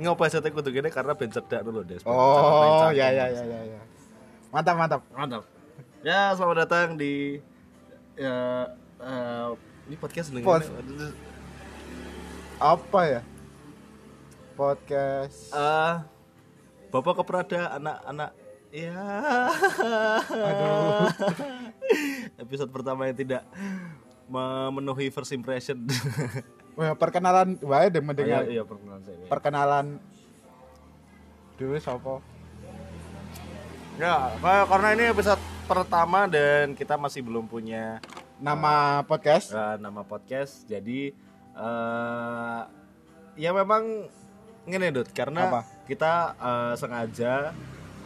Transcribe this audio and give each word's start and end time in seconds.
Ngopo 0.00 0.26
aja 0.26 0.42
kudu 0.42 0.74
gini 0.74 0.90
karena 0.90 1.14
ben 1.14 1.30
cedak 1.30 1.62
dulu 1.62 1.86
deh. 1.86 2.02
Oh, 2.02 2.90
ya 2.90 3.14
ya 3.14 3.30
ya 3.30 3.42
ya 3.46 3.60
ya. 3.62 3.80
Mantap 4.50 4.74
mantap. 4.74 5.00
Mantap. 5.14 5.46
Ya, 6.02 6.34
selamat 6.34 6.66
datang 6.66 6.98
di 6.98 7.38
ya 8.18 8.66
eh, 8.98 9.48
ini 9.86 9.94
podcast 9.94 10.34
dengan 10.34 10.58
Pod- 10.58 10.66
Apa 12.58 13.00
ya? 13.06 13.20
Podcast. 14.58 15.54
eh 15.54 15.94
Bapak 16.90 17.22
keperada 17.22 17.70
anak-anak 17.78 18.34
ya. 18.70 19.02
Aduh. 20.30 21.06
Episode 22.42 22.70
pertama 22.70 23.06
yang 23.06 23.16
tidak 23.16 23.42
memenuhi 24.26 25.10
first 25.10 25.34
impression. 25.34 25.84
Wah, 26.78 26.94
perkenalan 26.94 27.58
wae 27.60 27.90
deh 27.90 28.00
mendengar. 28.00 28.46
iya, 28.46 28.60
iya 28.60 28.62
perkenalan 28.62 29.02
saya. 29.02 29.26
Perkenalan 29.26 29.86
dulu 31.58 31.76
siapa? 31.76 32.22
Ya, 34.00 34.32
ka- 34.40 34.64
karena 34.64 34.88
ini 34.96 35.04
episode 35.12 35.36
pertama 35.68 36.24
dan 36.24 36.72
kita 36.72 36.96
masih 36.96 37.20
belum 37.20 37.44
punya 37.44 38.00
Nama 38.40 39.04
podcast? 39.04 39.52
eh, 39.52 39.76
nama 39.76 40.00
podcast. 40.00 40.64
Jadi 40.64 41.12
eh 41.52 42.60
ya 43.36 43.50
memang 43.52 44.08
ngene 44.64 44.88
Dut, 44.90 45.12
karena 45.12 45.52
Apa? 45.52 45.60
kita 45.84 46.12
eh, 46.32 46.74
sengaja 46.80 47.52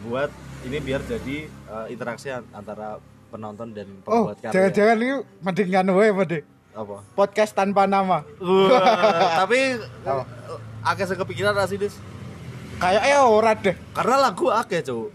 buat 0.01 0.29
ini 0.61 0.77
biar 0.77 1.01
jadi 1.01 1.37
eh, 1.47 1.85
interaksi 1.89 2.27
an- 2.27 2.47
antara 2.51 2.97
penonton 3.27 3.69
dan 3.69 3.87
Oh, 4.01 4.27
pembuat 4.27 4.37
karya. 4.39 4.53
jangan-jangan 4.53 4.95
ini 4.97 5.09
mendingan 5.39 5.85
wae 5.91 6.11
mending. 6.11 6.45
Apa? 6.71 6.95
Podcast 7.13 7.51
tanpa 7.51 7.85
nama. 7.85 8.27
Wah, 8.35 8.79
tapi 9.39 9.79
Apa? 10.01 10.23
akeh 10.85 11.05
sing 11.05 11.15
kepikiran 11.17 11.51
ra 11.51 11.63
sih, 11.63 11.75
Dis? 11.75 11.95
Kayaknya 12.75 13.23
ora 13.23 13.51
deh. 13.53 13.75
Karena 13.91 14.15
lagu 14.21 14.47
akeh, 14.49 14.81
Cuk. 14.81 15.07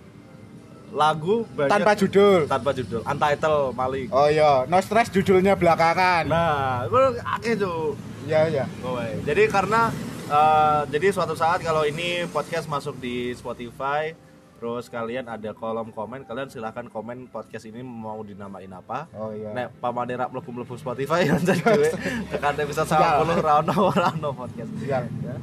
Lagu 0.90 1.46
banyak 1.48 1.70
Tanpa 1.70 1.92
judul. 1.94 2.48
tanpa 2.48 2.70
judul, 2.72 3.00
untitled 3.00 3.70
maling. 3.72 4.10
Oh 4.10 4.26
iya, 4.26 4.66
no 4.66 4.80
stress 4.80 5.06
judulnya 5.08 5.54
belakangan. 5.54 6.26
Nah, 6.26 6.82
itu 6.82 6.98
akeh 7.20 7.54
tuh. 7.54 7.94
Iya 8.24 8.40
iya. 8.48 8.64
Kowe. 8.80 9.06
Jadi 9.22 9.46
karena 9.46 9.94
eh, 10.26 10.80
jadi 10.88 11.06
suatu 11.10 11.32
saat 11.32 11.60
kalau 11.60 11.84
ini 11.84 12.26
podcast 12.26 12.66
masuk 12.66 12.98
di 12.98 13.30
Spotify, 13.32 14.18
terus 14.60 14.92
kalian 14.92 15.24
ada 15.24 15.56
kolom 15.56 15.88
komen, 15.88 16.28
kalian 16.28 16.52
silahkan 16.52 16.84
komen 16.84 17.32
podcast 17.32 17.64
ini 17.64 17.80
mau 17.80 18.20
dinamain 18.20 18.68
apa. 18.68 19.08
Oh 19.16 19.32
iya. 19.32 19.56
Nek 19.56 19.80
pamane 19.80 20.12
rak 20.12 20.28
mlebu-mlebu 20.28 20.76
Spotify 20.76 21.24
ya 21.32 21.40
jadi 21.40 21.64
gue 21.64 21.88
tekan 22.28 22.52
episode 22.60 22.84
90 22.84 23.40
ra 23.40 23.64
ono 23.64 23.88
ra 23.88 24.12
ono 24.12 24.30
podcast. 24.36 24.68
Iya. 24.84 25.00
Ya. 25.24 25.34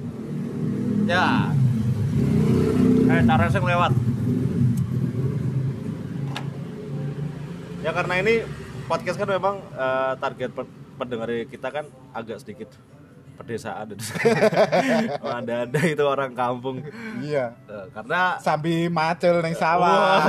Ya. 1.09 1.25
Eh, 3.09 3.21
taruh 3.25 3.49
sing 3.49 3.65
lewat. 3.65 3.91
Ya 7.81 7.89
karena 7.89 8.13
ini 8.21 8.45
podcast 8.85 9.17
kan 9.17 9.29
memang 9.33 9.65
eh, 9.73 10.13
target 10.21 10.53
pe- 10.53 10.75
pendengar 11.01 11.29
kita 11.49 11.73
kan 11.73 11.85
agak 12.13 12.37
sedikit 12.37 12.69
pedesaan. 13.37 13.87
Oh, 15.23 15.33
ada 15.33 15.65
ada 15.65 15.79
itu 15.83 16.03
orang 16.03 16.33
kampung. 16.33 16.81
Iya. 17.21 17.53
Eh, 17.69 17.85
karena 17.93 18.37
Sambil 18.41 18.89
macul 18.89 19.39
ning 19.45 19.55
sawah. 19.55 20.21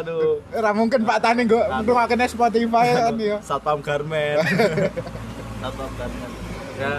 Waduh. 0.00 0.40
Ora 0.58 0.70
mungkin 0.72 1.04
Pak 1.04 1.18
Tani 1.20 1.44
nggo 1.44 1.60
ngrungokne 1.60 2.26
Spotify 2.28 2.86
kan 2.96 3.14
ya. 3.20 3.38
Satpam 3.44 3.78
Garmen. 3.84 4.40
Satpam 5.62 5.90
Garmen. 5.96 6.30
Ya, 6.74 6.94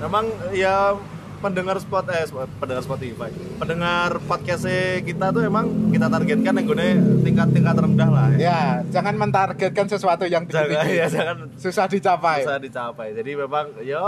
memang 0.00 0.24
ya 0.54 0.94
pendengar 1.36 1.76
spot 1.76 2.06
eh 2.08 2.24
spot- 2.24 2.48
pendengar 2.56 2.82
Spotify. 2.82 3.30
Pendengar 3.56 4.10
podcast 4.22 4.64
kita 5.00 5.30
tuh 5.30 5.42
emang 5.42 5.68
kita 5.88 6.06
targetkan 6.06 6.52
yang 6.52 6.66
gue 6.66 6.90
tingkat-tingkat 7.22 7.76
rendah 7.76 8.08
lah 8.08 8.26
ya. 8.32 8.38
Ya, 8.38 8.60
jangan 8.90 9.14
mentargetkan 9.14 9.86
sesuatu 9.86 10.24
yang 10.24 10.44
Jangan 10.44 10.66
tinggi-tinggi. 10.66 10.96
ya 11.02 11.06
jangan 11.06 11.36
Susah 11.54 11.86
dicapai. 11.86 12.42
bisa 12.42 12.56
dicapai. 12.56 13.08
Jadi 13.12 13.30
memang 13.34 13.66
ya 13.80 14.00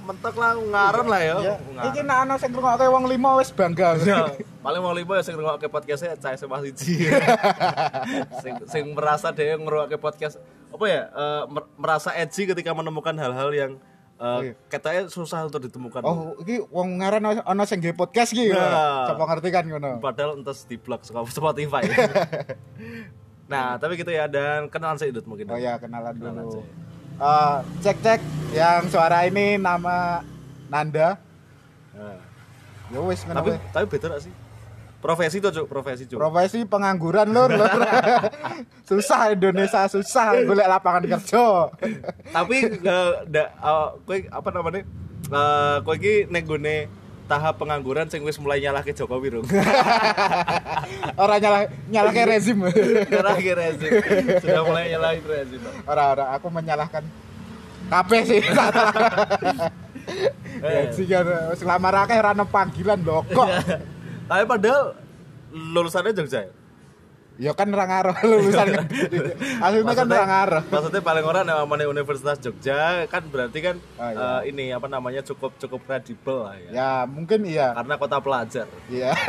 mentok 0.00 0.34
lah 0.34 0.52
ngaran 0.54 1.06
lah 1.06 1.20
ya. 1.20 1.36
Ya, 1.40 1.54
Ngaran. 1.56 1.84
iki 1.88 2.00
nek 2.02 2.16
ana 2.20 2.34
sing 2.36 2.50
ngrungokke 2.50 2.86
wong 2.86 3.04
limo 3.06 3.30
wis 3.38 3.50
bangga. 3.50 3.96
Ya, 4.04 4.28
paling 4.60 4.80
mau 4.80 4.92
lima 4.92 5.16
ya 5.16 5.22
sing 5.22 5.34
ngrungokne 5.34 5.68
podcastnya 5.68 6.16
cah 6.16 6.32
sama 6.34 6.60
siji. 6.60 7.08
sing 8.42 8.54
sing 8.66 8.84
merasa 8.92 9.30
dia 9.30 9.56
ngrungokne 9.56 9.96
podcast 9.96 10.36
apa 10.70 10.84
ya 10.84 11.02
mer- 11.46 11.70
merasa 11.74 12.10
edgy 12.12 12.44
ketika 12.44 12.70
menemukan 12.70 13.14
hal-hal 13.14 13.50
yang 13.50 13.72
iya. 14.14 14.54
katanya 14.70 15.10
susah 15.10 15.46
untuk 15.46 15.66
ditemukan. 15.66 16.00
Oh, 16.06 16.38
iki 16.38 16.62
wong 16.70 17.02
ngaran 17.02 17.42
ana- 17.42 17.66
sing 17.66 17.82
nge 17.82 17.98
podcast 17.98 18.30
iki. 18.30 18.54
Nah. 18.54 19.10
Coba 19.10 19.34
ngerti 19.34 19.48
kan 19.50 19.66
ngono. 19.66 19.98
Padahal 19.98 20.38
entas 20.38 20.62
di 20.70 20.78
blog 20.78 21.02
suka 21.02 21.26
Spotify. 21.26 21.82
nah, 23.52 23.74
tapi 23.76 23.98
gitu 23.98 24.14
ya 24.14 24.30
dan 24.30 24.70
kenalan 24.70 24.96
saya 24.96 25.10
Dut, 25.10 25.26
mungkin. 25.26 25.50
Oh 25.50 25.58
ya, 25.58 25.76
kenalan 25.82 26.14
Kenalan 26.14 26.46
dulu. 26.46 26.62
Eh, 27.14 27.58
cek 27.82 27.98
cek 28.02 28.20
yang 28.54 28.86
suara 28.90 29.26
ini 29.26 29.58
nama 29.58 30.22
Nanda. 30.70 31.18
Nah, 31.94 32.18
Ya 32.92 33.00
wis 33.00 33.24
tapi 33.24 33.56
tapi 33.72 33.96
gak 33.96 34.22
sih? 34.22 34.43
Profesi 35.04 35.36
tuh, 35.36 35.52
Cuk, 35.52 35.66
profesi, 35.68 36.08
Cuk. 36.08 36.16
Profesi 36.16 36.64
pengangguran 36.64 37.28
lur, 37.28 37.52
lur. 37.52 37.68
susah 38.88 39.36
Indonesia 39.36 39.84
susah 39.84 40.48
golek 40.48 40.64
lapangan 40.64 41.04
kerja. 41.04 41.68
tapi 42.32 42.80
da, 42.80 43.52
eh, 43.52 43.88
kowe 44.00 44.16
apa 44.32 44.48
namanya? 44.48 44.80
Eh, 45.28 45.76
kowe 45.84 45.92
iki 46.00 46.24
nek 46.32 46.48
gone 46.48 46.88
tahap 47.28 47.60
pengangguran 47.60 48.08
sing 48.08 48.24
wis 48.24 48.40
mulai 48.40 48.64
nyalahke 48.64 48.96
Jokowi 48.96 49.28
rung. 49.36 49.46
Ora 51.20 51.36
nyalah 51.36 51.68
nyalahke 51.92 52.24
rezim. 52.24 52.64
Akhir 52.64 53.60
rezim. 53.60 53.92
Sudah 54.40 54.64
mulai 54.64 54.88
nyalahin 54.88 55.24
rezim. 55.28 55.60
Ora 55.84 56.16
ora 56.16 56.24
aku 56.32 56.48
menyalahkan 56.48 57.04
kabeh 57.92 58.20
sih. 58.24 58.40
Ya 60.64 60.80
sih 60.96 61.04
kan 61.04 61.28
akeh 61.92 62.16
ora 62.16 62.32
ono 62.32 62.48
panggilan 62.48 63.04
lho 63.04 63.20
kok. 63.28 63.52
Tapi 64.34 64.50
padahal 64.50 64.98
lulusannya 65.54 66.10
Jogja. 66.10 66.40
ya? 66.42 66.52
Ya 67.34 67.50
kan 67.50 67.66
ora 67.70 67.86
ngaruh 67.86 68.14
lulusan 68.30 68.66
kan. 68.66 68.86
Aslinya 69.58 69.94
kan 69.94 70.06
ngaruh. 70.06 70.62
Maksudnya 70.70 71.02
paling 71.02 71.22
orang 71.22 71.42
yang 71.42 71.62
namanya 71.62 71.86
Universitas 71.86 72.38
Jogja 72.38 73.06
kan 73.06 73.26
berarti 73.26 73.58
kan 73.58 73.76
Oh, 73.94 74.06
iya. 74.06 74.18
eh, 74.42 74.54
ini 74.54 74.70
apa 74.70 74.86
namanya 74.86 75.22
cukup 75.22 75.54
cukup 75.58 75.82
kredibel 75.82 76.46
lah 76.46 76.54
ya. 76.58 76.70
Ya 76.70 76.90
mungkin 77.06 77.42
iya. 77.42 77.74
Karena 77.74 77.94
kota 77.94 78.18
pelajar. 78.18 78.66
Iya. 78.90 79.14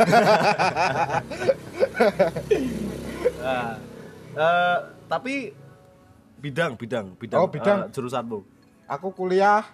Nah, 3.45 3.77
eh, 4.33 4.77
tapi 5.05 5.53
bidang 6.41 6.73
bidang 6.77 7.13
bidang, 7.13 7.39
Oh, 7.41 7.49
bidang. 7.49 7.89
eh, 7.89 7.93
jurusanmu. 7.93 8.41
Aku 8.85 9.13
kuliah 9.13 9.65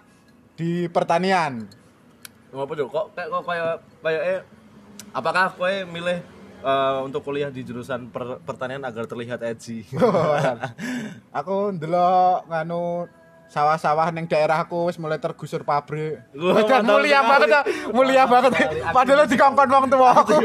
di 0.56 0.88
pertanian. 0.88 1.68
Ngapa? 2.52 2.72
Kok 2.84 3.06
kayak 3.16 3.28
kok 3.28 3.42
kayak 3.44 3.72
kayak 4.04 4.22
eh, 4.28 4.40
apakah 5.12 5.52
kowe 5.54 5.74
milih 5.88 6.18
eh, 6.64 6.98
untuk 7.04 7.20
kuliah 7.22 7.52
di 7.52 7.62
jurusan 7.62 8.08
per- 8.08 8.40
pertanian 8.42 8.82
agar 8.82 9.04
terlihat 9.04 9.40
edgy? 9.44 9.84
aku 11.38 11.76
ndelok 11.76 12.48
nganu 12.48 13.06
sawah-sawah 13.52 14.08
ning 14.16 14.24
daerahku 14.24 14.88
wis 14.88 14.96
mulai 14.96 15.20
tergusur 15.20 15.60
pabrik. 15.60 16.24
Wah, 16.32 16.64
kan 16.64 16.80
mulia 16.88 17.20
sekali. 17.20 17.28
banget, 17.28 17.50
ah. 17.52 17.64
mulia 17.92 18.24
banget. 18.24 18.52
Padahal 18.96 19.28
dikongkon 19.28 19.68
wong 19.68 19.84
tua 19.92 20.10
aku. 20.16 20.36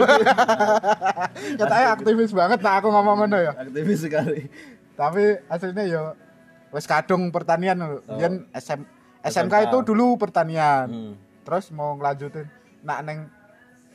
Katanya 1.56 1.88
aktivis 1.96 2.36
banget 2.36 2.60
nah 2.60 2.84
aku 2.84 2.92
ngomong 2.92 3.24
ngono 3.24 3.38
ya. 3.40 3.56
Aktivis 3.56 4.04
sekali. 4.04 4.52
Tapi 5.00 5.40
aslinya 5.48 5.84
ya 5.88 6.04
wis 6.76 6.84
kadung 6.84 7.32
pertanian 7.32 7.80
lho. 7.80 8.04
Yen 8.20 8.44
SM, 8.52 8.84
SMK 9.24 9.56
SMK. 9.56 9.66
itu 9.72 9.78
dulu 9.88 10.20
pertanian. 10.20 10.88
Hmm. 10.92 11.14
Terus 11.48 11.72
mau 11.72 11.96
ngelanjutin 11.96 12.52
nak 12.84 13.08
neng 13.08 13.32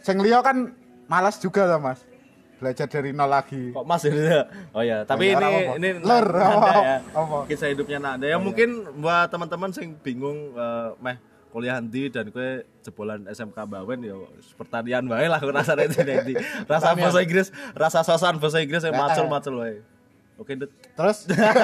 sing 0.02 0.16
liya 0.18 0.42
kan 0.42 0.74
malas 1.06 1.38
juga 1.38 1.64
lah 1.64 1.78
Mas. 1.78 2.02
Belajar 2.58 2.86
dari 2.86 3.10
nol 3.10 3.26
lagi. 3.26 3.74
Kok 3.74 3.82
Mas 3.82 4.06
ini? 4.06 4.22
Oh 4.70 4.82
ya, 4.82 5.02
tapi 5.02 5.30
Ya, 5.30 5.34
ini 5.34 5.42
apa? 5.42 5.72
ini 5.74 5.88
Nanda 5.98 6.46
apa? 6.46 6.70
ya. 6.78 6.96
Apa? 7.10 7.36
Kisah 7.50 7.68
hidupnya 7.70 7.98
Nanda. 7.98 8.26
Ya 8.26 8.38
mungkin 8.38 8.86
buat 8.98 9.26
teman-teman 9.28 9.74
sing 9.74 9.98
bingung 9.98 10.54
eh, 10.54 10.90
meh 10.98 11.18
kuliah 11.50 11.76
ndi 11.78 12.08
dan 12.08 12.32
kue 12.32 12.64
jebolan 12.80 13.28
SMK 13.28 13.58
Bawen 13.68 14.00
ya 14.00 14.16
pertanian 14.56 15.04
wae 15.04 15.26
lah 15.26 15.36
rasane 15.36 15.84
di. 16.24 16.32
Rasa 16.64 16.94
bahasa 16.94 17.20
Inggris, 17.20 17.50
rasa 17.74 18.00
sosan 18.00 18.40
bahasa 18.40 18.62
Inggris 18.62 18.80
yang 18.80 18.96
macul-macul 18.96 19.54
wae. 19.58 19.76
Oke, 20.42 20.58
Dut. 20.58 20.70
Terus 20.92 21.18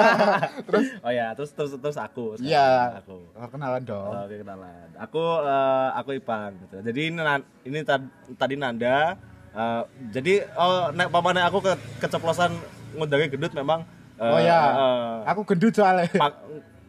terus 0.67 0.85
Oh 1.05 1.11
ya, 1.11 1.35
terus 1.35 1.51
terus 1.51 1.71
terus 1.75 1.97
aku. 1.97 2.39
iya 2.39 2.95
Aku. 2.97 3.27
perkenalan 3.31 3.83
dong. 3.83 4.15
Oke 4.17 4.39
kenalan. 4.39 4.87
Aku 4.95 5.19
eh, 5.41 5.89
aku 5.93 6.09
Ipang 6.15 6.55
gitu. 6.59 6.79
Jadi 6.81 7.01
ini 7.09 7.19
ini 7.63 7.79
tad- 7.83 8.07
tadi 8.33 8.55
Nanda 8.55 9.19
Eh, 9.49 9.81
jadi 10.13 10.45
oh 10.53 10.93
nek 10.93 11.09
pamane 11.09 11.41
aku 11.41 11.57
ke, 11.59 11.73
keceplosan 11.99 12.53
ngundangnya 12.93 13.27
gendut 13.27 13.49
memang 13.51 13.81
eh, 14.15 14.29
Oh 14.29 14.37
ya. 14.37 14.61
eh, 14.69 15.13
Aku 15.25 15.41
gendut 15.41 15.73
soalnya. 15.73 16.05
pang- 16.21 16.37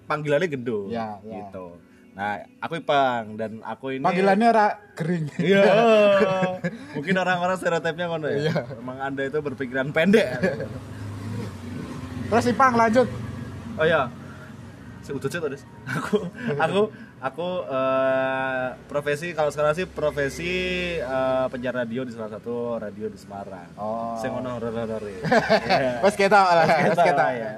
panggilannya 0.05 0.45
gendut 0.47 0.93
Ya, 0.93 1.17
ya. 1.23 1.41
gitu 1.41 1.81
nah 2.11 2.37
aku 2.61 2.77
Ipang 2.77 3.39
dan 3.39 3.65
aku 3.65 3.97
ini 3.97 4.05
Panggilannya 4.05 4.47
ora 4.47 4.67
gering. 4.93 5.25
Iya. 5.41 5.63
Mungkin 6.93 7.15
orang-orang 7.17 7.57
stereotipnya 7.57 8.07
ngono 8.07 8.29
ya. 8.29 8.37
Iya. 8.45 8.55
Emang 8.77 8.99
Anda 9.01 9.23
itu 9.25 9.39
berpikiran 9.41 9.89
pendek. 9.89 10.29
Terus 12.31 12.47
Ipang 12.47 12.75
lanjut. 12.75 13.07
oh 13.75 13.85
ya. 13.85 14.07
Seudut 15.01 15.27
sih 15.27 15.41
Des. 15.41 15.63
Aku 15.97 16.29
aku 16.55 16.81
aku 17.21 17.49
eh, 17.67 18.67
profesi 18.87 19.33
kalau 19.33 19.51
sekarang 19.51 19.75
sih 19.75 19.85
profesi 19.85 20.53
eh, 20.95 21.45
penyiar 21.49 21.75
radio 21.75 22.05
di 22.05 22.13
salah 22.13 22.31
satu 22.31 22.79
radio 22.79 23.09
di 23.09 23.19
Semarang. 23.19 23.67
Oh. 23.75 24.15
Sing 24.17 24.31
ono 24.31 24.57
horor-horor 24.57 25.03
ya. 25.03 25.19
Iya. 25.81 25.93
Wes 26.01 26.15
ketok 26.15 26.47
lah, 26.47 26.65
wes 26.87 27.01
Kita, 27.01 27.27
ya. 27.33 27.53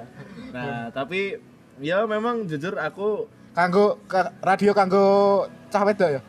Nah, 0.49 0.83
tapi 0.89 1.37
ya 1.77 2.05
memang 2.05 2.45
jujur 2.45 2.73
aku 2.75 3.27
Kanggo 3.53 4.01
ka- 4.09 4.33
radio 4.41 4.73
kanggo 4.73 5.05
cah 5.69 5.85
wedok 5.85 6.09
ya. 6.09 6.21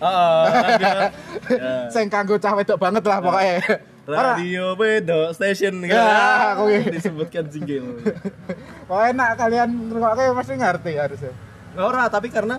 Oh, 0.00 0.44
radio, 0.46 0.88
ya. 1.50 1.90
Sing 1.90 2.06
kanggo 2.06 2.38
cah 2.38 2.54
wedok 2.54 2.78
banget 2.78 3.02
lah 3.02 3.18
pokoknya. 3.18 3.58
Radio 4.02 4.74
bedo 4.74 5.30
station 5.30 5.82
Ya, 5.82 5.94
kan 5.94 6.58
kuwi. 6.58 6.82
disebutkan 6.90 7.44
jingle. 7.46 8.00
pokoknya 8.88 9.12
nak 9.12 9.30
kalian 9.36 9.68
ngrungokke 9.86 10.24
mesti 10.30 10.54
ngerti 10.54 10.92
harusnya. 10.94 11.32
Ora, 11.72 12.06
tapi 12.06 12.28
karena 12.28 12.58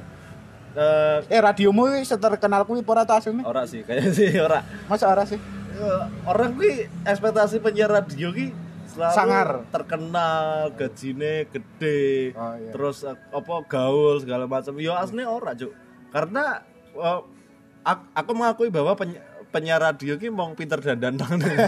eh 0.72 1.20
Eh 1.28 1.38
radiomu 1.38 1.90
ini 1.90 2.02
seterkenal 2.02 2.64
kuwi 2.64 2.80
apa 2.80 2.92
ora 2.92 3.04
ta 3.04 3.18
asline? 3.18 3.42
ora 3.42 3.66
sih, 3.66 3.82
kayaknya 3.82 4.12
sih 4.12 4.32
ora. 4.38 4.64
Masa 4.86 5.06
ora 5.06 5.24
sih? 5.24 5.36
Eh, 5.72 6.02
orang 6.24 6.54
kuwi 6.54 6.72
ekspektasi 7.02 7.58
penyiar 7.58 7.92
radio 7.92 8.30
ki 8.30 8.56
selalu 8.88 9.12
Sangar. 9.12 9.48
terkenal, 9.68 10.72
gajine 10.74 11.48
gede, 11.48 12.32
Oh, 12.32 12.54
iya. 12.54 12.72
terus 12.72 13.04
eh, 13.04 13.16
apa 13.28 13.54
gaul 13.66 14.20
segala 14.20 14.46
macam. 14.46 14.78
Yo 14.78 14.94
aslinya 14.94 15.28
ora, 15.28 15.52
Cuk. 15.52 15.72
Karena 16.10 16.64
ak- 17.82 18.08
aku 18.14 18.32
mengakui 18.32 18.68
bahwa 18.68 18.94
peny- 18.94 19.20
penyiar 19.52 19.84
radio 19.84 20.16
ki 20.16 20.32
mau 20.32 20.48
pinter 20.56 20.80
dandan 20.80 21.20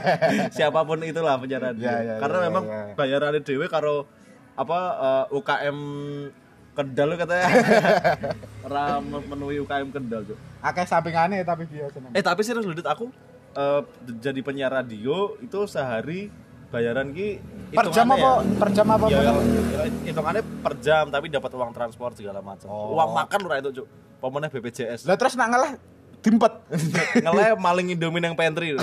siapa 0.55 0.81
pun 0.87 1.03
itulah 1.03 1.35
penyiar 1.37 1.69
radio. 1.69 1.85
Ya, 1.85 1.99
ya, 1.99 2.15
Karena 2.17 2.37
ya, 2.39 2.43
memang 2.47 2.63
ya. 2.63 2.81
bayarannya 2.95 3.41
dhewe 3.43 3.67
karo 3.67 4.07
apa 4.55 4.79
eh, 5.29 5.35
UKM 5.35 5.77
Kendal 6.73 7.13
katanya 7.21 7.45
ora 8.65 8.97
memenuhi 8.97 9.61
UKM 9.61 9.93
Kendal, 9.93 10.25
Cuk. 10.25 10.39
Akeh 10.57 10.89
sampingane 10.89 11.45
tapi 11.45 11.69
biasa. 11.69 12.01
Eh 12.17 12.23
tapi 12.25 12.41
serius 12.41 12.65
Ludit 12.65 12.87
aku 12.87 13.13
eh, 13.53 13.81
jadi 14.17 14.39
penyiar 14.41 14.73
radio 14.73 15.37
itu 15.37 15.69
sehari 15.69 16.33
bayaran 16.73 17.13
ki 17.13 17.37
per 17.69 17.93
jam 17.93 18.09
apa? 18.09 18.41
Per 18.41 18.69
jam 18.73 18.87
apa? 18.89 19.05
Ya, 19.05 19.21
ya, 19.21 19.33
ya, 19.37 19.81
hitungannya 20.09 20.41
per 20.65 20.73
jam 20.81 21.13
tapi 21.13 21.29
dapat 21.29 21.51
uang 21.53 21.71
transport 21.77 22.17
segala 22.17 22.41
macam. 22.41 22.65
Oh. 22.65 22.97
Uang 22.97 23.13
makan 23.13 23.39
ora 23.45 23.61
itu, 23.61 23.69
Cuk. 23.83 23.87
Pemenang 24.17 24.49
BPJS. 24.49 25.05
Lah 25.05 25.19
terus 25.19 25.37
nak 25.37 25.53
ngalah 25.53 25.71
dimpet. 26.23 26.53
Ngeleh 27.17 27.53
maling 27.55 27.91
Indomie 27.91 28.19
yang 28.21 28.33
pantry. 28.33 28.79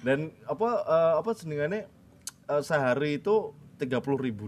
Dan 0.00 0.18
apa 0.44 0.68
eh, 0.80 1.14
apa 1.18 1.30
senengannya 1.32 1.90
eh, 2.46 2.62
sehari 2.62 3.18
itu 3.18 3.50
30.000 3.76 3.90
ribu 4.22 4.44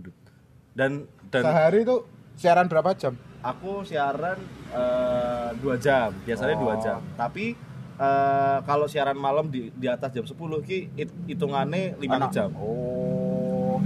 Dan 0.72 1.04
dan 1.28 1.42
Sehari 1.42 1.82
itu 1.82 2.06
siaran 2.34 2.64
berapa 2.64 2.94
jam? 2.94 3.18
aku 3.38 3.82
siaran 3.82 4.34
eh, 4.68 5.48
dua 5.58 5.74
jam 5.76 6.10
biasanya 6.20 6.54
dua 6.54 6.74
Oh. 6.74 6.78
jam 6.80 6.98
tapi 7.14 7.54
eh, 7.94 8.58
kalau 8.60 8.86
siaran 8.86 9.14
malam 9.14 9.46
di 9.46 9.70
di 9.72 9.86
atas 9.86 10.10
jam 10.10 10.22
10 10.22 10.34
ki 10.60 10.78
hit- 10.92 11.18
hitungannya 11.28 11.94
lima 11.98 12.26
jam 12.28 12.50
Oh. 12.54 13.78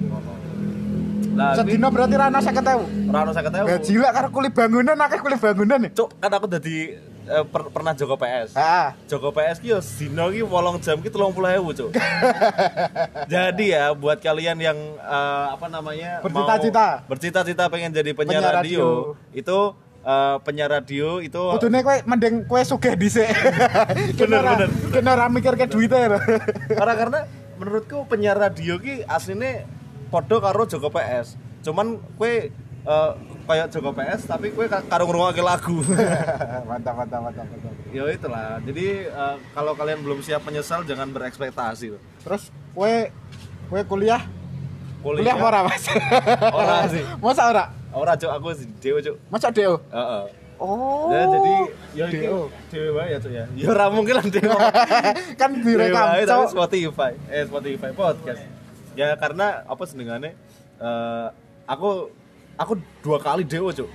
nah 1.32 1.52
Sedina 1.52 1.88
berarti 1.88 2.12
rana 2.14 2.38
50.000. 2.38 3.08
rano 3.08 3.30
saya 3.30 3.44
Gaji 3.44 3.94
lah 3.98 4.10
karo 4.10 4.28
kulit 4.30 4.52
bangunan 4.52 4.96
akeh 4.98 5.18
kulit 5.18 5.36
bangunan 5.38 5.80
nih. 5.80 5.92
cuk 5.92 6.08
kan 6.16 6.28
aku 6.30 6.48
jadi 6.50 6.76
eh, 7.24 7.44
per- 7.44 7.68
pernah 7.68 7.92
Joko 7.92 8.14
PS 8.14 8.52
Ah, 8.52 8.94
Joko 9.04 9.30
PS 9.30 9.58
ki 9.58 9.68
yo 9.68 9.78
dino 9.80 10.26
ki 10.28 10.40
8 10.40 10.80
jam 10.80 10.96
ki 10.98 11.08
30.000 11.08 11.32
cuk 11.72 11.90
jadi 13.32 13.64
ya 13.66 13.84
buat 13.92 14.18
kalian 14.18 14.58
yang 14.58 14.78
eh, 14.96 15.46
apa 15.50 15.66
namanya 15.66 16.20
Bercita-cita. 16.20 16.86
bercita-cita 17.06 17.64
pengen 17.68 17.90
jadi 17.90 18.10
penyiar, 18.12 18.40
Penyiar 18.40 18.54
radio, 18.56 18.78
radio. 18.80 18.88
itu 19.32 19.58
eh, 20.02 20.36
penyiar 20.42 20.70
radio 20.72 21.08
itu 21.18 21.42
kudune 21.52 21.78
kowe 21.80 21.96
mending 22.04 22.34
kowe 22.44 22.60
sugih 22.60 22.94
dhisik. 22.94 23.28
Bener, 24.16 24.42
bener. 24.56 24.68
Kena 24.90 25.12
ra 25.14 25.26
mikir 25.26 25.54
ke 25.54 25.66
duitnya 25.66 26.08
lho. 26.08 26.20
karena 26.78 26.94
karena 26.96 27.18
menurutku 27.54 28.04
penyiar 28.06 28.34
radio 28.36 28.76
ki 28.76 29.04
aslinya 29.04 29.62
podo 30.08 30.38
karo 30.38 30.66
Joko 30.66 30.88
PS 30.88 31.38
cuman 31.62 31.96
kue 32.18 32.50
eh, 32.82 33.10
kayak 33.52 33.68
Joko 33.68 33.92
PS 33.92 34.20
tapi 34.24 34.48
ka- 34.50 34.82
karo 34.82 35.04
ngrungokke 35.04 35.40
lagu 35.40 35.84
mantap, 36.68 36.96
mantap, 36.96 37.20
mantap, 37.20 37.44
mantap. 37.44 37.72
ya 37.88 38.02
itulah 38.08 38.56
jadi 38.62 38.86
eh, 39.06 39.36
kalau 39.52 39.72
kalian 39.72 40.00
belum 40.00 40.20
siap 40.20 40.42
menyesal 40.42 40.82
jangan 40.82 41.08
berekspektasi 41.08 41.92
Terus 42.22 42.48
kowe 42.72 42.94
kowe 43.68 43.80
kuliah 43.86 44.24
kuliah 45.00 45.34
apa 45.34 45.44
ora, 45.44 45.60
Mas? 45.66 45.84
ora 46.48 46.76
sih 46.88 47.02
Masa 47.22 47.42
ora? 47.46 47.64
ora 47.92 48.12
cuk 48.14 48.30
aku 48.30 48.48
sih 48.54 48.66
dewe 48.78 48.98
cuk 49.00 49.16
Masa 49.28 49.50
DO? 49.50 49.76
Heeh. 49.90 50.24
Oh. 50.56 51.10
Ya, 51.10 51.26
jadi 51.26 51.54
ya 51.92 52.04
iki 52.06 52.24
DO. 52.24 52.46
dewe 52.70 52.88
wae 52.94 53.08
ya 53.10 53.18
cuk 53.18 53.32
ya 53.32 53.44
ya 53.52 53.66
ora 53.66 53.84
mungkin 53.90 54.14
lah 54.14 54.24
dewe 54.24 54.48
kan 55.40 55.50
direkam, 55.58 56.06
Cok. 56.22 56.48
Spotify 56.48 57.12
eh 57.28 57.44
Spotify 57.44 57.90
podcast 57.90 58.40
ya 58.94 59.12
karena 59.16 59.66
apa 59.66 59.82
senengannya 59.84 60.32
eh, 60.78 61.26
aku 61.64 62.08
aku 62.54 62.72
dua 63.00 63.18
kali 63.18 63.42
dewe 63.42 63.70
cuk 63.70 63.88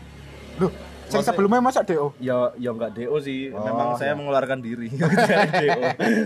Loh, 0.58 0.74
Maksudnya- 1.08 1.24
sebelumnya 1.24 1.62
masa 1.64 1.82
DO? 1.82 2.12
Ya, 2.20 2.52
ya 2.58 2.76
enggak 2.76 2.92
DO 2.92 3.16
sih. 3.18 3.48
Oh, 3.56 3.64
Memang 3.64 3.96
saya 3.96 4.12
ya. 4.12 4.18
mengeluarkan 4.18 4.60
diri 4.60 4.92
DO. 4.92 5.82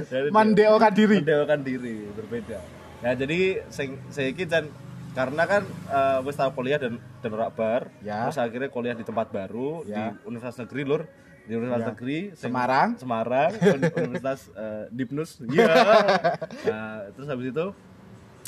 Dari 0.08 0.28
Mandeo 0.34 0.74
kan 0.80 0.90
diri. 0.90 1.20
Diri, 1.62 2.10
berbeda. 2.10 2.58
Ya, 3.04 3.12
jadi 3.14 3.62
sing 3.70 4.02
saiki 4.08 4.50
dan 4.50 4.74
karena 5.12 5.44
kan 5.44 5.62
eh, 5.68 6.20
wis 6.24 6.34
tau 6.34 6.50
kuliah 6.50 6.80
dan 6.80 6.98
dan 7.20 7.30
ora 7.30 7.52
bar, 7.52 7.94
Ya. 8.00 8.26
terus 8.26 8.40
akhirnya 8.40 8.70
kuliah 8.70 8.96
di 8.96 9.04
tempat 9.04 9.30
baru 9.30 9.84
di 9.84 9.92
Ya. 9.92 10.18
Universitas 10.24 10.64
Negeri 10.64 10.82
Lur, 10.82 11.02
di 11.44 11.52
Universitas 11.52 11.78
Ya. 11.78 11.90
Negeri 11.92 12.18
sing- 12.32 12.42
Semarang. 12.50 12.90
Semarang, 12.98 13.52
Uni- 13.76 13.94
Universitas 14.02 14.50
eh, 14.52 14.84
Dipnus. 14.90 15.44
Iya. 15.44 15.70
Nah, 16.66 17.06
terus 17.12 17.28
habis 17.28 17.52
itu 17.52 17.66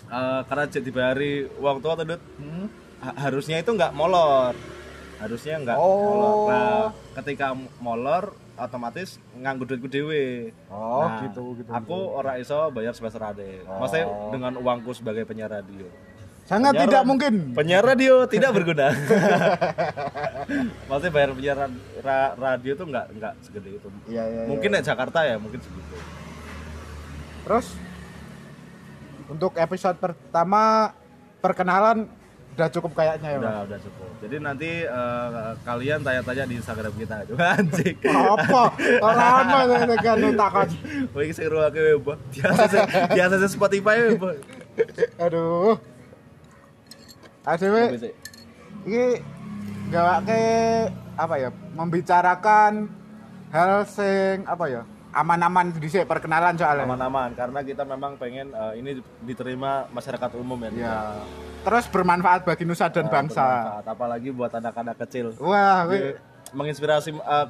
eh, 0.08 0.42
karena 0.44 0.66
jadi 0.66 0.90
tua 1.78 1.94
tuh, 1.94 2.06
Dut, 2.08 2.22
Hmm. 2.40 2.68
Ha- 3.04 3.18
harusnya 3.20 3.60
itu 3.60 3.68
nggak 3.70 3.92
molor 3.92 4.56
harusnya 5.20 5.56
nggak 5.58 5.76
Oh. 5.76 6.00
molor 6.00 6.48
nah 6.48 6.88
ketika 7.14 7.52
molor 7.78 8.24
otomatis 8.54 9.18
nganggo 9.36 9.66
duitku 9.66 9.88
dewe 9.88 10.54
Oh, 10.68 11.04
Nah, 11.04 11.20
gitu, 11.22 11.58
gitu, 11.58 11.70
aku 11.70 11.92
gitu. 12.00 12.16
ora 12.16 12.38
iso 12.38 12.56
bayar 12.70 12.94
semester 12.94 13.20
ade 13.22 13.62
Oh. 13.64 13.78
maksudnya 13.78 14.06
dengan 14.30 14.54
uangku 14.58 14.92
sebagai 14.92 15.24
penyiar 15.24 15.52
radio 15.52 15.86
Sangat 16.44 16.76
Penyiar- 16.76 16.86
tidak 16.86 17.04
mungkin. 17.04 17.34
penyiar 17.54 17.84
radio 17.84 18.14
tidak 18.26 18.52
berguna 18.58 18.92
maksudnya 20.86 21.14
bayar 21.14 21.30
penyiar 21.32 21.58
ra- 21.58 21.72
ra- 22.02 22.34
radio 22.36 22.72
tuh 22.74 22.86
nggak 22.86 23.06
nggak 23.14 23.34
segede 23.42 23.70
itu 23.74 23.88
Iya, 24.08 24.24
iya. 24.26 24.42
mungkin 24.46 24.70
ya 24.70 24.82
Jakarta 24.84 25.20
ya 25.24 25.36
mungkin 25.38 25.60
segitu 25.60 25.96
Terus 27.44 27.68
untuk 29.26 29.52
episode 29.58 29.98
pertama 29.98 30.92
perkenalan 31.40 32.08
udah 32.54 32.70
cukup 32.70 32.92
kayaknya 32.94 33.30
ya. 33.34 33.40
Udah 33.42 33.58
udah 33.66 33.80
cukup 33.82 34.10
jadi 34.24 34.36
nanti 34.40 34.70
eh, 34.88 35.52
kalian 35.68 36.00
tanya-tanya 36.00 36.44
di 36.48 36.56
Instagram 36.62 36.94
kita 36.96 37.16
anjing 37.60 37.98
Apa? 38.08 38.64
Ora 39.04 39.26
ono 39.44 39.58
kan 40.00 40.20
takon. 40.38 40.70
Ini 41.24 41.34
seru 41.36 41.60
aku 41.60 41.80
ya, 41.80 41.96
Mbak. 42.00 42.18
Biasa 42.32 42.64
sih, 42.72 42.82
biasa 43.12 43.36
sih 43.44 43.50
Spotify 43.52 43.96
ya, 44.00 44.08
Mbak. 44.16 44.36
Aduh. 45.20 45.76
Adewe 47.44 48.00
iki 48.88 49.06
gawake 49.92 50.44
apa 51.20 51.36
ya? 51.36 51.50
Membicarakan 51.76 52.88
hal 53.52 53.84
sing 53.84 54.48
apa 54.48 54.66
ya? 54.72 54.82
Aman-aman 55.14 55.70
dhisik 55.74 56.04
perkenalan 56.04 56.58
soalnya. 56.58 56.84
Aman-aman, 56.84 57.30
karena 57.32 57.60
kita 57.62 57.84
memang 57.84 58.18
pengen 58.18 58.50
eh, 58.50 58.74
ini 58.76 58.92
diterima 59.22 59.86
masyarakat 59.88 60.30
umum 60.36 60.58
ya. 60.60 60.70
Ya. 60.74 60.98
Terus 61.62 61.86
bermanfaat 61.88 62.44
bagi 62.44 62.66
nusa 62.66 62.90
dan 62.90 63.06
Eh, 63.06 63.12
bangsa. 63.12 63.40
bermanfaat, 63.40 63.86
apalagi 63.88 64.30
buat 64.30 64.50
anak-anak 64.52 64.98
kecil. 65.00 65.38
Wah, 65.38 65.86
Jadi, 65.86 66.18
menginspirasi 66.50 67.14
eh, 67.14 67.48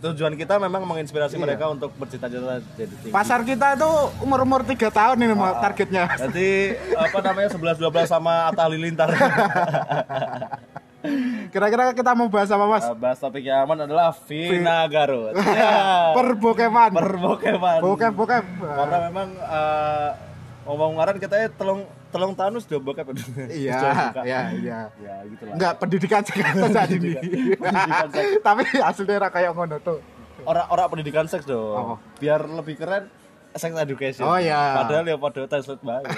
tujuan 0.00 0.32
kita 0.34 0.56
memang 0.58 0.80
menginspirasi 0.82 1.36
Iya. 1.36 1.44
mereka 1.44 1.64
untuk 1.66 1.92
bercita-cita 1.94 2.60
jadi 2.74 2.92
tinggi. 2.94 3.12
pasar 3.12 3.40
kita 3.40 3.72
itu 3.74 3.90
umur-umur 4.20 4.60
3 4.60 4.88
tahun 4.90 5.16
ini 5.18 5.32
mau 5.32 5.56
targetnya. 5.58 6.08
Nanti 6.10 6.72
apa 6.94 7.18
namanya 7.22 7.48
11 7.50 7.76
12 7.78 8.04
sama 8.06 8.48
Atta 8.48 8.64
Halilintar. 8.64 9.08
Kira-kira 11.52 11.92
kita 11.92 12.16
mau 12.16 12.32
bahas 12.32 12.48
apa, 12.48 12.64
Mas? 12.64 12.84
Eh, 12.88 12.96
bahas 12.96 13.18
topik 13.20 13.44
yang 13.44 13.68
aman 13.68 13.84
adalah 13.84 14.10
Vina 14.26 14.88
Garut. 14.88 15.36
Ya. 15.54 16.10
Per 16.16 16.28
Bokeman. 16.40 16.90
Per 16.96 17.10
Pokemon. 17.20 17.80
Bokep, 17.84 18.12
bokep. 18.16 18.44
Karena 18.58 18.98
memang 19.12 19.28
eh, 19.36 20.08
ngomong 20.64 20.90
ngaran 20.96 21.16
kita 21.20 21.36
ya 21.36 21.48
telung 21.52 21.84
telung 22.08 22.32
tahun 22.32 22.58
sudah 22.58 22.80
bokep. 22.80 23.06
Iya, 23.52 23.78
iya, 24.28 24.40
iya. 24.56 24.80
Ya 24.98 25.14
gitu 25.28 25.42
lah. 25.44 25.54
Enggak 25.54 25.72
pendidikan 25.76 26.22
sekarang 26.28 26.72
saat 26.72 26.90
ini. 26.90 27.12
Pendidikan 27.60 28.08
seks. 28.10 28.30
Tapi 28.40 28.62
aslinya 28.80 29.28
kayak 29.28 29.50
ngono 29.52 29.76
tuh. 29.84 29.98
Orang-orang 30.48 30.86
pendidikan 30.90 31.26
seks 31.28 31.44
dong. 31.44 31.76
Apa? 31.76 31.94
Biar 32.18 32.40
lebih 32.48 32.74
keren 32.80 33.06
sex 33.54 33.70
education. 33.70 34.26
Oh, 34.26 34.40
iya. 34.40 34.82
Padahal 34.82 35.06
ya 35.06 35.16
pada 35.20 35.46
translate 35.46 35.82
banget. 35.84 36.10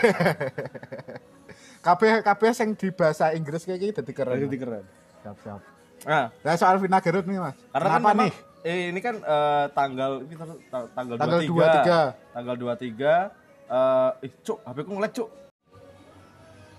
Kabeh 1.87 2.19
kabeh 2.21 2.50
sing 2.50 2.75
di 2.75 2.90
bahasa 2.90 3.31
Inggris 3.31 3.62
kayak 3.62 3.78
gitu 3.81 3.93
dadi 3.97 4.11
keren. 4.11 4.35
Jadi 4.37 4.59
keren. 4.59 4.85
Siap, 5.23 5.37
siap. 5.38 5.61
Nah, 6.02 6.26
Nah, 6.35 6.55
soal 6.55 6.76
Vina 6.76 6.99
Garut 6.99 7.23
nih, 7.23 7.38
Mas. 7.38 7.55
karena 7.69 7.87
Kenapa 7.88 7.95
kan 7.97 8.02
memang, 8.12 8.26
nih? 8.26 8.35
eh, 8.64 8.78
ini 8.90 9.00
kan 9.00 9.14
eh, 9.16 9.64
tanggal 9.71 10.12
ini 10.21 10.35
tanggal, 10.35 11.14
Tanggal 11.16 11.40
23. 11.47 12.35
Tanggal 12.35 12.55
23 12.59 13.31
eh 13.66 14.11
ih, 14.23 14.33
cuk, 14.43 14.59
HP 14.62 14.78
ku 14.83 14.90
ngelek, 14.93 15.12
cuk. 15.12 15.28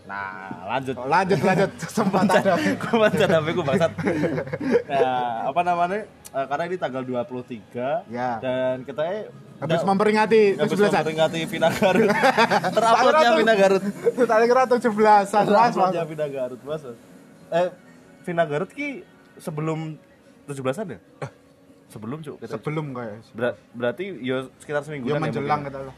Nah, 0.08 0.32
lanjut. 0.66 0.96
Oh, 0.96 1.04
lanjut 1.06 1.36
lanjut 1.38 1.72
sempat 1.92 2.24
ada. 2.26 2.56
Gue 2.56 2.96
baca 2.96 3.26
HP 3.28 3.48
ku 3.52 3.62
bangsat. 3.62 3.92
Nah, 4.88 5.52
apa 5.52 5.62
namanya? 5.62 6.08
Eh, 6.08 6.46
karena 6.48 6.64
ini 6.66 6.76
tanggal 6.76 7.04
23 7.04 8.08
Ya. 8.08 8.40
dan 8.40 8.84
kita 8.84 9.28
Habis 9.58 9.82
memperingati 9.84 10.54
habis 10.56 10.70
17-an. 10.72 11.02
memperingati 11.02 11.40
Vina 11.44 11.70
Garut. 11.70 12.08
Teruploadnya 12.78 13.30
Vina 13.36 13.54
Garut. 13.54 13.84
Tadi 14.16 14.44
kira 14.46 14.64
17-an, 14.64 14.96
Mas. 14.96 15.28
Mas. 15.28 15.34
Teruploadnya 15.44 16.04
Vina 16.06 16.28
Garut, 16.30 16.62
Mas. 16.64 16.82
Eh, 17.50 17.68
Vina 18.24 18.44
Garut 18.46 18.70
ki 18.70 19.02
sebelum 19.36 19.98
17-an 20.46 20.88
ya? 20.88 21.00
Sebelum, 21.88 22.20
Cuk. 22.20 22.36
Sebelum 22.40 22.86
kayak. 22.92 23.24
Ber- 23.32 23.58
berarti 23.72 24.04
yo 24.20 24.52
sekitar 24.58 24.84
seminggu 24.84 25.08
Ya 25.08 25.18
menjelang 25.18 25.64
kita 25.64 25.80
lah. 25.84 25.96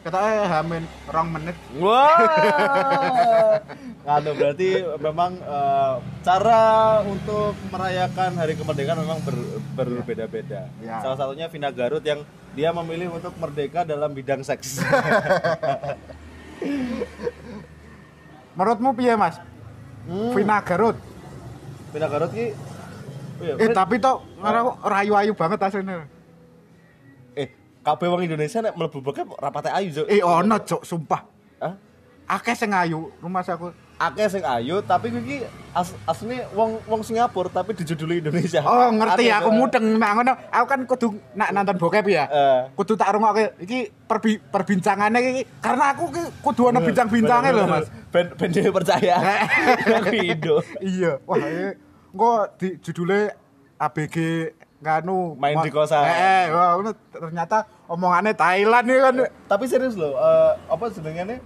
Kita 0.00 0.16
eh 0.16 0.48
hamin 0.48 0.88
rong 1.12 1.28
menit. 1.28 1.56
Wah, 1.76 3.60
Anu 4.16 4.32
berarti 4.32 4.80
memang 4.96 5.36
eh, 5.36 5.94
cara 6.24 6.64
untuk 7.04 7.52
merayakan 7.68 8.32
Hari 8.32 8.56
Kemerdekaan 8.56 9.04
memang 9.04 9.20
ber- 9.20 9.60
berbeda-beda. 9.76 10.72
Ya. 10.80 11.04
Salah 11.04 11.20
satunya 11.20 11.52
Vina 11.52 11.68
Garut 11.68 12.00
yang 12.00 12.24
dia 12.56 12.72
memilih 12.72 13.12
untuk 13.12 13.36
merdeka 13.36 13.84
dalam 13.84 14.16
bidang 14.16 14.40
seks. 14.40 14.80
Menurutmu 18.56 18.96
piye, 18.96 19.20
Mas? 19.20 19.36
Hmm. 20.08 20.32
Vina 20.32 20.64
Garut. 20.64 20.96
Vina 21.92 22.08
Garut 22.08 22.32
ki 22.32 22.56
Oh 23.40 23.44
iya, 23.48 23.56
Eh 23.56 23.68
tapi 23.72 23.96
toh 23.96 24.20
ngaranku 24.36 24.84
rayu-ayu 24.84 25.32
banget 25.32 25.60
aslinya. 25.60 26.04
Eh 27.80 27.84
kabeh 27.84 28.06
wong 28.12 28.20
Indonesia 28.28 28.60
nek 28.60 28.76
mlebu 28.76 29.00
bokep 29.00 29.28
rapate 29.40 29.72
ayu, 29.72 29.88
Cuk. 29.92 30.06
Eh 30.12 30.20
ono, 30.20 30.56
Cok, 30.60 30.82
sumpah. 30.84 31.22
Hah? 31.60 31.74
Akeh 32.30 32.54
sing 32.54 32.70
ayu 32.70 33.10
rumah 33.18 33.42
aku. 33.42 33.74
Akeh 34.00 34.30
sing 34.30 34.46
ayu 34.46 34.80
tapi 34.80 35.12
kuwi 35.12 35.22
ki 35.26 35.36
as 35.74 35.92
asline 36.06 36.46
wong 36.54 36.78
wong 36.86 37.02
Singapura 37.02 37.50
tapi 37.50 37.74
dijuduli 37.74 38.22
Indonesia. 38.22 38.62
Oh, 38.62 38.88
ngerti 38.94 39.26
Aneh, 39.26 39.34
aku 39.34 39.50
mudeng 39.50 39.98
nak 39.98 40.10
ngono. 40.14 40.32
Aku 40.48 40.66
kan 40.70 40.80
kudu 40.86 41.06
nak 41.34 41.50
nonton 41.50 41.76
bokep 41.76 42.06
ya. 42.06 42.24
Eh. 42.30 42.60
Kudu 42.78 42.94
tak 42.94 43.18
rungokke 43.18 43.58
iki 43.60 43.90
perbi, 44.06 44.38
perbincangannya 44.38 45.18
iki 45.20 45.42
karena 45.58 45.90
aku 45.90 46.06
ki 46.14 46.22
kudu 46.38 46.70
ono 46.70 46.78
bincang-bincangnya 46.80 47.50
lho, 47.50 47.64
Mas. 47.66 47.90
Ben 48.14 48.30
ben 48.38 48.50
percaya. 48.52 49.16
Aku 49.98 50.14
Indo. 50.14 50.62
iya 50.80 51.18
wah 51.26 51.38
ini 51.38 51.74
kok 52.14 52.42
di 52.62 52.68
judulnya 52.82 53.34
ABG 53.80 54.16
nganu 54.80 55.36
Main 55.36 55.60
di 55.60 55.68
kosan. 55.68 56.02
eh, 56.02 56.16
eh 56.16 56.44
wah, 56.48 56.74
ini 56.74 56.90
ternyata 57.10 57.56
omongannya 57.86 58.32
Thailand 58.32 58.84
nih 58.84 58.98
kan 58.98 59.14
Tapi 59.46 59.64
serius 59.64 59.94
loh, 59.94 60.12
eh, 60.12 60.52
apa 60.66 60.84
sebenarnya 60.88 61.36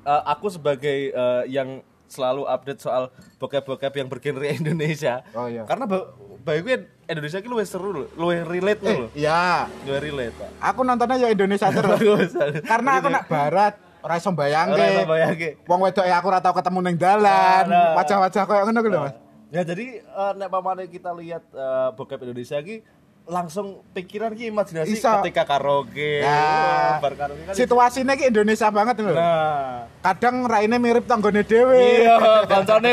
eh, 0.00 0.22
aku 0.24 0.46
sebagai 0.48 0.98
eh, 1.08 1.42
yang 1.46 1.82
selalu 2.04 2.44
update 2.44 2.78
soal 2.78 3.08
bokep-bokep 3.36 3.92
yang 3.94 4.06
bergenre 4.06 4.52
Indonesia. 4.60 5.24
Oh, 5.32 5.46
iya. 5.46 5.64
Karena 5.64 5.84
ba 5.84 6.12
bagi 6.38 6.60
gue 6.60 6.76
Indonesia 7.06 7.38
ki 7.38 7.46
luwih 7.46 7.62
seru 7.62 7.90
loh, 7.92 8.06
luwih 8.14 8.42
relate 8.42 8.82
eh 8.82 8.94
loh. 8.96 9.08
iya 9.12 9.70
Luwih 9.82 10.02
relate, 10.02 10.34
aku 10.58 10.82
nontonnya 10.82 11.14
ya 11.16 11.28
Indonesia 11.30 11.70
terus 11.72 12.34
karena 12.60 12.90
aku 12.98 13.08
nak 13.08 13.24
barat 13.26 13.74
ora 14.02 14.18
iso 14.18 14.28
Ora 14.28 14.34
iso 14.34 14.34
bayangke 14.34 15.06
bayangke. 15.06 15.48
wong 15.64 15.80
wedok 15.80 16.02
ya 16.02 16.18
aku 16.18 16.26
ora 16.26 16.42
tau 16.42 16.50
ketemu 16.50 16.78
ning 16.82 16.96
dalan 16.96 17.62
Nah, 17.64 17.94
nah. 17.94 17.94
wajah-wajah 17.94 18.42
koyo 18.42 18.62
ngono 18.66 18.78
ku 18.80 18.88
lho 18.88 18.98
Mas 19.00 19.14
Ya 19.52 19.62
jadi 19.62 20.00
eh, 20.00 20.32
nek 20.34 20.48
pamane 20.48 20.88
kita 20.88 21.12
lihat 21.12 21.44
eh, 21.46 21.88
bokep 21.92 22.20
Indonesia 22.22 22.56
ki 22.58 22.80
langsung 23.22 23.86
pikiran 23.92 24.32
ki 24.32 24.48
imajinasi 24.48 24.96
Iso. 24.96 25.06
ketika 25.20 25.46
karaoke. 25.46 26.18
Nah. 26.20 26.98
Bar 26.98 27.14
karaoke 27.14 27.44
kan. 27.44 27.54
situasinya 27.54 28.16
ki 28.16 28.26
Indonesia 28.26 28.66
banget 28.68 28.98
lho 28.98 29.12
Nah. 29.12 29.86
kadang 30.00 30.42
raine 30.42 30.74
mirip 30.74 31.04
tanggone 31.04 31.44
dhewe 31.44 32.02
Iya, 32.02 32.16
koncone. 32.50 32.90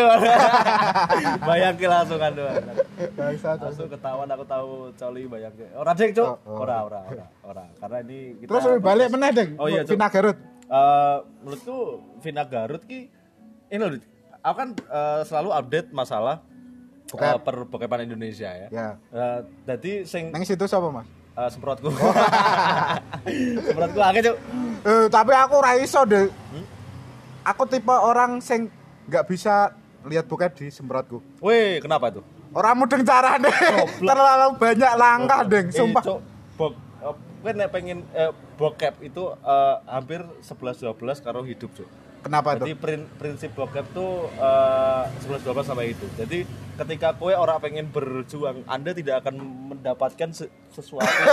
Bayangke 1.49 1.85
langsung 1.85 2.19
kan. 2.19 2.35
Bangsat. 3.09 3.57
langsung 3.57 3.87
ketahuan 3.87 4.27
aku 4.27 4.43
tahu 4.45 4.69
coli 4.93 5.23
bayangke 5.25 5.65
ora 5.73 5.91
dek 5.93 6.11
cuk 6.11 6.27
Oh, 6.27 6.37
oh. 6.45 6.61
ora 6.61 6.77
ora 6.83 6.99
ora 7.07 7.25
ora 7.41 7.63
karena 7.79 7.97
ini 8.03 8.19
kita 8.37 8.49
terus 8.51 8.65
balik 8.79 9.07
meneh 9.09 9.29
deng 9.31 9.49
Oh 9.55 9.65
iya. 9.65 9.81
Vina 9.81 10.07
Garut 10.07 10.37
Eh, 10.69 11.17
menurutku 11.41 11.77
Vina 12.19 12.43
Garut 12.43 12.83
ki 12.83 13.09
ini 13.67 13.79
loh 13.79 13.97
aku 14.41 14.55
kan 14.55 14.69
eh, 14.74 15.22
selalu 15.24 15.50
update 15.51 15.89
masalah 15.89 16.41
Bokep. 17.05 17.25
eh, 17.25 17.38
per 17.39 17.55
bokepan 17.65 18.00
Indonesia 18.03 18.50
ya 18.50 18.67
ya 18.69 18.88
Eh, 19.10 19.39
jadi 19.65 19.91
sing 20.03 20.29
nang 20.29 20.41
situ 20.41 20.63
sapa 20.63 20.89
Mas 20.89 21.08
eh, 21.36 21.50
semprotku 21.50 21.89
semprotku 23.65 24.00
akeh 24.00 24.22
cuk 24.25 24.38
Eh, 24.79 25.05
tapi 25.08 25.36
aku 25.36 25.60
ora 25.60 25.75
iso 25.75 26.08
deh. 26.08 26.31
Hmm? 26.31 26.63
Aku 27.46 27.67
tipe 27.67 27.91
orang 27.91 28.39
sing 28.39 28.72
nggak 29.05 29.27
bisa 29.27 29.75
lihat 30.01 30.24
bokep 30.24 30.55
di 30.55 30.65
semprotku. 30.69 31.19
weh 31.39 31.79
kenapa 31.79 32.08
tuh 32.10 32.24
Orang 32.50 32.79
mudeng 32.79 33.03
carane. 33.03 33.51
Terlalu 34.01 34.58
banyak 34.58 34.93
langkah, 34.96 35.46
Deng. 35.46 35.67
Eh, 35.67 35.75
Sumpah. 35.75 36.01
Bok 36.55 36.74
eh, 36.74 37.13
kowe 37.43 37.51
nek 37.51 37.69
pengen 37.69 38.01
eh, 38.10 38.31
bokep 38.55 39.03
itu 39.03 39.22
eh, 39.38 39.75
hampir 39.86 40.24
11 40.41 40.96
12 40.96 40.96
karo 41.19 41.43
hidup 41.43 41.69
cuk 41.74 41.89
Kenapa 42.19 42.55
Jadi 42.55 42.71
tuh? 42.71 42.79
prin- 42.79 43.09
prinsip 43.15 43.51
bokep 43.53 43.85
tuh 43.91 44.27
eh, 44.29 45.03
11 45.23 45.39
12 45.41 45.63
sama 45.65 45.83
itu. 45.83 46.03
Jadi 46.13 46.43
ketika 46.75 47.11
kue 47.13 47.31
orang 47.31 47.59
pengen 47.59 47.88
berjuang, 47.88 48.63
Anda 48.65 48.91
tidak 48.91 49.23
akan 49.23 49.35
mendapatkan 49.69 50.29
se- 50.29 50.51
sesuatu. 50.69 51.07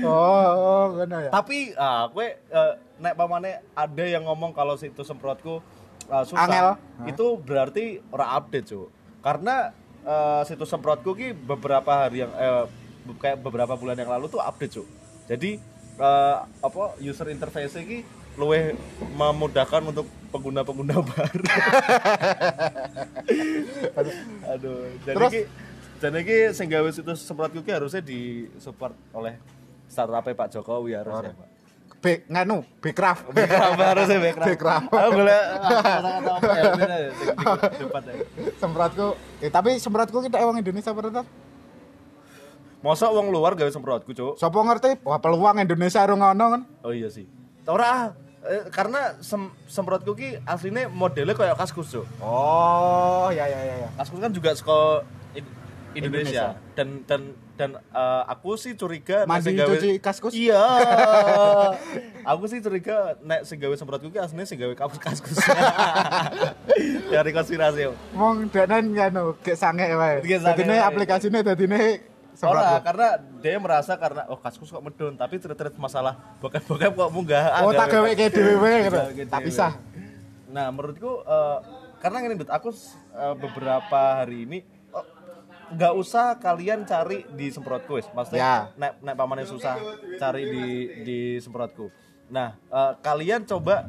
Oh, 0.00 0.46
oh, 0.54 0.84
ngono 0.94 1.18
ya. 1.18 1.30
Tapi 1.30 1.74
ah 1.74 2.06
kue 2.08 2.38
eh, 2.38 2.72
nek 2.96 3.14
pamane 3.14 3.58
ada 3.74 4.04
yang 4.04 4.22
ngomong 4.22 4.50
kalau 4.50 4.74
situ 4.74 5.02
semprotku 5.02 5.58
eh, 6.06 6.24
susah. 6.24 6.46
Angel. 6.46 6.68
Itu 7.06 7.36
berarti 7.36 7.98
orang 8.08 8.30
update, 8.36 8.66
Cuk. 8.68 8.88
Karena 9.18 9.74
eh, 10.00 10.42
situs 10.44 10.68
semprotku 10.68 11.12
ki 11.12 11.34
beberapa 11.34 12.06
hari 12.06 12.22
yang 12.22 12.32
eh, 12.32 12.64
be- 13.04 13.18
kayak 13.18 13.40
beberapa 13.40 13.74
bulan 13.74 13.96
yang 13.96 14.08
lalu 14.08 14.28
tuh 14.28 14.38
update, 14.38 14.72
Cuk. 14.72 14.86
Jadi 15.26 15.58
eh, 15.96 16.36
apa 16.40 16.82
user 17.00 17.26
interface 17.28 17.74
ki 17.76 17.98
luwih 18.34 18.74
memudahkan 19.14 19.82
untuk 19.86 20.06
pengguna-pengguna 20.34 20.98
baru. 21.14 21.44
Aduh, 24.54 24.78
jadi 25.06 25.16
Terus? 25.16 25.30
ki 25.30 25.42
jadi 26.02 26.18
ki 26.26 26.38
sing 26.52 26.66
gawe 26.66 26.88
situs 26.90 27.22
semprotku 27.22 27.62
ki 27.62 27.70
harusnya 27.70 28.02
di 28.02 28.50
support 28.58 28.92
oleh 29.14 29.38
startup 29.86 30.26
Pak 30.26 30.50
Jokowi 30.50 30.98
harusnya, 30.98 31.32
Pak. 31.32 31.48
B 32.04 32.20
nganu, 32.28 32.60
Bcraft. 32.84 33.30
Background 33.36 33.80
harusnya 33.80 34.18
background. 34.20 34.48
Background. 34.52 34.84
Aku 34.92 35.10
boleh 35.16 35.40
kata-kata 35.64 36.30
apa 36.36 36.50
ya 36.52 36.62
ini 36.68 36.84
aja. 36.84 37.10
semprotku. 38.60 39.06
Eh, 39.40 39.48
tapi 39.48 39.70
semprotku 39.80 40.18
kita 40.20 40.36
orang 40.42 40.60
Indonesia 40.60 40.92
bener. 40.92 41.24
Masa 42.84 43.08
wong 43.08 43.32
luar 43.32 43.56
gawe 43.56 43.70
semprotku, 43.72 44.12
Cuk? 44.12 44.36
Sopo 44.36 44.60
ngerti? 44.60 45.00
Wah, 45.08 45.16
peluang 45.16 45.56
Indonesia 45.56 46.04
ora 46.04 46.12
ngono 46.12 46.44
kan. 46.52 46.62
Oh 46.84 46.92
iya 46.92 47.08
sih. 47.08 47.24
Ora 47.64 48.12
eh, 48.44 48.68
karena 48.68 49.16
sem 49.18 49.40
semprotku 49.66 50.12
ki 50.12 50.40
aslinya 50.44 50.86
modelnya 50.86 51.32
kayak 51.32 51.56
kaskus, 51.56 51.90
Cuk. 51.90 52.06
Oh, 52.20 53.28
ya 53.28 53.44
ya 53.44 53.60
ya 53.60 53.74
ya. 53.82 53.88
Kaskus 53.96 54.20
kan 54.20 54.30
juga 54.30 54.52
sekolah 54.52 55.02
Indonesia. 55.94 55.94
Indonesia. 55.94 56.46
dan 56.74 56.88
dan 57.06 57.22
dan 57.54 57.70
eh, 57.78 58.22
aku 58.26 58.58
sih 58.58 58.74
curiga 58.74 59.22
Mandi 59.24 59.54
gawe- 59.54 59.70
cuci 59.70 60.02
kaskus? 60.02 60.34
Iya. 60.34 60.58
aku 62.34 62.50
sih 62.50 62.58
curiga 62.58 63.14
nek 63.22 63.46
sing 63.46 63.62
gawe 63.62 63.74
semprotku 63.74 64.10
ki 64.10 64.18
aslinya 64.18 64.42
sing 64.42 64.58
gawe 64.58 64.74
kaskus 64.74 64.98
kaskus. 64.98 65.38
Dari 67.14 67.30
konspirasi. 67.30 67.94
Wong 68.12 68.50
danan 68.50 68.90
nganu, 68.90 69.38
gek 69.40 69.54
sange 69.54 69.86
wae. 69.86 70.18
Dadine 70.18 70.74
wae. 70.74 70.82
aplikasine 70.82 71.46
dadine 71.46 72.02
Ora, 72.42 72.82
karena 72.82 73.08
dia 73.38 73.56
merasa 73.62 73.94
karena 73.94 74.26
oh 74.26 74.38
kaskus 74.38 74.66
kok 74.66 74.82
medun, 74.82 75.14
tapi 75.14 75.38
terus 75.38 75.54
masalah 75.78 76.18
bokep-bokep 76.42 76.92
kok 76.92 77.10
munggah. 77.14 77.62
Oh, 77.62 77.70
tak 77.70 77.94
gawe 77.94 78.10
ke 78.10 78.26
dhewe 78.34 78.72
gitu. 78.90 78.98
Tak 79.30 79.40
pisah. 79.46 79.72
Nah, 80.50 80.70
menurutku 80.74 81.22
eh, 81.22 81.58
karena 82.04 82.20
Dut, 82.36 82.52
aku 82.52 82.68
uh, 83.16 83.32
beberapa 83.32 84.20
hari 84.20 84.44
ini 84.44 84.58
oh, 84.92 85.00
nggak 85.72 85.92
usah 85.96 86.36
kalian 86.36 86.84
cari 86.84 87.24
di 87.32 87.48
semprotku 87.48 87.96
wis 87.96 88.04
maksudnya 88.12 88.44
Ya. 88.44 88.56
nek 88.76 89.00
nek 89.00 89.14
pamane 89.16 89.48
susah 89.48 89.80
cari 90.20 90.44
di 90.44 90.66
di 91.00 91.18
semprotku 91.40 91.88
nah 92.28 92.60
eh, 92.60 92.92
kalian 93.00 93.48
coba 93.48 93.88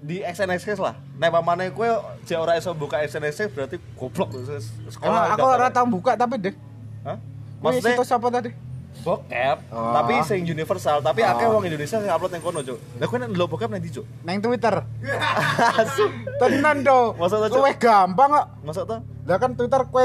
di 0.00 0.24
XNXX 0.24 0.80
lah 0.80 0.96
nek 1.20 1.28
pamane 1.28 1.68
kowe 1.76 1.84
jek 2.24 2.40
ora 2.40 2.56
iso 2.56 2.72
buka 2.72 3.04
XNXX 3.04 3.52
berarti 3.52 3.76
goblok 4.00 4.32
wis 4.40 4.72
Emang 5.04 5.36
aku 5.36 5.44
udah 5.44 5.56
ora 5.60 5.68
tau. 5.68 5.84
tau 5.84 5.86
buka 5.92 6.16
tapi 6.16 6.40
deh. 6.40 6.54
Maksudnya 7.68 7.96
situs 7.96 8.10
apa 8.10 8.28
tadi? 8.30 8.50
bokep 8.96 9.70
Oh. 9.70 9.92
tapi 9.92 10.18
sing 10.26 10.42
universal 10.42 10.98
tapi 10.98 11.22
Oh. 11.22 11.30
akeh 11.30 11.46
wong 11.46 11.62
Indonesia 11.62 12.00
sing 12.00 12.10
upload 12.10 12.32
yang 12.32 12.42
kono 12.42 12.58
cuk 12.58 12.78
lah 12.98 13.06
kowe 13.06 13.16
nek 13.16 13.28
ndelok 13.30 13.48
bokep 13.54 13.70
ndi 13.70 13.90
cuk 13.92 14.06
Neng 14.24 14.42
Twitter. 14.42 14.74
Tenan 16.40 16.82
do. 16.82 17.14
Masa? 17.14 17.46
Luwih 17.46 17.76
gampang 17.76 18.28
kok. 18.32 18.46
Masuk 18.66 18.84
tuh 18.84 18.98
Lah 19.22 19.36
kan 19.38 19.54
Twitter 19.54 19.82
kowe 19.86 20.04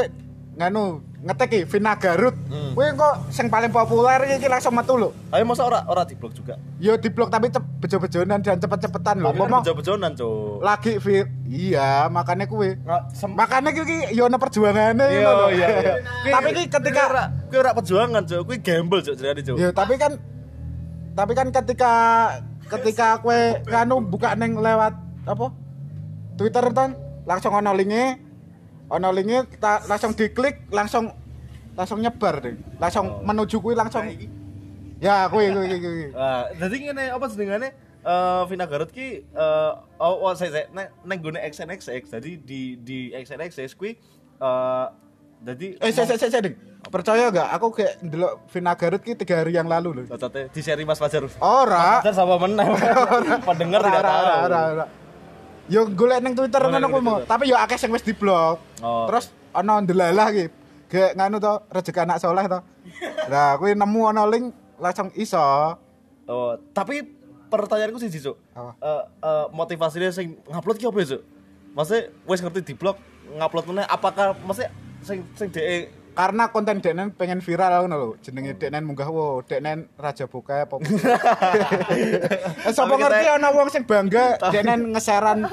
nganu 0.51 0.83
ngetik 1.21 1.47
iki 1.47 1.59
Vina 1.65 1.95
Garut. 1.95 2.35
Hmm. 2.49 2.73
Kowe 2.73 2.87
kok 2.91 3.13
sing 3.29 3.47
paling 3.47 3.69
populer 3.69 4.19
iki 4.31 4.45
langsung 4.45 4.73
metu 4.73 4.95
lho. 4.95 5.09
ayo 5.29 5.43
masa 5.43 5.63
ora 5.63 5.85
ora 5.85 6.03
di 6.03 6.11
blog 6.11 6.33
juga 6.33 6.57
Yo 6.75 6.97
di 6.97 7.07
blog 7.07 7.29
tapi 7.29 7.47
cep, 7.47 7.61
bejo-bejonan 7.79 8.41
dan 8.41 8.57
cepet-cepetan 8.57 9.15
lho. 9.17 9.29
kan 9.29 9.37
Ngomong 9.37 9.61
bejo-bejonan 9.61 10.11
cuk 10.11 10.59
lagi 10.59 10.97
vir 10.97 11.29
iya 11.45 12.07
makanya 12.07 12.45
kuwi 12.45 12.75
makanya 13.29 13.71
iki 13.71 14.11
yo 14.11 14.25
ana 14.25 14.35
perjuangane 14.35 15.05
Iya, 15.05 15.21
ngono 15.21 15.39
lho. 15.41 15.47
iya, 15.53 15.67
iya. 15.69 15.93
tapi 16.35 16.47
iki 16.51 16.63
ketika 16.67 17.01
ora 17.07 17.23
kuwi 17.45 17.57
ora 17.57 17.71
perjuangan, 17.71 18.21
Cuk. 18.25 18.41
Kuwi 18.43 18.57
gamble, 18.59 18.99
Cuk, 19.01 19.15
jadi 19.15 19.41
Cuk. 19.41 19.55
yo 19.55 19.69
tapi 19.71 19.93
kan 19.95 20.11
tapi 21.11 21.31
kan 21.31 21.47
ketika 21.49 21.93
ketika 22.67 23.19
kue 23.19 23.39
nganu 23.63 23.99
buka 24.01 24.31
neng 24.33 24.55
lewat 24.55 24.95
apa 25.21 25.45
Twitter 26.33 26.65
kan 26.71 26.95
langsung 27.23 27.51
ono 27.51 27.71
linknya 27.71 28.15
ono 28.91 29.07
linknya 29.09 29.47
ta- 29.55 29.83
langsung 29.87 30.11
diklik 30.11 30.67
langsung 30.67 31.15
langsung 31.73 32.03
nyebar 32.03 32.43
deh. 32.43 32.55
Langsung 32.75 33.23
menuju 33.23 33.63
kui 33.63 33.71
langsung. 33.71 34.03
Ya 34.99 35.25
kui 35.31 35.47
kui 35.49 35.65
kui, 35.65 35.79
kui. 35.79 36.07
Ah, 36.19 36.51
jadi 36.51 36.75
ngene 36.91 37.03
apa 37.15 37.25
jenengane? 37.31 37.69
Eh 38.01 38.41
Vina 38.49 38.65
Garut 38.65 38.89
ki 38.89 39.23
eh 39.23 39.71
oh, 40.01 40.25
oh 40.25 40.33
saya 40.33 40.49
saya 40.49 40.65
nek 41.05 41.17
gune 41.21 41.37
XNXX 41.37 42.09
jadi 42.09 42.31
di 42.33 42.73
di 42.75 43.13
XNXX 43.13 43.77
kuwi 43.77 43.93
eh 44.41 44.85
jadi 45.45 45.67
eh 45.77 45.93
saya 45.93 46.17
saya 46.17 46.29
saya 46.33 46.41
ding 46.49 46.57
percaya 46.89 47.29
gak 47.29 47.49
aku 47.53 47.77
kayak 47.77 48.01
ndelok 48.01 48.41
Vina 48.49 48.73
Garut 48.73 49.05
ki 49.05 49.13
tiga 49.13 49.45
hari 49.45 49.53
yang 49.53 49.69
lalu 49.69 50.01
loh 50.01 50.05
di 50.49 50.61
seri 50.61 50.81
Mas 50.81 50.97
Fajar. 50.97 51.29
ora. 51.45 52.01
Fajar 52.01 52.13
sama 52.17 52.41
menang. 52.41 52.73
Pendengar 53.49 53.85
tidak 53.85 54.01
tahu. 54.01 55.00
Yo 55.69 55.85
golek 55.91 56.23
ning 56.25 56.33
Twitter 56.33 56.61
ngono 56.61 56.87
kuwi 56.89 57.03
mau, 57.03 57.17
tapi 57.25 57.51
yo 57.51 57.57
akeh 57.59 57.77
sing 57.77 57.93
wis 57.93 58.01
diblok. 58.01 58.57
Oh. 58.81 59.05
Terus 59.09 59.29
ana 59.53 59.81
ndelalah 59.81 60.33
iki. 60.33 60.49
Gek 60.91 61.15
nganu 61.15 61.39
to, 61.39 61.53
rezeki 61.71 61.99
anak 62.03 62.19
soleh 62.19 62.45
to. 62.49 62.59
Lah 63.31 63.55
kuwi 63.61 63.77
nemu 63.77 64.01
ana 64.09 64.25
link 64.27 64.51
langsung 64.81 65.13
iso. 65.13 65.77
Oh, 66.27 66.55
tapi 66.71 67.03
pertanyaanku 67.51 67.99
sih, 67.99 68.09
Cuk. 68.23 68.39
Apa? 68.55 68.71
Eh 68.79 69.03
eh, 69.19 69.45
motivasinya 69.51 70.09
sing 70.15 70.39
ngupload 70.47 70.77
ki 70.79 70.87
ya, 70.87 70.91
Cuk? 70.91 71.21
Maksudnya 71.75 72.01
wis 72.27 72.39
ngerti 72.43 72.61
di 72.71 72.73
blog 72.75 72.97
ngupload 73.31 73.65
meneh 73.71 73.85
apakah 73.87 74.35
maksudnya 74.43 74.71
sing 75.03 75.23
sing 75.35 75.47
Karena 76.11 76.51
konten 76.51 76.79
Deknen 76.79 77.11
pengen 77.11 77.39
viral 77.39 77.83
ngono 77.83 77.95
lho. 77.95 78.09
Jenenge 78.19 78.53
Deknen 78.53 78.83
munggah 78.83 79.07
wo, 79.07 79.39
Deknen 79.41 79.87
raja 79.95 80.27
bokep 80.27 80.67
apa. 80.67 80.75
Eh 82.61 82.71
sapa 82.71 82.93
kita- 82.93 82.99
ngerti 82.99 83.27
ana 83.29 83.49
wong 83.49 83.67
sing 83.67 83.83
bangga 83.83 84.35
Deknen 84.43 84.91
ngeseran 84.91 85.47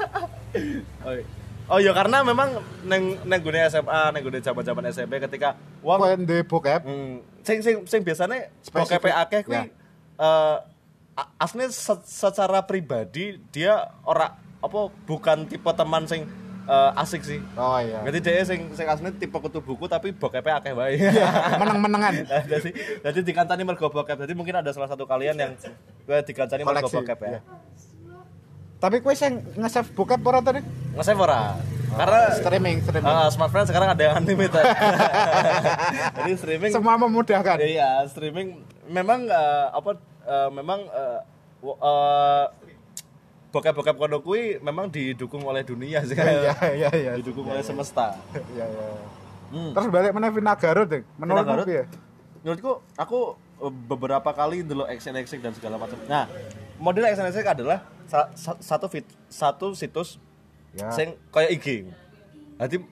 Oh, 1.69 1.77
iya. 1.77 1.93
Karena 1.93 2.25
memang 2.25 2.49
neng 2.81 3.21
neng 3.23 3.39
gune 3.39 3.61
SMA, 3.63 4.09
neng 4.09 4.21
gune 4.21 4.41
zaman-zaman 4.41 4.89
SMP 4.89 5.21
ketika 5.21 5.53
wong 5.79 6.01
konten 6.01 6.25
bokep. 6.43 6.81
hmm, 6.81 7.21
sing 7.39 7.61
sing 7.61 7.75
sing 7.85 8.01
biasanya 8.01 8.49
Spesifik. 8.59 9.05
bokep 9.05 9.13
akeh 9.15 9.41
kuwi 9.45 9.55
Ya. 9.55 9.63
eh 10.17 10.57
secara 12.01 12.63
pribadi 12.63 13.37
dia 13.49 13.75
ora 14.01 14.33
apa 14.59 14.79
bukan 15.03 15.45
tipe 15.45 15.69
teman 15.69 16.03
sing 16.03 16.25
eh, 16.69 17.01
asik 17.01 17.21
sih. 17.25 17.39
Oh 17.57 17.81
iya. 17.81 18.05
Jadi 18.05 18.17
dia 18.21 18.45
sing 18.45 18.69
sing 18.77 18.85
aslinya 18.85 19.17
tipe 19.17 19.33
kutu 19.33 19.59
buku 19.59 19.89
tapi 19.89 20.13
bokep 20.13 20.45
akeh 20.45 20.73
wae. 20.77 21.01
Meneng-menengan. 21.57 22.13
jadi 22.51 22.69
jadi 23.01 23.19
dikancani 23.25 23.65
mergo 23.65 23.89
bokep. 23.89 24.21
Jadi 24.21 24.33
mungkin 24.37 24.61
ada 24.61 24.69
salah 24.69 24.87
satu 24.87 25.09
kalian 25.09 25.35
yang 25.35 25.51
gue 26.05 26.17
dikancani 26.23 26.61
mergo 26.61 26.87
bokep 26.87 27.17
ya. 27.25 27.29
iya. 27.33 27.41
Tapi 28.79 29.03
kowe 29.03 29.11
sing 29.11 29.43
nge-save 29.59 29.91
bokep 29.91 30.21
ora 30.23 30.39
tadi? 30.39 30.63
Nge-save 30.95 31.19
ora? 31.19 31.59
Karena 31.89 32.21
Streaming, 32.37 32.77
streaming. 32.85 33.09
Ah, 33.11 33.27
smartphone 33.33 33.65
sekarang 33.65 33.89
ada 33.91 34.01
yang 34.01 34.13
unlimited. 34.21 34.61
Jadi 36.21 36.31
streaming 36.37 36.71
Semua 36.71 36.95
memudahkan. 36.95 37.57
Iya, 37.59 38.05
streaming 38.07 38.61
memang 38.87 39.25
eh, 39.25 39.67
apa 39.73 39.97
eh, 40.23 40.49
memang 40.53 40.79
eh, 40.85 41.19
wo- 41.59 41.79
bokep-bokep 43.49 43.95
kono 43.97 44.21
kuwi 44.21 44.61
memang 44.61 44.87
didukung 44.87 45.41
oleh 45.41 45.65
dunia 45.65 46.05
sih. 46.05 46.13
Iya, 46.13 46.53
iya, 46.71 46.89
iya. 46.91 47.11
didukung 47.17 47.45
oleh 47.45 47.61
semesta. 47.61 48.13
Iya, 48.53 48.65
iya. 48.65 48.87
Hmm. 49.49 49.73
Terus 49.73 49.89
balik 49.89 50.13
mana 50.13 50.29
Vina 50.29 50.53
Garut 50.53 50.85
deh. 50.85 51.01
Vina 51.17 51.33
Menurutmu 51.33 51.65
piye? 51.65 51.83
Menurutku 52.45 52.85
aku 52.93 53.33
eh, 53.59 53.73
beberapa 53.83 54.29
kali 54.29 54.61
dulu 54.61 54.85
XNXX 54.85 55.41
dan 55.41 55.53
segala 55.53 55.75
macam. 55.75 55.97
Nah, 56.05 56.29
model 56.77 57.09
XNXX 57.09 57.45
adalah 57.49 57.81
sa- 58.05 58.29
sa- 58.37 58.61
satu 58.61 58.85
fit, 58.85 59.05
satu 59.27 59.73
situs 59.73 60.21
Ya. 60.69 60.93
sing 60.93 61.17
kayak 61.33 61.49
IG. 61.57 61.67
Jadi 62.61 62.85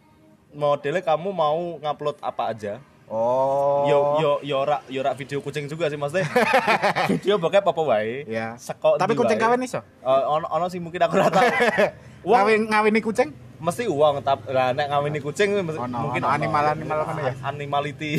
modelnya 0.49 1.05
kamu 1.05 1.29
mau 1.29 1.77
ngupload 1.77 2.17
apa 2.19 2.49
aja, 2.49 2.81
Oh. 3.07 3.87
yo 3.87 3.99
yo 4.17 4.31
yo 4.43 4.55
ora 4.59 4.83
yo 4.85 4.99
ora 4.99 5.11
video 5.13 5.39
kucing 5.39 5.63
juga 5.65 5.87
sih 5.87 5.95
maksudnya 5.95 6.27
video 7.09 7.35
bokep 7.35 7.63
apa 7.63 7.81
wae 7.81 8.27
Ya. 8.27 8.53
Seko 8.53 8.95
Tapi 8.95 9.15
kucing 9.15 9.35
kawin 9.37 9.63
iso? 9.63 9.79
Eh, 9.79 10.23
ono 10.27 10.43
ono 10.45 10.67
sih 10.67 10.75
mungkin 10.77 10.99
aku 10.99 11.15
ora 11.15 11.29
tahu 11.29 11.47
uang 12.27 12.35
Ngawin 12.37 12.61
ngawini 12.67 12.99
kucing? 12.99 13.29
mesti 13.57 13.87
uang 13.87 14.21
tapi 14.21 14.51
lah 14.51 14.69
nek 14.69 14.85
ngawini 14.87 15.17
kucing 15.17 15.49
mesti- 15.55 15.79
Ono, 15.79 15.97
mungkin 16.03 16.21
ono 16.21 16.29
animal-animal 16.29 16.97
ngono 17.01 17.21
ya? 17.23 17.33
animality 17.41 18.11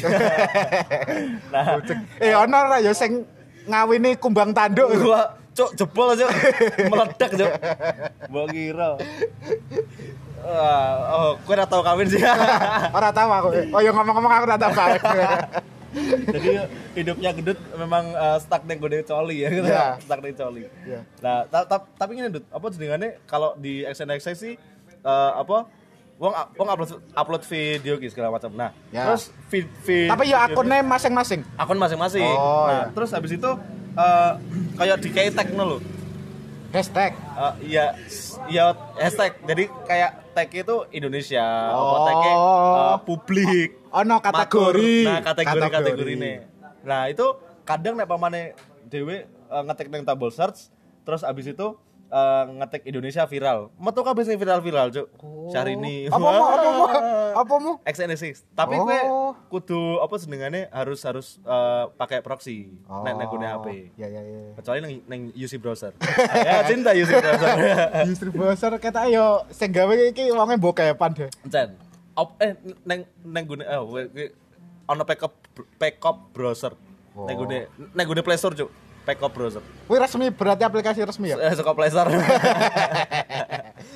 nah 1.53 1.79
Eh 2.19 2.33
ono 2.33 2.57
ora 2.59 2.81
ya 2.81 2.91
sing 2.91 3.23
ngawini 3.65 4.17
kumbang 4.17 4.51
tanduk. 4.51 4.89
gua 4.99 5.37
cuk 5.53 5.75
jebol 5.75 6.11
aja 6.11 6.25
meledak 6.83 7.31
cuk 7.31 7.53
mbok 8.27 8.47
kira 8.49 8.95
Wah, 10.39 10.91
oh, 11.13 11.31
gue 11.37 11.55
udah 11.55 11.69
tau 11.69 11.83
kawin 11.83 12.07
sih. 12.07 12.23
Ora 12.97 13.11
tahu 13.11 13.31
aku. 13.31 13.49
Oh 13.75 13.81
ya 13.83 13.91
ngomong-ngomong 13.91 14.33
aku 14.33 14.45
ora 14.47 14.57
tahu 14.57 14.73
kawin. 14.73 15.01
Jadi 16.29 16.49
hidupnya 16.95 17.31
gendut 17.33 17.59
memang 17.75 18.13
eh, 18.13 18.39
stuck 18.39 18.63
ning 18.65 18.79
gede 18.79 19.03
coli 19.03 19.43
ya 19.43 19.49
gitu. 19.51 19.67
Iya. 19.67 19.87
Stuck 20.05 20.21
ning 20.21 20.37
coli. 20.37 20.69
Iya. 20.85 21.01
Nah, 21.25 21.49
ta- 21.49 21.67
ta- 21.67 21.89
tapi 21.97 22.17
ini 22.17 22.29
Dut, 22.29 22.45
apa 22.49 22.67
jenengannya 22.69 23.19
kalau 23.25 23.57
di 23.57 23.83
XNXX 23.83 24.37
sih 24.37 24.55
eh, 25.01 25.31
apa 25.33 25.65
wong 26.19 26.33
wong 26.59 26.69
upload 26.69 26.91
upload 27.15 27.43
video 27.49 27.97
gitu 27.97 28.13
segala 28.13 28.29
macam. 28.31 28.53
Nah, 28.53 28.71
Ya. 28.93 29.09
terus 29.09 29.33
feed, 29.49 29.67
feed 29.83 30.09
Tapi 30.13 30.29
ya 30.29 30.45
akunnya 30.45 30.85
masing-masing. 30.85 31.41
akun 31.57 31.81
masing-masing. 31.81 32.25
Oh, 32.27 32.69
nah, 32.69 32.73
iya. 32.73 32.85
terus 32.93 33.11
habis 33.11 33.33
itu 33.33 33.51
eh, 33.97 34.33
kayak 34.77 34.97
di 35.01 35.09
kayak 35.09 35.33
tag 35.35 35.49
loh. 35.53 35.81
Hashtag. 36.69 37.17
Eh, 37.17 37.55
iya, 37.73 37.97
iya 38.53 38.77
hashtag. 39.01 39.41
Jadi 39.49 39.73
kayak 39.89 40.11
tag 40.37 40.49
itu 40.53 40.77
Indonesia, 40.93 41.45
apa 41.73 41.81
Oh. 41.81 42.05
tagnya 42.05 42.33
eh, 42.37 42.97
publik. 43.09 43.71
Ono 43.89 44.17
kategori. 44.21 44.93
Matur. 45.01 45.09
Nah, 45.09 45.21
kategori 45.25 45.69
kategori 45.73 46.13
ini. 46.13 46.33
Nah, 46.85 47.09
itu 47.09 47.27
kadang 47.65 47.97
nek 47.97 48.05
pamane 48.05 48.53
dhewe 48.85 49.25
uh, 49.49 49.65
ngetik 49.65 49.89
nang 49.89 50.05
tabel 50.05 50.29
search, 50.29 50.69
terus 51.09 51.25
abis 51.25 51.57
itu 51.57 51.77
uh, 52.09 52.45
ngetik 52.59 52.83
Indonesia 52.85 53.25
viral. 53.25 53.69
Metu 53.77 54.01
kabeh 54.01 54.25
sing 54.25 54.37
viral-viral, 54.37 54.89
Cuk. 54.91 55.07
Syahrini. 55.49 56.09
Apa 56.09 56.19
mau? 56.19 56.45
Apa 56.49 56.69
mau? 56.71 56.87
Apa 57.45 57.55
mau? 57.57 57.75
XNSX. 57.85 58.45
Tapi 58.53 58.75
Oh. 58.75 58.85
kowe 58.85 58.99
kudu 59.49 59.81
apa 59.99 60.15
senengane 60.19 60.67
harus 60.69 61.01
harus 61.05 61.39
uh, 61.45 61.87
pakai 61.95 62.19
proxy 62.21 62.73
nek 62.85 63.15
nek 63.15 63.27
gune 63.29 63.47
HP. 63.47 63.67
Ya 63.95 64.09
ya 64.11 64.21
ya. 64.21 64.41
Kecuali 64.59 64.79
nang 64.83 64.93
nang 65.07 65.21
UC 65.33 65.53
browser. 65.57 65.93
ya 66.49 66.67
cinta 66.67 66.91
UC 66.93 67.11
browser. 67.15 67.49
Justru 68.11 68.29
bosor 68.35 68.73
kata 68.77 69.07
yo 69.09 69.47
sing 69.49 69.71
gawe 69.71 69.95
iki 70.11 70.29
wonge 70.35 70.59
bokepan 70.59 71.15
deh. 71.15 71.31
Encen. 71.47 71.79
Op, 72.19 72.35
eh 72.43 72.59
neng 72.83 73.07
neng 73.23 73.45
gune 73.47 73.63
eh 73.63 73.79
ono 74.89 75.03
backup 75.07 75.33
backup 75.79 76.17
browser. 76.35 76.75
Neng 77.15 77.37
Oh. 77.39 77.47
gune 77.47 77.71
neng 77.95 78.07
gune 78.07 78.21
Play 78.27 78.39
Store, 78.39 78.57
Cuk. 78.57 78.71
Backup 79.09 79.33
browser. 79.33 79.65
Kuwi 79.89 79.97
resmi 79.97 80.29
berarti 80.29 80.63
aplikasi 80.63 81.01
resmi 81.01 81.33
ya? 81.33 81.41
Eh 81.41 81.57
suka 81.57 81.73
Play 81.73 81.89
Store. 81.89 82.13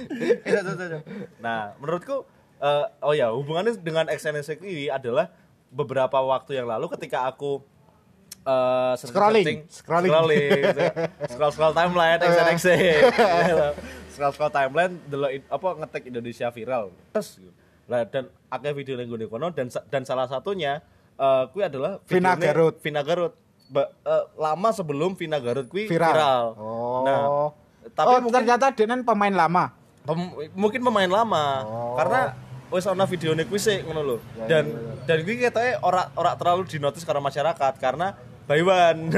Iya, 0.03 0.35
iya, 0.43 0.61
iya, 0.65 0.99
nah, 1.39 1.75
menurutku 1.79 2.25
eh, 2.59 2.85
oh 3.03 3.13
ya, 3.13 3.31
hubungannya 3.31 3.77
dengan 3.79 4.09
XNSX 4.09 4.59
ini 4.63 4.89
adalah 4.89 5.31
beberapa 5.69 6.17
waktu 6.19 6.59
yang 6.59 6.67
lalu 6.67 6.89
ketika 6.91 7.25
aku 7.25 7.61
searching- 8.99 9.15
Scrolling. 9.15 9.59
Scrolling. 9.71 10.11
scrolling, 10.11 10.63
scroll 11.31 11.53
scroll 11.53 11.75
timeline 11.75 12.19
XNXX, 12.19 12.99
scroll 14.11 14.33
scroll 14.33 14.51
timeline 14.51 14.93
delok 15.07 15.31
apa 15.47 15.69
ngetik 15.79 16.03
Indonesia 16.09 16.49
viral 16.51 16.91
terus 17.15 17.39
lah 17.87 18.03
dan 18.07 18.27
akeh 18.49 18.73
video 18.73 18.95
ning 18.99 19.07
gone 19.07 19.27
kono 19.27 19.51
dan 19.51 19.67
dan 19.87 20.03
salah 20.03 20.27
satunya 20.27 20.83
eh 21.15 21.45
kuwi 21.51 21.63
adalah 21.63 22.03
Vina 22.07 22.35
Garut. 22.35 22.75
Vina 22.83 23.03
Garut 23.03 23.33
Ba- 23.73 23.89
eh, 23.89 24.25
lama 24.37 24.69
sebelum 24.71 25.17
Vina 25.17 25.41
Garut 25.41 25.65
kuwi 25.65 25.89
Viral. 25.89 26.13
viral. 26.13 26.45
Oh. 26.55 27.01
Nah, 27.03 27.21
tapi 27.91 28.07
oh, 28.07 28.21
mungkin 28.21 28.37
ternyata 28.39 28.69
kan 28.69 29.01
pemain 29.01 29.33
lama. 29.33 29.73
Pem- 30.05 30.53
mungkin 30.53 30.81
pemain 30.83 31.09
lama 31.09 31.45
Oh. 31.65 31.97
karena 31.97 32.37
wis 32.69 32.85
ana 32.85 33.05
videone 33.05 33.49
kuwi 33.49 33.57
sik 33.57 33.81
ngono 33.83 34.01
lho. 34.03 34.17
Ya, 34.37 34.45
dan 34.45 34.65
ya, 34.67 34.77
ya. 34.77 34.93
dan 35.09 35.19
kuwi 35.25 35.37
ketoke 35.39 35.73
ora 35.81 36.13
ora 36.13 36.37
terlalu 36.37 36.69
dinotis 36.69 37.01
karo 37.03 37.19
masyarakat 37.19 37.81
karena 37.81 38.13
Baiwan. 38.45 39.09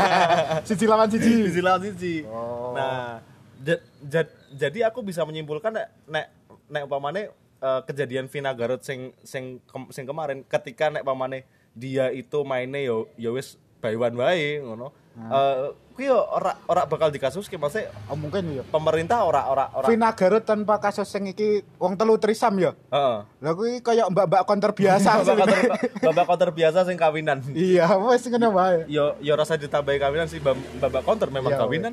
Siji 0.68 0.86
lawan 0.86 1.10
siji. 1.10 1.50
Sisi 1.50 1.60
lawan 1.60 1.82
sisi. 1.82 2.14
Oh. 2.24 2.72
Nah, 2.72 3.20
ja- 3.60 3.82
ja- 4.06 4.32
jadi 4.48 4.88
aku 4.88 5.02
bisa 5.02 5.20
menyimpulkan 5.22 5.74
nek 5.74 5.88
nek 6.06 6.26
nek 6.66 6.82
umpamane 6.86 7.28
eh, 7.58 7.80
kejadian 7.84 8.30
Vina 8.30 8.54
Garut 8.54 8.80
sing 8.80 9.12
sing 9.20 9.60
kem- 9.66 9.90
sing 9.90 10.06
kemarin 10.06 10.46
ketika 10.46 10.88
nek 10.88 11.02
umpamane 11.02 11.44
dia 11.74 12.08
itu 12.08 12.40
mainnya 12.42 12.80
yo 12.80 13.06
yo 13.14 13.34
wis 13.34 13.58
Baiwan 13.82 14.14
wae 14.16 14.60
ngono. 14.62 14.92
Eh 15.18 15.70
kuwi 15.98 16.06
yo 16.06 16.22
ora 16.22 16.54
ora 16.64 16.86
bakal 16.86 17.10
dikasuske 17.10 17.58
maksudnya 17.58 17.90
Oh, 18.06 18.14
mungkin 18.14 18.46
ya. 18.52 18.62
pemerintah 18.64 19.18
ora 19.20 19.42
ora 19.44 19.66
ora 19.74 19.90
Vina 19.90 20.14
Garut 20.14 20.40
tanpa 20.40 20.78
kasus 20.78 21.04
sing 21.04 21.26
iki 21.26 21.66
wong 21.74 21.98
telu 21.98 22.14
trisam 22.16 22.54
ya. 22.54 22.70
Heeh. 22.88 23.18
Lah 23.42 23.52
kuwi 23.52 23.82
kaya 23.82 24.06
mbak-mbak 24.06 24.46
konter 24.46 24.70
biasa. 24.70 25.26
Sebenarnya. 25.26 25.74
konter, 26.22 26.54
biasa 26.54 26.86
sing 26.86 26.94
kawinan. 26.94 27.42
Iya, 27.50 27.90
wes 27.98 28.22
ngono 28.24 28.54
wae. 28.54 28.86
Yo 28.86 29.18
yo 29.18 29.34
rasa 29.34 29.58
ditambahi 29.58 29.98
kawinan 29.98 30.30
sih 30.30 30.38
babak 30.38 31.02
konter 31.02 31.26
memang 31.28 31.50
Iya, 31.50 31.58
kawinan. 31.58 31.92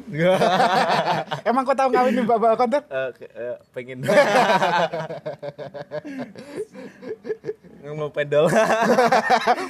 Emang 1.49 1.65
kau 1.65 1.73
tahu 1.73 1.89
ngawin 1.89 2.21
mbak-mbak 2.21 2.53
konter? 2.55 2.81
Ke- 3.17 3.33
eh, 3.33 3.57
pengen 3.73 4.05
ngomong 7.81 8.11
pedal. 8.11 8.45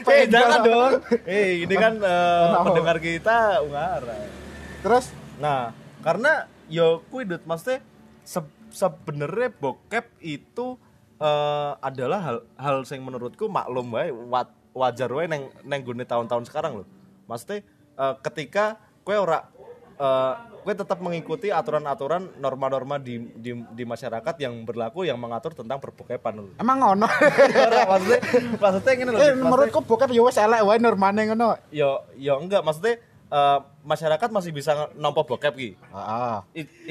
Eh 0.08 0.24
jangan 0.28 0.60
dong. 0.62 0.94
Eh 1.26 1.64
ini 1.64 1.76
kan 1.76 2.00
Kenapa? 2.00 2.64
pendengar 2.64 2.98
kita 2.98 3.60
Ungaran. 3.62 4.25
Terus 4.82 5.06
Nah, 5.36 5.76
karena 6.00 6.48
yo 6.66 7.04
kuwi 7.10 7.28
Dut, 7.28 7.44
maksudnya 7.44 7.84
se- 8.24 8.56
sebenarnya 8.72 9.52
bokep 9.52 10.08
itu 10.18 10.80
eh, 11.16 11.72
adalah 11.78 12.20
hal 12.22 12.38
hal 12.56 12.78
yang 12.86 13.04
menurutku 13.04 13.48
maklum 13.48 13.92
wae 13.92 14.12
wa- 14.12 14.48
wajar 14.72 15.08
wae 15.08 15.28
neng 15.28 15.52
neng 15.62 15.84
gune 15.84 16.04
tahun-tahun 16.04 16.48
sekarang 16.48 16.80
loh. 16.80 16.88
Maksudnya 17.26 17.68
eh, 17.96 18.16
ketika 18.22 18.80
kue 19.04 19.16
ora 19.16 19.44
eh, 19.96 20.34
kue 20.64 20.72
tetap 20.72 20.98
mengikuti 20.98 21.52
aturan-aturan 21.52 22.40
norma-norma 22.40 22.96
di, 22.96 23.20
di 23.36 23.52
di 23.54 23.84
masyarakat 23.84 24.36
yang 24.40 24.64
berlaku 24.64 25.04
yang 25.04 25.20
mengatur 25.20 25.52
tentang 25.52 25.78
perbokepan 25.78 26.48
emang 26.56 26.78
ngono. 26.80 27.08
Maksudnya 27.92 28.20
maksudnya 28.56 28.92
ngene 28.94 29.10
lho. 29.12 29.20
eh 29.20 29.32
menurutku 29.36 29.80
bokep 29.84 30.10
ya 30.10 30.22
wes 30.24 30.36
elek 30.38 30.64
wae 30.64 30.80
normane 30.80 31.28
ngono. 31.28 31.60
yo 31.70 32.08
yo 32.16 32.40
enggak 32.40 32.64
maksudnya 32.64 32.98
eh, 33.36 33.60
masyarakat 33.84 34.30
masih 34.32 34.50
bisa 34.50 34.88
nampa 34.96 35.22
bokep 35.22 35.54
ki. 35.54 35.70
Heeh. 35.76 36.38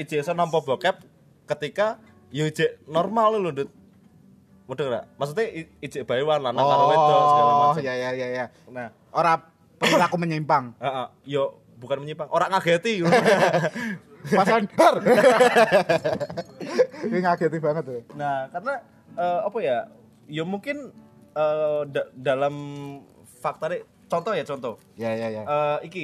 Iso 0.05 0.31
nampa 0.31 0.61
bokep 0.61 1.01
ketika 1.45 1.97
yo 2.29 2.45
ije 2.45 2.77
normal 2.85 3.33
lho 3.35 3.49
Dut. 3.51 3.69
Mudah 4.65 4.85
gak? 4.89 5.05
Maksudnya 5.17 5.45
i- 5.45 5.69
ije 5.79 6.01
bae 6.01 6.21
wan 6.21 6.41
lanang 6.41 6.61
karo 6.61 6.83
wedok 6.89 7.21
segala 7.29 7.49
Oh, 7.49 7.57
macam. 7.69 7.81
ya 7.81 7.93
ya 7.93 8.09
ya 8.13 8.27
ya. 8.33 8.45
Nah, 8.67 8.89
Ora 9.09 9.37
perilaku 9.77 10.17
menyimpang. 10.17 10.73
heeh, 10.85 11.07
yo 11.27 11.43
bukan 11.77 12.01
menyimpang, 12.01 12.29
orang 12.29 12.49
ngageti. 12.49 13.05
Pasan 14.25 14.65
har. 14.73 14.95
Ini 17.05 17.17
ngageti 17.21 17.57
banget 17.61 17.83
tuh. 17.85 18.01
nah, 18.17 18.49
karena 18.49 18.73
eh, 19.13 19.39
apa 19.45 19.57
ya? 19.61 19.77
Yo 20.25 20.43
mungkin 20.43 20.89
eh, 21.31 21.81
da- 21.85 22.09
dalam 22.11 22.55
fakta 23.37 23.69
deh, 23.69 23.81
contoh 24.07 24.33
ya 24.33 24.41
contoh. 24.41 24.75
Ya 24.97 25.13
ya 25.13 25.29
ya. 25.29 25.43
Eh, 25.45 25.77
iki 25.85 26.03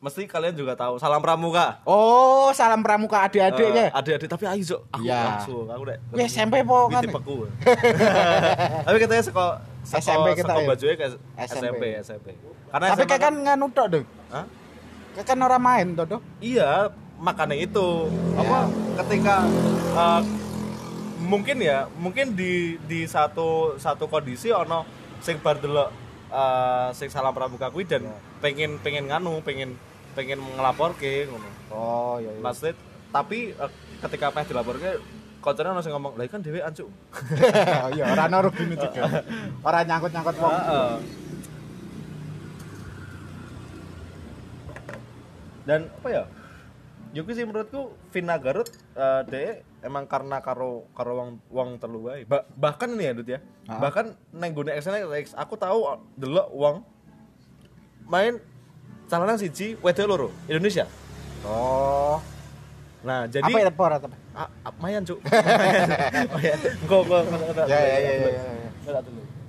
mesti 0.00 0.24
kalian 0.24 0.56
juga 0.56 0.72
tahu 0.72 0.96
salam 0.96 1.20
pramuka. 1.20 1.76
Oh, 1.84 2.48
salam 2.50 2.80
pramuka 2.80 3.20
adik-adik 3.20 3.68
ya. 3.68 3.92
adik-adik 3.92 4.26
tapi 4.26 4.48
ayo 4.48 4.64
Cuk. 4.66 4.80
aku 4.90 5.04
Iya. 5.04 5.20
langsung 5.28 5.64
aku 5.68 5.82
dek 5.86 5.98
Wih, 6.10 6.24
SMP 6.24 6.54
po 6.64 6.88
kan. 6.88 7.04
tipeku. 7.04 7.44
Tapi 8.88 8.96
katanya 8.98 9.22
sekolah 9.22 9.54
SMP 9.82 10.26
kita 10.34 10.52
ya? 10.54 10.66
bajunya 10.66 10.94
ke 10.94 11.06
SMP. 11.38 11.60
SMP 11.60 11.82
SMP. 12.00 12.26
Karena 12.66 12.86
Tapi 12.90 13.02
kayak 13.04 13.20
kan 13.20 13.34
nganu 13.36 13.66
tok 13.70 13.86
dong. 13.90 14.04
Hah? 14.30 14.46
Kayak 15.12 15.26
kan 15.26 15.38
orang 15.38 15.60
main 15.60 15.86
toh 15.92 16.06
dong. 16.06 16.22
Iya, 16.38 16.88
makanya 17.18 17.56
itu. 17.58 17.88
Ya. 18.08 18.40
Apa 18.40 18.58
ketika 19.04 19.34
eh, 19.92 20.20
mungkin 21.20 21.56
ya, 21.60 21.92
mungkin 21.94 22.32
di 22.32 22.52
di 22.82 23.04
satu 23.04 23.76
satu 23.76 24.06
kondisi 24.06 24.48
ono 24.48 24.88
sing 25.20 25.36
bar 25.38 25.60
delok 25.60 25.92
eh, 26.26 26.88
sing 26.94 27.12
salam 27.12 27.32
pramuka 27.32 27.68
kuwi 27.68 27.84
dan 27.84 28.00
Ya. 28.00 28.16
pengen 28.40 28.80
pengen 28.80 29.04
nganu, 29.06 29.44
pengen 29.44 29.76
pengen 30.20 30.40
ngelaporke 30.44 31.24
ngono. 31.32 31.48
Oh, 31.72 32.20
iya 32.20 32.36
iya. 32.36 32.40
Maksudnya 32.44 32.76
tapi 33.08 33.56
eh, 33.56 33.70
ketika 34.04 34.28
apa 34.28 34.44
dilaporke 34.44 35.00
koncerne 35.40 35.72
ono 35.72 35.80
sing 35.80 35.96
ngomong, 35.96 36.20
"Lah 36.20 36.28
kan 36.28 36.44
dhewe 36.44 36.60
ancu." 36.60 36.84
Oh, 36.84 37.88
iya, 37.96 38.12
orang 38.12 38.28
naruh 38.28 38.52
gini 38.52 38.76
juga. 38.76 39.24
Orang 39.64 39.88
nyangkut-nyangkut 39.88 40.36
wong. 40.36 40.52
Heeh. 40.52 40.92
Dan 45.64 45.88
apa 45.88 46.08
ya? 46.12 46.24
Yuki 47.10 47.32
sih 47.34 47.42
menurutku 47.42 47.90
Vina 48.14 48.38
Garut 48.38 48.70
eh 48.94 49.22
de 49.26 49.42
emang 49.82 50.06
karena 50.06 50.38
karo 50.38 50.86
karo 50.94 51.16
wong 51.18 51.30
wong 51.48 51.68
telu 51.80 52.06
wae. 52.06 52.22
Ba- 52.28 52.46
bahkan 52.54 52.92
ini 52.92 53.08
ya 53.08 53.12
Dut 53.16 53.28
ya. 53.32 53.40
Ah. 53.66 53.80
Bahkan 53.82 54.14
neng 54.36 54.52
gune 54.54 54.76
SNX 54.76 55.34
aku 55.34 55.56
tahu 55.58 55.90
delok 56.14 56.52
wong 56.54 56.76
main 58.06 58.38
calonan 59.10 59.34
siji 59.34 59.74
wedok 59.76 60.06
loro 60.06 60.28
Indonesia. 60.46 60.86
Oh. 61.42 62.22
Nah, 63.00 63.24
jadi 63.26 63.42
Apa 63.42 63.58
ya 63.58 63.66
apa 63.66 63.84
apa? 63.98 64.16
Ah, 64.30 64.48
ah, 64.62 64.72
mayan 64.78 65.02
cuk 65.02 65.18
kok 65.20 67.02
kok 67.02 67.22
kok- 67.24 67.66
Ya 67.66 67.78
ya 67.80 67.96
ya 67.98 68.12
ya. 68.14 68.28
ya. 68.86 69.00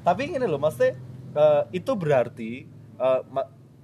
Tapi 0.02 0.22
ini 0.32 0.42
loh, 0.42 0.58
maksudnya 0.58 0.98
eh, 1.32 1.62
itu 1.72 1.92
berarti 1.94 2.66
eh, 2.98 3.20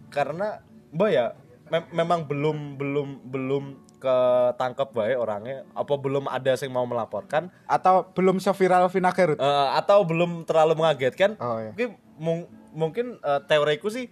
karena 0.07 0.63
mbak 0.89 1.09
ya 1.09 1.25
mem- 1.67 1.91
memang 1.93 2.23
belum 2.23 2.57
belum 2.75 3.07
belum 3.23 3.63
ketangkep 3.97 4.93
baik 4.93 5.17
orangnya 5.17 5.65
apa 5.73 5.93
belum 5.93 6.29
ada 6.29 6.53
yang 6.53 6.69
mau 6.69 6.85
melaporkan 6.85 7.49
Atau 7.65 8.05
belum 8.13 8.37
seviral 8.37 8.87
Vina 8.87 9.09
Garut? 9.09 9.35
eh, 9.35 9.69
atau 9.73 9.99
belum 10.01 10.41
terlalu 10.43 10.73
mengagetkan 10.75 11.35
Oh, 11.37 11.57
iya. 11.57 11.69
mungkin 11.69 11.89
mung- 12.15 12.47
mungkin 12.71 13.05
eh, 13.19 13.41
teoriku 13.43 13.89
sih 13.89 14.07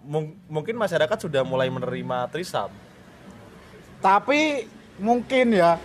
mung- 0.00 0.38
mungkin 0.46 0.74
masyarakat 0.74 1.18
sudah 1.18 1.42
mulai 1.42 1.66
menerima 1.66 2.28
trisam 2.28 2.70
Tapi 3.98 4.66
mungkin 4.96 5.50
ya 5.52 5.78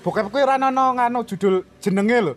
bokep 0.00 0.26
kuwi 0.28 0.42
ra 0.42 0.56
ono 0.56 0.94
nganu 0.94 1.22
judul 1.22 1.62
jenenge 1.78 2.18
lho. 2.22 2.34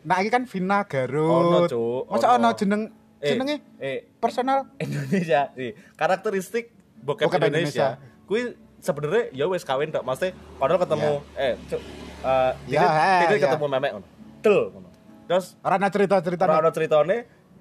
Nah, 0.00 0.16
iki 0.18 0.30
kan 0.30 0.44
Vina 0.44 0.80
Ono, 0.80 0.88
Garut. 0.88 1.68
Cuk, 1.68 2.02
Masa 2.08 2.26
ono. 2.30 2.48
ono 2.48 2.50
jeneng 2.54 2.82
Eh, 3.18 3.34
jenenge 3.34 3.56
eh 3.76 4.06
personal? 4.16 4.70
Indonesia 4.80 5.50
nih 5.52 5.74
karakteristik 5.92 6.70
bokep, 6.98 7.26
Bokep 7.26 7.42
Indonesia, 7.42 7.98
kui 8.24 8.54
sebenarnya 8.78 9.34
ya 9.34 9.44
wes 9.44 9.60
kawin 9.60 9.90
tak 9.90 10.06
maksudnya 10.06 10.38
padahal 10.54 10.78
ketemu 10.78 11.10
eh 11.34 11.54
cuk 11.66 11.80
eh 12.20 12.52
Ya, 12.70 12.80
eh, 12.80 13.20
titik 13.26 13.36
ya. 13.36 13.44
ketemu 13.50 13.66
memek 13.68 13.90
ngono 13.92 14.06
del 14.38 14.58
ngono 14.70 14.88
terus 15.26 15.58
Ora 15.60 15.74
ana 15.76 15.90
cerita-cerita. 15.90 16.42
ora 16.42 16.62
ono 16.62 16.70
ceritane 16.70 17.16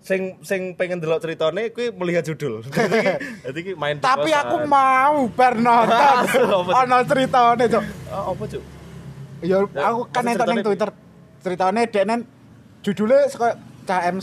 sing 0.07 0.39
sing 0.39 0.71
pengen 0.79 1.03
delok 1.03 1.19
ceritane 1.19 1.67
kui 1.75 1.91
melihat 1.91 2.23
judul 2.23 2.63
jadi 2.71 3.19
jadi 3.43 3.59
ki 3.59 3.71
main 3.75 3.99
Tapi 3.99 4.31
aku 4.31 4.63
mau 4.63 5.27
bar 5.35 5.59
nonton. 5.59 6.15
Ono 6.87 6.97
ceritane, 7.03 7.67
Cuk. 7.67 7.83
oh, 8.15 8.31
apa 8.31 8.43
cuk 8.47 8.63
Ya 9.43 9.59
Ya, 9.67 9.81
aku 9.91 10.07
kan 10.07 10.23
nonton 10.23 10.47
ning? 10.55 10.63
Twitter. 10.63 10.89
Ceritane 11.43 11.81
denen 11.91 12.19
judulnya 12.81 13.27
saka 13.27 13.59
KM 13.83 14.15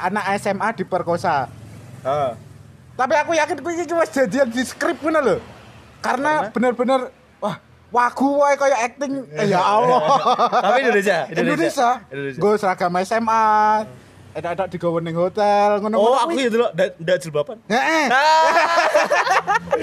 anak 0.00 0.24
SMA 0.40 0.68
diperkosa. 0.80 1.52
ah 2.02 2.32
Tapi 2.96 3.14
aku 3.20 3.36
yakin 3.36 3.56
kuwi 3.60 3.84
iki 3.84 3.92
wis 3.92 4.10
jadian 4.16 4.48
di 4.48 4.64
skrip 4.64 4.96
ngono 5.04 5.20
lho. 5.20 5.36
Karena 6.00 6.48
bener-bener 6.48 7.12
wah 7.36 7.60
wagu 7.92 8.40
wae 8.40 8.56
kayak 8.56 8.80
acting 8.96 9.28
eh, 9.36 9.52
ya 9.52 9.60
Allah. 9.60 10.00
tapi 10.64 10.88
Indonesia 10.88 11.28
Indonesia. 11.28 11.88
Indonesia 12.08 12.40
Gue 12.40 12.52
seragam 12.56 12.96
SMA. 13.04 13.44
Edak-edak 14.32 14.68
digawe 14.68 14.98
ning 14.98 15.12
hotel 15.12 15.76
ngono 15.78 15.96
oh 15.96 16.16
aku 16.16 16.32
ya 16.34 16.48
delok 16.48 16.70
ndak 16.72 17.16
jilbaban 17.18 17.60
Heeh. 17.66 18.04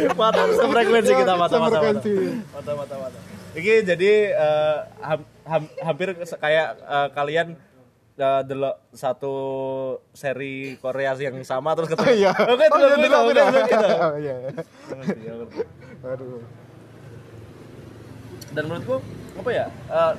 mantap 0.20 0.50
sefrekuensi 0.52 1.14
kita 1.14 1.34
mata 1.34 1.56
mata 1.56 1.78
mata 1.80 2.02
mata 2.52 2.72
mata 2.74 2.96
mata 2.98 3.18
ini 3.52 3.82
jadi 3.82 4.12
eh, 4.32 4.78
ham- 5.00 5.30
ham- 5.44 5.74
hampir 5.80 6.08
kayak 6.18 6.68
eh, 6.78 7.08
kalian 7.12 7.48
delok 8.20 8.84
satu 8.92 9.36
seri 10.12 10.76
Korea 10.76 11.16
yang 11.16 11.40
sama 11.42 11.72
terus 11.72 11.88
ketemu 11.88 12.10
Iya. 12.20 12.32
oke 12.36 12.66
Oh, 12.66 12.76
delok 12.76 12.90
iya, 12.90 12.98
delok, 13.00 13.22
oke 13.22 13.32
delok. 13.32 13.48
delok 13.48 13.64
gitu 13.64 13.88
Oh, 13.88 14.14
Iya. 14.18 14.36
Ya, 15.24 15.34
ngerti. 15.38 15.62
Aduh. 16.02 16.42
dan 18.50 18.64
menurutku 18.66 18.96
apa 19.38 19.50
ya 19.52 19.66
eh, 19.70 20.14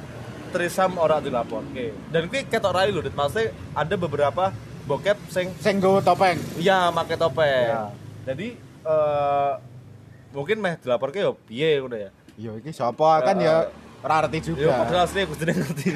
trisam 0.50 0.94
orang 0.94 1.20
dilapor 1.20 1.62
oke 1.62 1.86
dan 2.08 2.22
kuwi 2.26 2.44
ketok 2.44 2.72
rai 2.72 2.90
lho 2.90 3.02
maksudnya 3.08 3.50
ada 3.72 3.94
beberapa 3.94 4.50
bokep 4.82 5.18
sing 5.28 5.46
Sing 5.56 5.78
nggo 5.78 5.98
topeng. 6.00 6.36
iya 6.56 6.90
make 6.90 7.14
topeng 7.14 7.46
Ya. 7.68 7.82
jadi 8.26 8.58
eh 8.82 9.52
mungkin 10.30 10.58
meh 10.58 10.74
dilapor 10.76 11.08
ke 11.08 11.20
yo 11.20 11.38
piye 11.40 11.78
ngono 11.78 11.96
ya 11.96 12.10
Yo 12.34 12.56
iki 12.56 12.70
sapa 12.70 13.20
kan 13.20 13.36
ya 13.36 13.68
ora 14.00 14.24
ngerti 14.24 14.48
Yo 14.48 14.56
juga. 14.56 14.80
padahal 14.80 15.04
asli 15.04 15.20
aku 15.20 15.34
sedang 15.36 15.56
ngerti. 15.56 15.84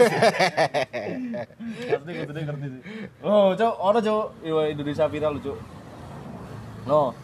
Asli 1.88 2.12
sedang 2.20 2.44
ngerti 2.46 2.66
sih. 2.68 2.82
Oh, 3.20 3.52
cok, 3.52 3.74
ono 3.74 3.98
cok, 3.98 4.24
Yo, 4.42 4.60
Indonesia 4.66 5.04
viral 5.06 5.40
cok. 5.40 5.58
No. 6.84 7.16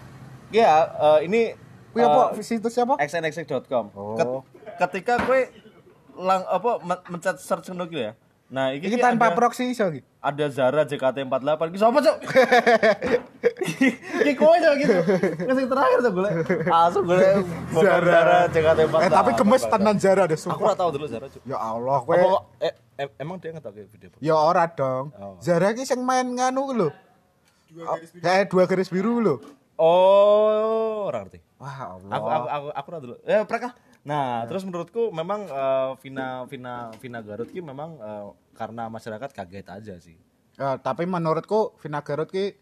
Ya, 0.49 0.89
eh, 0.89 1.29
ini 1.29 1.53
Kuwi 1.91 2.01
apa 2.01 2.39
situs 2.41 2.73
apa? 2.77 2.97
xnxx.com. 2.99 3.85
Oh. 3.93 4.15
Ket- 4.15 4.47
ketika 4.81 5.21
gue 5.21 5.51
lang 6.21 6.41
apa 6.45 6.71
men- 6.81 7.05
mencet 7.09 7.37
search 7.37 7.69
ngono 7.69 7.85
ki 7.85 7.99
ya. 7.99 8.13
Nah, 8.51 8.75
iki, 8.75 8.91
Iki 8.91 8.99
ki 8.99 8.99
tanpa 8.99 9.31
ada, 9.31 9.39
proxy 9.39 9.71
iso 9.71 9.87
iki. 9.87 10.03
ada 10.19 10.51
Zara 10.51 10.83
JKT48. 10.83 11.71
Ki 11.71 11.79
sapa, 11.79 11.99
Cok? 12.03 12.17
Ki 14.21 14.33
kowe 14.35 14.57
cok 14.59 14.75
gitu. 14.75 14.95
Ngasih 15.47 15.67
terakhir 15.71 15.99
tuh 16.03 16.13
gue. 16.13 16.31
Asal 16.67 17.01
gue 17.07 17.17
Zara, 17.73 18.03
Zara 18.03 18.39
JKT48. 18.51 19.01
Eh 19.01 19.11
tapi 19.11 19.31
gemes 19.39 19.63
tenan 19.65 19.97
Zara 19.97 20.23
deh 20.27 20.35
Aku 20.35 20.45
sumpah. 20.51 20.67
ora 20.67 20.75
tahu 20.75 20.91
dulu 20.93 21.07
Zara, 21.07 21.31
Cok. 21.31 21.43
Ya 21.47 21.57
Allah 21.57 21.99
kowe. 22.03 22.15
Apa 22.17 22.39
eh, 22.59 22.73
em- 22.99 23.15
emang 23.19 23.39
dia 23.39 23.55
kayak 23.55 23.87
video 23.87 24.09
Ya 24.19 24.35
ora 24.35 24.67
dong. 24.67 25.15
Oh. 25.15 25.39
Zara 25.39 25.71
ki 25.71 25.87
sing 25.87 26.03
main 26.03 26.27
nganu 26.27 26.61
ku 26.67 26.75
lho. 26.75 26.89
Kayak 28.19 28.51
dua 28.51 28.67
garis 28.67 28.91
biru 28.91 29.23
lho. 29.23 29.39
Oh, 29.79 31.07
ora 31.07 31.23
ngerti. 31.23 31.39
Wah 31.57 31.97
Allah. 31.97 32.11
Aku 32.11 32.27
aku 32.27 32.47
aku 32.51 32.67
aku 32.75 32.87
ora 32.89 32.99
dulu. 32.99 33.15
Eh, 33.23 33.41
mereka. 33.41 33.69
Nah, 34.01 34.49
terus 34.49 34.65
menurutku 34.65 35.13
memang 35.13 35.45
eh, 35.45 35.91
Vina 36.01 36.49
Vina 36.49 36.89
Vina 36.97 37.21
Garut 37.21 37.47
ki 37.47 37.61
memang 37.61 37.97
eh, 37.97 38.27
karena 38.57 38.89
masyarakat 38.89 39.29
kaget 39.29 39.67
aja 39.69 39.95
sih. 40.01 40.17
Ya, 40.57 40.77
tapi 40.77 41.05
menurutku 41.05 41.77
Vina 41.79 42.01
Garut 42.01 42.29
ki 42.29 42.57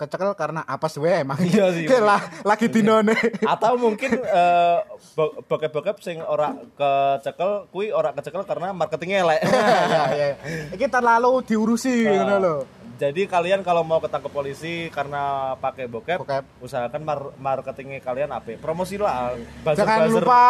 kecekel 0.00 0.32
karena 0.32 0.64
apa 0.64 0.88
sih 0.88 1.04
emang. 1.04 1.36
Iya 1.44 1.76
sih. 1.76 1.84
Lah 1.84 2.24
lagi 2.40 2.72
dinone. 2.72 3.12
Atau 3.44 3.76
mungkin 3.76 4.24
bo- 5.16 5.44
bokep-bokep 5.44 6.00
sing 6.00 6.24
ora 6.24 6.56
kecekel 6.72 7.68
kuwi 7.68 7.92
ora 7.92 8.16
kecekel 8.16 8.48
karena 8.48 8.72
marketingnya 8.72 9.20
elek. 9.20 9.40
ya 9.44 10.02
ya. 10.16 10.28
Iki 10.72 10.88
terlalu 10.88 11.44
diurusi 11.44 12.08
Ah. 12.08 12.24
ngono 12.24 12.36
lho. 12.40 12.56
Jadi 13.00 13.24
kalian 13.24 13.64
kalau 13.64 13.80
mau 13.80 13.96
ketangkep 13.96 14.28
polisi 14.28 14.92
karena 14.92 15.56
pakai 15.56 15.88
bokep, 15.88 16.20
Bokep. 16.20 16.44
usahakan 16.60 17.00
mar- 17.00 17.32
marketingnya 17.34 17.96
kalian 17.98 18.28
apa? 18.28 18.60
Promosi 18.60 19.00
lah. 19.00 19.40
Buzzer, 19.64 19.80
Jangan 19.80 19.98
buzzer. 20.04 20.20
lupa 20.20 20.44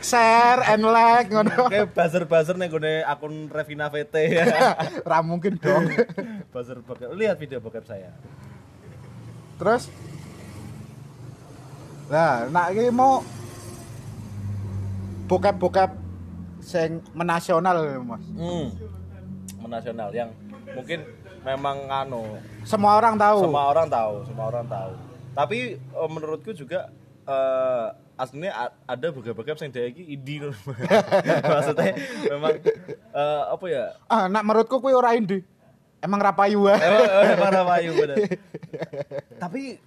share 0.00 0.60
and 0.66 0.88
like 0.88 1.28
ngono. 1.28 1.68
Kayak 1.72 1.92
buzzer-buzzer 1.92 2.56
nih 2.56 2.68
gue 2.72 3.04
akun 3.04 3.52
Revina 3.52 3.92
VT 3.92 4.14
ya. 4.32 4.44
Ra 5.04 5.20
mungkin 5.20 5.60
dong. 5.60 5.84
buzzer 6.56 6.80
bokep. 6.80 7.12
Lihat 7.12 7.36
video 7.36 7.60
bokep 7.60 7.84
saya. 7.84 8.08
Terus 9.60 9.92
Nah, 12.06 12.46
nak 12.48 12.70
iki 12.70 12.88
mau 12.88 13.18
bokep-bokep 15.26 15.90
sing 16.62 17.04
menasional 17.12 18.00
Mas. 18.00 18.22
Hmm. 18.32 18.72
Menasional 19.58 20.08
yang 20.08 20.30
mungkin 20.72 21.02
memang 21.46 21.78
anu 21.86 22.26
Semua 22.66 22.98
orang 22.98 23.14
tahu. 23.14 23.46
semua 23.46 23.70
orang 23.70 23.86
tahu, 23.86 24.14
semua 24.26 24.44
orang 24.50 24.66
tahu. 24.66 24.92
Tapi 25.30 25.78
eh, 25.78 26.08
menurutku 26.10 26.50
juga 26.50 26.90
eh 27.26 27.86
aslinya 28.16 28.72
ada 28.88 29.06
bokep-bokep 29.12 29.54
yang 29.68 29.72
dia 30.24 30.36
loh. 30.42 30.56
Maksudnya 31.54 31.94
memang 32.26 32.54
eh, 33.14 33.42
apa 33.46 33.66
ya? 33.70 33.84
Ah, 34.10 34.26
nak 34.26 34.42
menurutku 34.42 34.82
kuwi 34.82 34.96
ora 34.96 35.14
indie. 35.14 35.46
Emang 36.02 36.20
ra 36.20 36.34
payu 36.34 36.66
wae. 36.66 36.76
Emang 36.76 37.02
emang 37.22 37.40
mana 37.40 37.60
payu 37.64 37.90
bener. 37.94 38.16
Tapi 39.38 39.78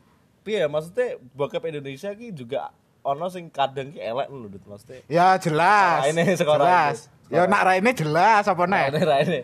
piye 0.42 0.64
maksudnya 0.66 1.20
bokep 1.36 1.64
Indonesia 1.70 2.10
ki 2.16 2.34
juga 2.34 2.72
ono 3.04 3.28
sing 3.28 3.48
kadang 3.52 3.94
ki 3.94 4.00
elek 4.00 4.28
lho 4.32 4.48
maksudnya. 4.68 5.04
Ya 5.12 5.36
jelas. 5.38 6.08
Raine 6.08 6.24
sekarang 6.40 6.66
jelas. 6.66 6.98
Ya 7.30 7.46
nak 7.46 7.62
raine 7.62 7.92
jelas 7.94 8.44
apa 8.50 8.64
nek? 8.66 8.96
ini 8.96 9.02
raine. 9.06 9.40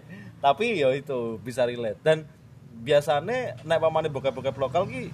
Tapi 0.46 0.78
ya 0.78 0.94
itu 0.94 1.42
bisa 1.42 1.66
relate 1.66 1.98
dan 2.00 2.22
biasanya 2.78 3.58
nek 3.60 3.80
pamane 3.80 4.08
bokep-bokep 4.08 4.54
lokal 4.54 4.86
ki 4.86 5.10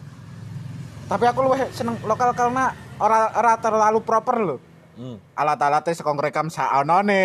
Tapi 1.07 1.23
aku 1.23 1.39
luwih 1.41 1.71
seneng 1.71 1.95
lokal 2.01 2.31
karena 2.31 2.71
ora 2.97 3.31
ora 3.31 3.55
terlalu 3.55 3.99
proper 3.99 4.35
lho. 4.37 4.57
hmm, 4.93 5.15
Alat-alatnya 5.33 5.91
sekong 5.93 6.15
rekam 6.15 6.47
saonone. 6.47 7.23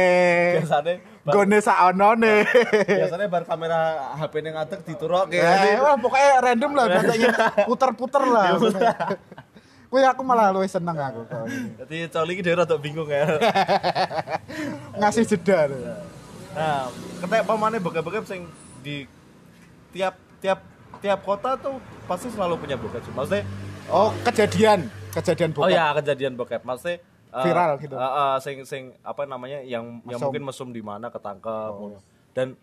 biasanya 0.57 0.95
bar, 1.23 1.33
Gone 1.33 1.59
saonone. 1.61 2.35
biasanya 2.83 3.27
bar 3.27 3.43
kamera 3.43 3.79
HP 4.17 4.35
ning 4.41 4.55
ngadeg 4.55 4.81
diturok 4.83 5.27
Eh, 5.29 5.39
kayak 5.39 5.79
wah, 5.79 5.95
pokoknya 5.97 6.31
random 6.41 6.73
lah, 6.73 6.85
biasanya 6.95 7.29
puter-puter 7.63 8.23
lah. 8.23 8.55
Kuwi 9.87 10.03
aku 10.13 10.23
malah 10.23 10.51
luwih 10.51 10.67
seneng 10.67 10.95
aku. 10.95 11.27
ini. 11.47 11.75
Jadi 11.77 11.97
coli 12.09 12.33
ki 12.35 12.43
dhewe 12.43 12.57
rada 12.57 12.77
bingung 12.77 13.07
ya. 13.07 13.39
Ngasih 14.99 15.27
jeda. 15.27 15.67
Nah, 16.57 16.89
ketek 17.21 17.45
pamane 17.45 17.77
bokep-bokep 17.77 18.25
sing 18.25 18.49
di 18.81 19.05
tiap 19.93 20.17
tiap 20.41 20.65
tiap 20.99 21.21
kota 21.21 21.55
tuh 21.55 21.77
pasti 22.09 22.33
selalu 22.33 22.57
punya 22.57 22.81
bokep. 22.81 23.05
sih. 23.05 23.13
Maksudnya 23.13 23.45
Oh, 23.87 24.11
kejadian, 24.27 24.91
kejadian 25.13 25.53
Oh 25.53 25.63
bokep. 25.63 25.71
ya 25.71 25.85
kejadian 25.95 26.33
bokep. 26.35 26.65
Maksudnya 26.65 26.99
eh, 27.31 27.45
Viral 27.45 27.77
gitu. 27.79 27.95
eh, 27.95 28.03
eh, 28.03 28.37
sing 28.41 28.57
sing 28.65 28.83
apa 29.05 29.29
namanya 29.29 29.61
yang 29.61 30.01
yang 30.03 30.17
Mesum. 30.19 30.33
mungkin 30.33 30.43
mesum 30.43 30.69
di 30.73 30.81
mana 30.81 31.13
ketangkep. 31.13 31.73
Dan 32.33 32.57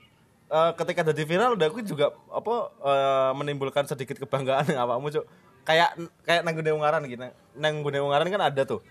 eh, 0.49 0.71
ketika 0.73 1.05
jadi 1.05 1.23
viral 1.23 1.53
udah 1.53 1.67
aku 1.69 1.85
juga 1.85 2.11
apa 2.27 2.53
eh, 2.81 3.31
menimbulkan 3.37 3.85
sedikit 3.85 4.17
kebanggaan 4.17 4.67
yang 4.67 4.83
awakmu 4.83 5.13
cuk. 5.13 5.25
Kayak 5.63 5.95
kayak 6.27 6.41
nang 6.43 6.57
Ungaran 6.59 7.05
gitu. 7.07 7.23
Nang 7.55 7.73
Gune 7.79 8.01
Ungaran 8.01 8.27
kan 8.27 8.41
ada 8.51 8.61
tuh. 8.65 8.81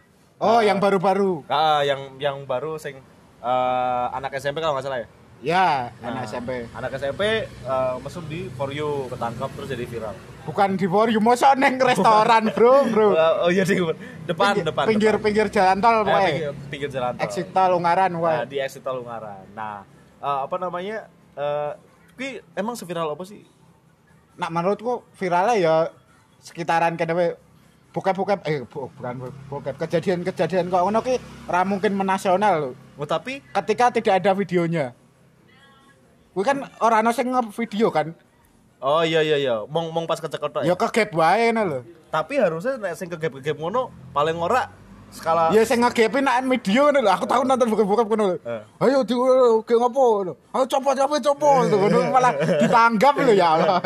Oh, 0.41 0.65
yang 0.65 0.81
baru-baru. 0.81 1.45
Ah, 1.47 1.85
yang 1.85 2.17
yang 2.17 2.49
baru 2.49 2.81
sing 2.81 2.97
eh, 3.43 4.07
anak 4.13 4.33
SMP 4.35 4.59
kalau 4.59 4.75
nggak 4.75 4.87
salah 4.87 5.01
ya. 5.01 5.09
Ya, 5.43 5.91
Nah, 5.99 6.15
anak 6.15 6.23
SMP. 6.25 6.51
Anak 6.71 6.91
SMP 6.95 7.23
eh, 7.45 7.93
mesum 7.99 8.25
di 8.25 8.47
For 8.53 8.71
You 8.71 9.11
ketangkep 9.11 9.51
terus 9.53 9.69
jadi 9.69 9.85
viral. 9.85 10.15
Bukan 10.43 10.75
di 10.75 10.87
for 10.87 11.07
you, 11.07 11.19
mosok 11.19 11.55
neng 11.55 11.79
restoran, 11.79 12.51
Bro, 12.51 12.91
Bro. 12.91 13.15
Oh 13.43 13.51
iya 13.51 13.63
di 13.63 13.79
depan 14.25 14.55
Pinggir- 14.55 14.67
depan. 14.67 14.85
Pinggir-pinggir 14.87 15.47
jalan 15.49 15.79
tol. 15.79 16.03
Eh, 16.03 16.07
pinggir, 16.09 16.53
pinggir 16.67 16.91
jalan 16.91 17.15
tol. 17.15 17.23
Exit 17.23 17.51
tol 17.51 17.71
Ungaran 17.73 18.11
Nah, 18.11 18.19
wae. 18.21 18.47
di 18.47 18.59
exit 18.59 18.83
tol 18.83 19.03
Ungaran. 19.03 19.47
Nah, 19.53 19.83
eh, 20.19 20.39
apa 20.41 20.55
namanya? 20.59 21.07
Eh, 21.35 21.71
kui 22.13 22.31
emang 22.55 22.75
seviral 22.75 23.07
apa 23.09 23.23
sih? 23.23 23.43
Nak 24.35 24.51
menurutku 24.51 25.07
viralnya 25.13 25.55
ya 25.55 25.75
sekitaran 26.39 26.95
kene 26.95 27.15
wae. 27.15 27.31
Bokep-bokep 27.91 28.41
eh 28.43 28.63
bu- 28.65 28.89
bukan 28.91 29.15
bokep 29.47 29.75
kejadian-kejadian 29.77 30.67
kok 30.69 30.81
ngono 30.81 31.03
ki 31.03 31.19
mungkin 31.63 31.93
menasional 31.93 32.55
lho. 32.59 32.71
Oh, 33.01 33.09
tapi 33.09 33.41
Ketika 33.41 33.89
tidak 33.91 34.15
ada 34.21 34.31
videonya. 34.33 34.93
Kuwi 36.33 36.45
kan 36.45 36.65
ora 36.81 37.05
ana 37.05 37.13
sing 37.13 37.29
nge-video 37.29 37.93
kan. 37.93 38.17
oh 38.83 39.07
iya 39.07 39.23
iya 39.23 39.39
iya, 39.39 39.55
mong 39.71 39.95
mong 39.95 40.11
pas 40.11 40.19
kecekel 40.19 40.51
tok 40.51 40.67
Ya 40.67 40.73
ya. 40.73 40.75
kegep 40.75 41.15
wae 41.15 41.53
ngono 41.55 41.63
lho. 41.63 41.79
Tapi 42.11 42.35
harusnya 42.41 42.81
nek 42.83 42.99
sing 42.99 43.07
kegep-kegep 43.07 43.55
ngono 43.55 43.93
paling 44.11 44.35
ora 44.35 44.67
skala 45.13 45.55
Ya 45.55 45.63
sing 45.63 45.79
ngegepi 45.79 46.19
nak 46.19 46.43
video 46.51 46.91
ngono 46.91 46.99
lho. 47.05 47.11
Aku 47.15 47.25
tahu 47.29 47.47
nonton 47.47 47.69
bokep-bokep 47.71 48.07
ngono 48.11 48.25
lho. 48.33 48.37
Eh. 48.43 48.63
Ayo 48.83 49.05
di 49.07 49.15
ge 49.63 49.75
ngopo 49.79 50.03
ngono. 50.19 50.33
Ayo 50.51 50.65
coba 50.67 50.91
coba 50.99 51.17
coba 51.21 51.49
ngono 51.69 51.99
malah 52.11 52.33
ditanggap 52.59 53.15
lho 53.23 53.33
ya 53.37 53.49
Allah. 53.55 53.79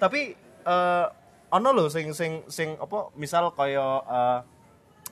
tapi 0.00 0.32
eh 0.64 1.06
ono 1.50 1.68
lho 1.76 1.84
sing 1.90 2.14
sing 2.14 2.40
sing 2.48 2.78
apa 2.80 3.10
misal 3.18 3.50
kaya 3.52 3.98
eh, 4.08 4.38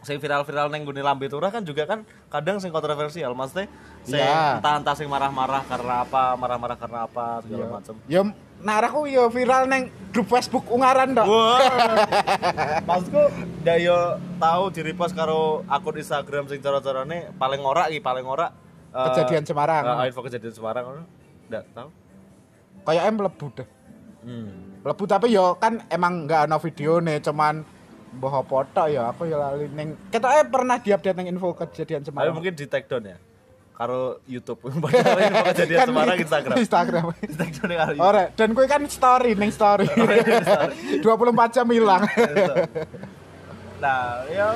sing 0.01 0.17
viral-viral 0.17 0.69
neng 0.69 0.83
gune 0.83 1.01
lambe 1.01 1.27
turah 1.27 1.49
kan 1.49 1.61
juga 1.61 1.83
kan 1.83 2.03
kadang 2.29 2.59
sing 2.59 2.71
kontroversial 2.71 3.35
maksudnya 3.35 3.67
sing 4.03 4.17
Iya. 4.17 4.59
entah-entah 4.59 4.95
sing 4.95 5.07
marah-marah 5.07 5.67
karena 5.67 6.07
apa 6.07 6.35
marah-marah 6.35 6.77
karena 6.77 7.05
apa 7.05 7.43
segala 7.43 7.65
macam 7.75 7.95
Ya 8.07 8.23
naraku 8.59 9.07
ya 9.07 9.27
viral 9.27 9.67
neng 9.67 9.87
grup 10.11 10.27
Facebook 10.27 10.67
Ungaran 10.67 11.15
tok. 11.15 11.27
Wah. 11.27 11.63
Maksudku 12.89 13.23
dayo 13.63 14.19
tahu 14.37 14.63
di 14.71 14.81
repost 14.83 15.15
karo 15.15 15.63
akun 15.67 15.95
Instagram 15.95 16.47
sing 16.47 16.59
cara-carane 16.59 17.31
paling 17.35 17.61
ora 17.61 17.87
iki 17.87 17.99
paling 17.99 18.27
ora 18.27 18.51
eh, 18.91 19.05
Kejadian 19.11 19.45
Semarang. 19.45 19.83
eh, 20.03 20.11
info 20.11 20.23
kejadian 20.23 20.55
Semarang 20.55 20.85
ngono. 20.85 21.03
Ndak 21.47 21.65
tahu. 21.71 21.89
Kayak 22.83 23.03
em 23.05 23.15
mlebu 23.15 23.47
deh. 23.53 23.69
Hmm. 24.19 24.51
Mlebu 24.81 25.05
tapi 25.05 25.27
yo 25.29 25.55
kan 25.55 25.83
emang 25.87 26.27
nggak 26.27 26.47
ana 26.47 26.57
video 26.59 26.99
nih 26.99 27.21
cuman 27.21 27.63
mbah 28.11 28.40
apa 28.40 28.57
tok 28.71 28.87
ya 28.88 29.03
aku 29.09 29.23
ya 29.25 29.37
lali 29.37 29.68
ning 29.68 29.92
ketoke 30.09 30.40
pernah 30.49 30.77
diupdate 30.77 31.16
ning 31.16 31.29
info 31.31 31.53
kejadian 31.53 32.01
Tapi 32.01 32.09
Semarang. 32.11 32.35
mungkin 32.35 32.53
di 32.53 32.64
take 32.64 32.88
down 32.88 33.05
ya. 33.05 33.18
Karo 33.73 34.18
YouTube. 34.27 34.59
Padahal 34.83 35.18
info 35.23 35.44
kejadian 35.53 35.79
Kan 35.79 35.88
Semarang 35.88 36.18
Instagram. 36.18 36.57
Instagram. 36.59 37.05
Karo 37.07 37.90
YouTube. 37.94 38.03
Ora, 38.03 38.23
dan 38.35 38.49
kue 38.51 38.66
kan 38.66 38.83
story 38.87 39.31
ning 39.35 39.53
story. 39.53 39.87
24 41.07 41.07
jam 41.55 41.66
hilang. 41.71 42.03
Nah, 43.79 44.27
ya 44.27 44.49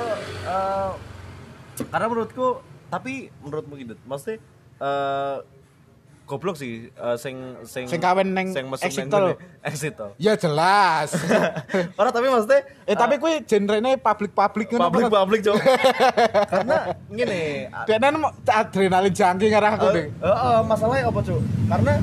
eh, 0.43 0.89
karena 1.87 2.05
menurutku 2.05 2.59
tapi 2.91 3.31
menurutmu 3.41 3.73
gitu 3.79 3.93
maksudnya 4.05 4.37
eh 4.77 5.37
goblok 6.23 6.55
sih 6.55 6.87
eh, 6.87 7.15
sing 7.15 7.35
sing 7.63 7.83
Sing 7.85 7.99
kawin 7.99 8.31
neng 8.31 8.49
sing 8.49 8.65
exit 8.79 9.05
tol. 9.07 9.35
exit 9.63 9.93
tol 9.93 10.11
Ya 10.17 10.33
jelas. 10.33 11.11
Ora 11.99 12.09
tapi 12.09 12.27
maksudnya 12.27 12.63
eh 12.83 12.95
tapi 12.95 13.17
kuwi 13.17 13.43
genrene 13.43 13.95
public-public 13.97 14.67
ngono. 14.69 14.87
public 14.87 15.05
public 15.07 15.39
cok 15.41 15.57
karena 16.51 16.77
nang 18.09 18.19
mau 18.19 18.31
adrenalin 18.45 19.11
jangki 19.11 19.47
ngarah 19.47 19.71
aku 19.73 19.85
Eh, 19.85 19.93
deh. 19.93 20.05
eh, 20.09 20.27
eh, 20.27 20.59
masalahnya 20.63 21.03
apa 21.05 21.19
cuk 21.21 21.39
karena 21.67 21.93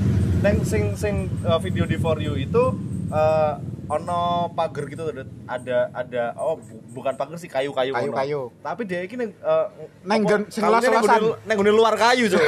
neng 0.41 0.57
sing 0.63 0.83
sing 0.95 1.15
eh, 1.41 1.59
video 1.59 1.85
di 1.85 1.97
for 1.97 2.17
you 2.17 2.35
itu 2.35 2.63
eh, 3.09 3.53
ono 3.91 4.21
pagar 4.51 4.87
gitu 4.87 5.03
ada 5.45 5.91
ada 5.91 6.23
oh 6.37 6.55
bu- 6.57 6.79
bukan 6.93 7.11
pagar 7.13 7.35
sih 7.37 7.47
kayu-kayu. 7.47 7.91
Kayu-kayu. 7.91 8.41
tapi 8.61 8.83
dia 8.85 9.03
ini 9.03 9.15
neng 9.19 9.31
eh, 9.35 9.67
Neng 10.01 10.21
gen- 10.23 10.47
kawinnya 10.47 10.63
neng 10.81 10.95
los-losan. 10.95 11.19
gune- 11.21 11.39
neng 11.45 11.57
gune 11.59 11.73
luar 11.73 11.95
kayu 11.95 12.25
cuk 12.27 12.39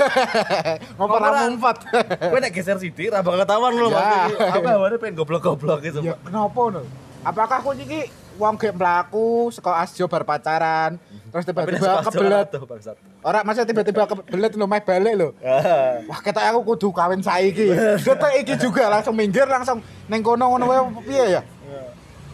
Ngopo 0.95 1.15
ra 1.17 1.31
mumpat. 1.45 1.77
Kowe 2.23 2.39
nek 2.39 2.53
geser 2.53 2.79
sithik 2.79 3.11
ra 3.11 3.21
bakal 3.21 3.43
ketahuan 3.43 3.73
lho 3.73 3.87
Ya. 3.87 3.93
maksudnya. 3.93 4.25
Apa 4.55 4.71
awalnya 4.73 4.99
pengen 4.99 5.15
goblok-goblok 5.17 5.79
gitu. 5.83 5.99
Ya 6.01 6.15
kenapa 6.17 6.61
no? 6.71 6.83
Apakah 7.23 7.59
aku 7.59 7.75
iki 7.77 8.07
wong 8.39 8.55
gek 8.61 8.75
mlaku 8.77 9.53
saka 9.53 9.85
Asjo 9.85 10.05
bar 10.09 10.25
pacaran, 10.25 11.01
terus 11.33 11.45
tiba-tiba 11.45 12.05
kebelet. 12.05 12.47
tuh 12.53 12.65
bangsat. 12.69 12.97
Ora 13.23 13.41
masa 13.47 13.65
tiba-tiba 13.65 14.05
kebelet 14.05 14.53
lho 14.57 14.67
meh 14.67 14.83
balik 14.83 15.15
lho. 15.15 15.29
Ah. 15.41 16.03
Wah, 16.11 16.21
ketok 16.21 16.45
aku 16.45 16.61
kudu 16.75 16.89
kawin 16.93 17.23
saiki. 17.23 17.73
Ketok 18.03 18.33
iki 18.43 18.55
juga 18.59 18.91
langsung 18.91 19.15
minggir 19.15 19.47
langsung 19.47 19.81
neng 20.11 20.21
kono 20.21 20.51
ngono 20.53 20.65
wae 20.69 20.81
piye 21.07 21.25
ya? 21.39 21.43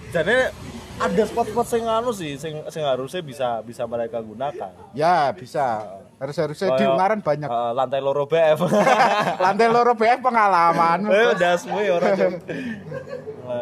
Jadi 0.09 0.51
ada 0.99 1.23
spot-spot 1.29 1.67
sing 1.69 1.87
anu 1.87 2.11
sih 2.11 2.35
sing 2.41 2.59
sing 2.73 2.83
harusnya 2.83 3.23
bisa 3.23 3.63
bisa 3.63 3.87
mereka 3.87 4.19
gunakan. 4.19 4.73
Ya, 4.97 5.31
bisa. 5.31 5.87
Harus 6.19 6.35
harusnya 6.35 6.75
di 6.75 6.83
Ungaran 6.85 7.23
banyak. 7.23 7.47
eh, 7.47 7.71
lantai 7.73 8.01
loro 8.03 8.27
BF. 8.27 8.59
Lantai 9.45 9.71
loro 9.71 9.95
BF 9.95 10.19
pengalaman. 10.19 11.07
Eh 11.07 11.31
udah 11.31 11.55
semua 11.55 11.79
ya 11.79 11.95
orang. 11.95 12.43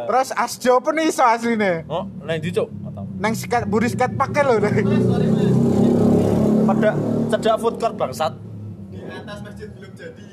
Terus 0.08 0.28
Asjo 0.32 0.80
pun 0.80 0.96
iso 0.98 1.20
asline. 1.20 1.84
Oh, 1.84 2.08
neng 2.18 2.40
di 2.40 2.48
cuk. 2.48 2.64
Neng 3.16 3.32
sikat 3.32 3.68
buri 3.68 3.86
sikat 3.86 4.16
pakai 4.16 4.40
lho. 4.42 4.56
Pada 6.64 6.90
cedak 7.28 7.56
food 7.56 7.76
court 7.76 7.94
bangsat. 7.94 8.32
di 8.88 8.98
atas 9.04 9.38
masjid 9.38 9.68
belum 9.70 9.92
jadi 9.92 10.24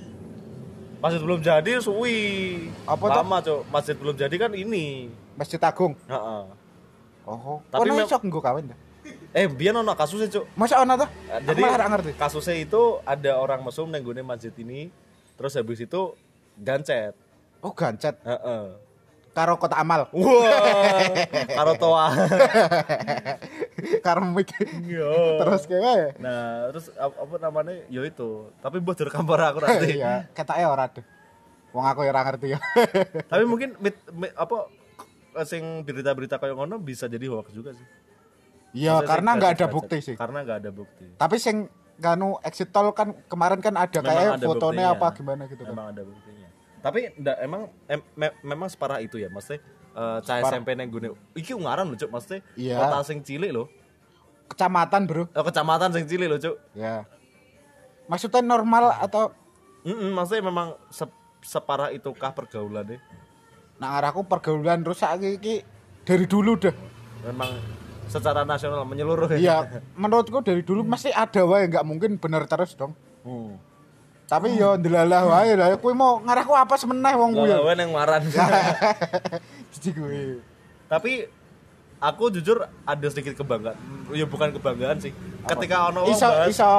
Masjid 0.97 1.19
belum 1.19 1.39
jadi 1.43 1.71
suwi. 1.77 2.19
Apa 2.87 3.03
tuh? 3.03 3.19
Lama 3.19 3.37
cuk. 3.39 3.61
Masjid 3.67 3.95
belum 3.95 4.15
jadi 4.15 4.35
kan 4.37 4.51
ini. 4.53 5.11
Masjid 5.35 5.59
Agung. 5.59 5.93
Heeh. 6.07 6.43
Oh, 7.23 7.59
Tapi 7.67 7.87
tapi 7.87 7.89
mem- 7.93 8.03
iso 8.03 8.15
nggo 8.17 8.39
kawin 8.39 8.67
ta? 8.67 8.75
Eh, 9.33 9.49
biar 9.49 9.73
ono 9.73 9.93
kasusnya 9.93 10.29
cuk. 10.29 10.45
Masa 10.53 10.77
ono 10.77 10.93
ta? 10.95 11.09
Eh, 11.09 11.41
Aku 11.41 11.45
Jadi 11.49 11.61
malah 11.61 11.89
ngerti. 11.89 12.11
kasusnya 12.13 12.53
itu 12.55 12.81
ada 13.03 13.33
orang 13.35 13.59
mesum 13.59 13.89
neng 13.89 14.01
gone 14.01 14.21
masjid 14.21 14.53
ini, 14.55 14.93
terus 15.33 15.53
habis 15.53 15.79
itu 15.79 16.13
gancet. 16.55 17.17
Oh, 17.57 17.73
gancet 17.73 18.13
Heeh. 18.21 18.77
karo 19.33 19.57
kota 19.57 19.73
amal. 19.75 20.05
Wah, 20.13 21.09
karo 21.57 21.73
toa. 21.75 22.13
karo 23.99 24.21
mik. 24.23 24.53
Yo. 24.85 25.41
Terus 25.41 25.65
kayak 25.65 26.21
Nah, 26.21 26.69
terus 26.69 26.93
ap- 26.93 27.17
apa 27.17 27.35
namanya? 27.41 27.73
Yo 27.87 28.05
itu. 28.05 28.53
Tapi 28.59 28.77
mbok 28.77 28.93
direkam 28.95 29.25
ora 29.25 29.49
aku 29.49 29.59
nanti. 29.65 29.97
Iya, 29.97 30.29
ketake 30.31 30.61
ora 30.63 30.85
deh. 30.87 31.01
Wong 31.73 31.81
aku 31.83 32.05
ya 32.05 32.13
ora 32.13 32.21
ngerti 32.23 32.53
ya. 32.53 32.59
Tapi 33.25 33.43
mungkin 33.43 33.73
mit- 33.79 34.05
mi- 34.13 34.29
apa 34.31 34.69
sing 35.43 35.81
berita-berita 35.81 36.37
kayak 36.37 36.53
ngono 36.53 36.77
bisa 36.77 37.09
jadi 37.09 37.25
hoax 37.25 37.49
juga 37.49 37.73
sih. 37.73 37.87
Iya, 38.73 38.99
karena 39.03 39.37
nggak 39.37 39.51
ada 39.53 39.67
bukti 39.67 39.97
sih. 40.01 40.15
Karena 40.17 40.41
nggak 40.41 40.57
ada 40.59 40.71
bukti. 40.71 41.05
Tapi 41.13 41.35
sing 41.37 41.69
kanu 41.95 42.41
exit 42.41 42.67
tol 42.67 42.89
kan 42.91 43.13
kemarin 43.25 43.61
kan 43.61 43.73
ada 43.73 43.93
Memang 43.95 44.09
kayak 44.09 44.31
ada 44.33 44.45
fotonya 44.45 44.57
buktinya. 44.89 44.89
apa 44.91 45.07
gimana 45.13 45.41
gitu 45.45 45.61
kan. 45.61 45.71
Memang 45.71 45.87
ada 45.89 46.01
buktinya. 46.03 46.47
Tapi 46.81 46.99
ndak 47.15 47.37
emang 47.39 47.61
em- 47.85 48.07
me- 48.13 48.37
memang 48.43 48.67
separah 48.67 48.99
itu 48.99 49.15
ya, 49.15 49.29
maksudnya 49.29 49.61
eh 49.93 50.17
cah. 50.19 50.41
SMP 50.43 50.73
neng 50.73 50.89
gune. 50.89 51.13
Iki 51.31 51.53
ungaran 51.53 51.85
lho, 51.85 51.95
Cuk, 51.95 52.09
maksudnya 52.09 52.41
Iya. 52.55 52.81
kota 52.81 53.05
sing 53.05 53.21
cilik 53.21 53.49
lho. 53.49 53.69
Kecamatan, 54.45 55.05
Bro. 55.05 55.23
Eh, 55.27 55.43
kecamatan 55.43 55.89
sing 55.91 56.03
cilik 56.03 56.27
lho, 56.27 56.37
Cuk. 56.37 56.55
Ya. 56.73 57.05
Maksudnya 58.03 58.41
normal 58.41 58.91
atau 58.97 59.31
Mm 59.83 60.11
maksudnya 60.11 60.43
memang 60.43 60.79
se- 60.87 61.11
separah 61.41 61.91
itukah 61.91 62.31
pergaulan 62.31 62.87
deh. 62.87 63.01
nah 63.75 63.99
arahku 63.99 64.23
pergaulan 64.23 64.79
rusak 64.79 65.11
iki, 65.17 65.29
iki 65.35 65.55
dari 66.01 66.23
dulu 66.23 66.55
dah. 66.57 66.71
Memang 67.21 67.51
secara 68.07 68.41
nasional 68.43 68.83
menyeluruh 68.87 69.27
ya. 69.33 69.37
Iya, 69.39 69.57
menurutku 69.95 70.43
dari 70.43 70.61
dulu 70.61 70.83
masih 70.83 71.11
ada 71.13 71.41
wae 71.43 71.67
nggak 71.69 71.85
mungkin 71.85 72.17
bener 72.19 72.47
terus 72.47 72.75
dong. 72.75 72.93
Hmm. 73.23 73.57
Tapi 74.27 74.55
yo 74.55 74.79
ndelalah 74.79 75.23
wae 75.29 75.53
lah. 75.53 75.67
Kuwi 75.77 75.93
mau 75.93 76.17
ngarahku 76.23 76.53
apa 76.55 76.73
semeneh 76.79 77.13
wong 77.13 77.31
kuwi. 77.37 77.49
ya. 77.51 77.59
Lah, 77.61 77.75
yang 77.83 77.91
maran. 77.93 78.21
Jadi 79.77 79.89
kuwi. 79.93 80.41
Tapi 80.89 81.11
aku 82.03 82.23
jujur 82.35 82.67
ada 82.83 83.07
sedikit 83.07 83.39
kebanggaan. 83.39 83.77
Ya 84.11 84.27
bukan 84.27 84.51
kebanggaan 84.51 84.99
sih. 84.99 85.15
Ketika 85.43 85.91
ono 85.91 86.07
Iso 86.07 86.27
bahas 86.27 86.51
iso 86.51 86.71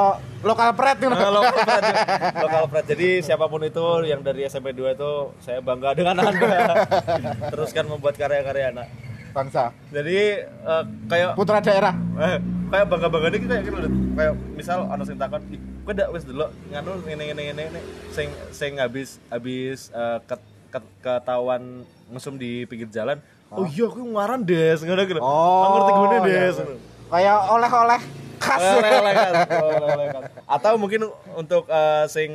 lokal 0.44 0.72
pret 0.76 0.96
ngono. 1.00 1.16
Eh, 1.16 1.30
lokal 1.32 1.56
pride. 1.64 1.92
lokal 2.44 2.64
pride. 2.68 2.86
Jadi 2.92 3.08
siapa 3.24 3.44
pun 3.48 3.60
itu 3.64 3.84
yang 4.08 4.20
dari 4.20 4.44
SMP 4.44 4.72
2 4.72 4.96
itu 4.96 5.12
saya 5.40 5.60
bangga 5.60 5.96
dengan 5.96 6.20
Anda. 6.20 6.84
Teruskan 7.52 7.88
membuat 7.88 8.16
karya-karya 8.16 8.72
anak. 8.72 8.88
Bangsa. 9.34 9.74
Jadi 9.90 10.46
eh, 10.46 10.84
kayak 11.10 11.34
Putra 11.34 11.58
daerah. 11.58 11.94
eh, 12.22 12.38
kayak 12.70 12.86
bangga-bangga 12.86 13.28
ini 13.34 13.38
kayak 13.42 13.62
gitu 13.66 13.76
loh. 13.76 13.90
Kayak 14.14 14.32
misal 14.54 14.78
ono 14.86 15.02
sing 15.02 15.18
takon, 15.18 15.42
"Ih, 15.50 15.58
kowe 15.82 15.90
ndak 15.90 16.08
wis 16.14 16.22
delok 16.22 16.50
nganu 16.70 16.90
ngene 17.02 17.22
ngene 17.28 17.42
ngene 17.50 17.62
ngene 17.66 17.80
sing 18.14 18.28
sing 18.54 18.78
habis 18.78 19.18
habis 19.26 19.90
eh, 19.90 20.18
ket- 20.24 20.48
ket- 20.70 20.94
ketahuan 21.02 21.82
ngesum 22.08 22.38
di 22.38 22.62
pinggir 22.64 22.86
jalan. 22.88 23.18
Oh, 23.50 23.66
iya 23.66 23.86
aku 23.86 24.02
ngaran 24.02 24.42
des 24.42 24.82
ngono 24.82 25.02
gitu. 25.02 25.18
Oh. 25.18 25.62
Ngerti 25.78 25.92
iya, 25.94 26.18
des. 26.22 26.56
iya. 26.58 26.74
Kayak 27.06 27.38
oleh-oleh 27.50 28.00
khas. 28.38 28.60
Oleh-oleh. 28.60 29.12
Oleh-oleh 29.46 30.06
kan. 30.10 30.22
Atau 30.46 30.74
mungkin 30.74 31.06
untuk 31.34 31.66
eh, 31.66 32.06
sing 32.06 32.30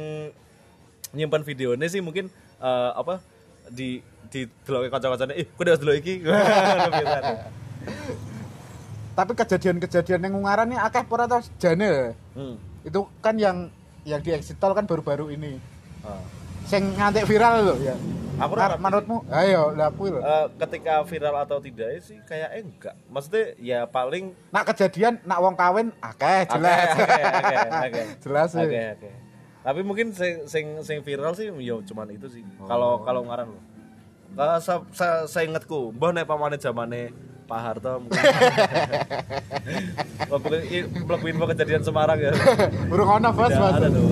nyimpan 1.10 1.42
videonya 1.42 1.88
sih 1.88 2.00
mungkin 2.00 2.28
eh, 2.60 2.92
apa 2.94 3.20
di 3.72 4.04
di 4.30 4.46
delok 4.66 4.94
kanca-kancane, 4.94 5.34
"Ih, 5.38 5.48
kowe 5.54 5.66
udah 5.66 5.78
delok 5.78 5.96
iki." 6.02 6.22
Tapi 9.18 9.32
kejadian-kejadian 9.36 10.32
yang 10.32 10.34
Ungaran 10.40 10.72
ini 10.72 10.78
akeh 10.80 11.04
pura 11.04 11.28
tau 11.28 11.44
jane. 11.60 12.16
Hmm. 12.38 12.56
Itu 12.88 13.10
kan 13.20 13.36
yang 13.36 13.68
yang 14.08 14.24
di 14.24 14.32
exit 14.32 14.56
tol 14.56 14.72
kan 14.72 14.88
baru-baru 14.88 15.36
ini. 15.36 15.60
Ah. 16.08 16.24
Sing 16.64 16.96
ngantek 16.96 17.28
viral 17.28 17.66
loh 17.68 17.78
ya. 17.84 17.98
Aku 18.40 18.56
Nah, 18.56 18.72
ora 18.72 18.78
menurutmu? 18.80 19.28
Ayo, 19.28 19.76
lah 19.76 19.92
kuwi 19.92 20.16
lho. 20.16 20.24
Eh, 20.24 20.46
ketika 20.64 21.04
viral 21.04 21.36
atau 21.44 21.60
tidak 21.60 22.00
sih 22.00 22.16
kayak 22.24 22.64
enggak. 22.64 22.96
Maksudnya 23.12 23.44
ya 23.60 23.80
paling 23.84 24.32
Nak 24.56 24.64
kejadian 24.72 25.20
nak 25.28 25.44
wong 25.44 25.60
kawin 25.60 25.92
akeh 26.00 26.48
jelas. 26.48 26.96
Oke, 26.96 27.20
oke, 27.20 27.56
oke. 27.68 28.04
Jelas 28.24 28.48
sih. 28.56 28.64
Oke, 28.64 28.82
oke. 28.96 29.10
Tapi 29.60 29.84
mungkin 29.84 30.15
sing 30.15 30.48
sing 30.48 30.80
sing 30.80 31.04
viral 31.04 31.36
sih 31.36 31.52
yo 31.52 31.84
cuman 31.84 32.08
itu 32.15 32.32
sih. 32.32 32.43
Kalau 32.63 33.04
kalau 33.04 33.28
ngaran 33.28 33.52
lo. 33.52 33.60
Kalau 34.38 34.58
sa, 34.62 34.86
sa, 34.93 35.08
saya 35.26 35.50
ingatku, 35.50 35.91
mbah 35.91 36.13
nek 36.15 36.30
pamane 36.30 36.56
zamane 36.56 37.12
Pak 37.50 37.60
Harto 37.60 38.00
mungkin. 38.00 38.24
Mlebu 41.10 41.26
info 41.28 41.45
kejadian 41.50 41.84
Semarang 41.84 42.22
ya. 42.22 42.32
Burung 42.88 43.10
ono 43.19 43.34
bos, 43.34 43.52
bos. 43.52 43.74
ada 43.74 43.89
tuh. 43.89 44.06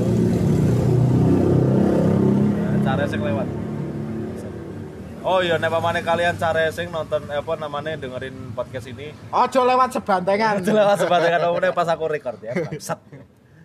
Nah, 2.58 2.76
cara 2.84 3.04
sing 3.08 3.22
lewat. 3.22 3.48
Oh 5.28 5.40
iya, 5.40 5.56
nek 5.62 5.70
pamane 5.72 6.02
kalian 6.04 6.36
cara 6.36 6.68
sing 6.76 6.92
nonton 6.92 7.24
eh, 7.30 7.40
apa 7.40 7.54
namanya 7.56 8.00
dengerin 8.00 8.52
podcast 8.56 8.88
ini 8.90 9.16
Ojo 9.32 9.64
lewat 9.64 9.96
sebantengan. 9.96 10.60
Jelas 10.60 11.00
sebatangan 11.00 11.40
umumnya 11.48 11.72
pas 11.72 11.88
aku 11.88 12.10
record 12.12 12.42
ya. 12.44 12.52
Bangsat. 12.52 13.00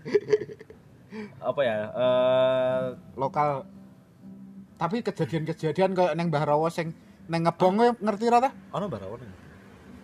Apa 1.39 1.61
ya? 1.61 1.79
Eh 1.89 2.81
Lokal. 3.15 3.67
Tapi 4.75 4.99
kejadian-kejadian 5.01 5.93
kayak 5.93 6.15
neng 6.15 6.27
Mbah 6.27 6.45
Rawo 6.45 6.67
sing 6.67 6.91
neng 7.25 7.43
ngebong 7.43 7.75
kowe 7.77 7.89
ngerti 7.97 8.27
ra 8.27 8.39
ta? 8.41 8.51
ono 8.71 8.87
barawon. 8.87 9.23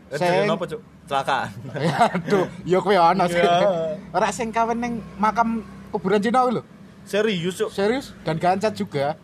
Eh, 0.08 0.16
Sing- 0.16 0.46
apa, 0.46 0.64
Cuk? 0.64 0.80
Celakaan. 1.04 1.48
Aduh, 2.14 2.46
yo 2.62 2.78
kuwi 2.78 2.94
ono 2.94 3.26
sih. 3.26 3.36
Iya. 3.36 3.98
Ora 4.08 4.28
sing 4.30 4.48
kawin 4.48 4.78
neng 4.78 4.92
makam 5.16 5.60
kuburan 5.90 6.22
Cina 6.22 6.46
lho. 6.46 6.62
Serius, 7.02 7.58
Cuk. 7.58 7.70
Serius 7.70 8.14
dan 8.22 8.38
gancet 8.38 8.72
juga. 8.72 9.18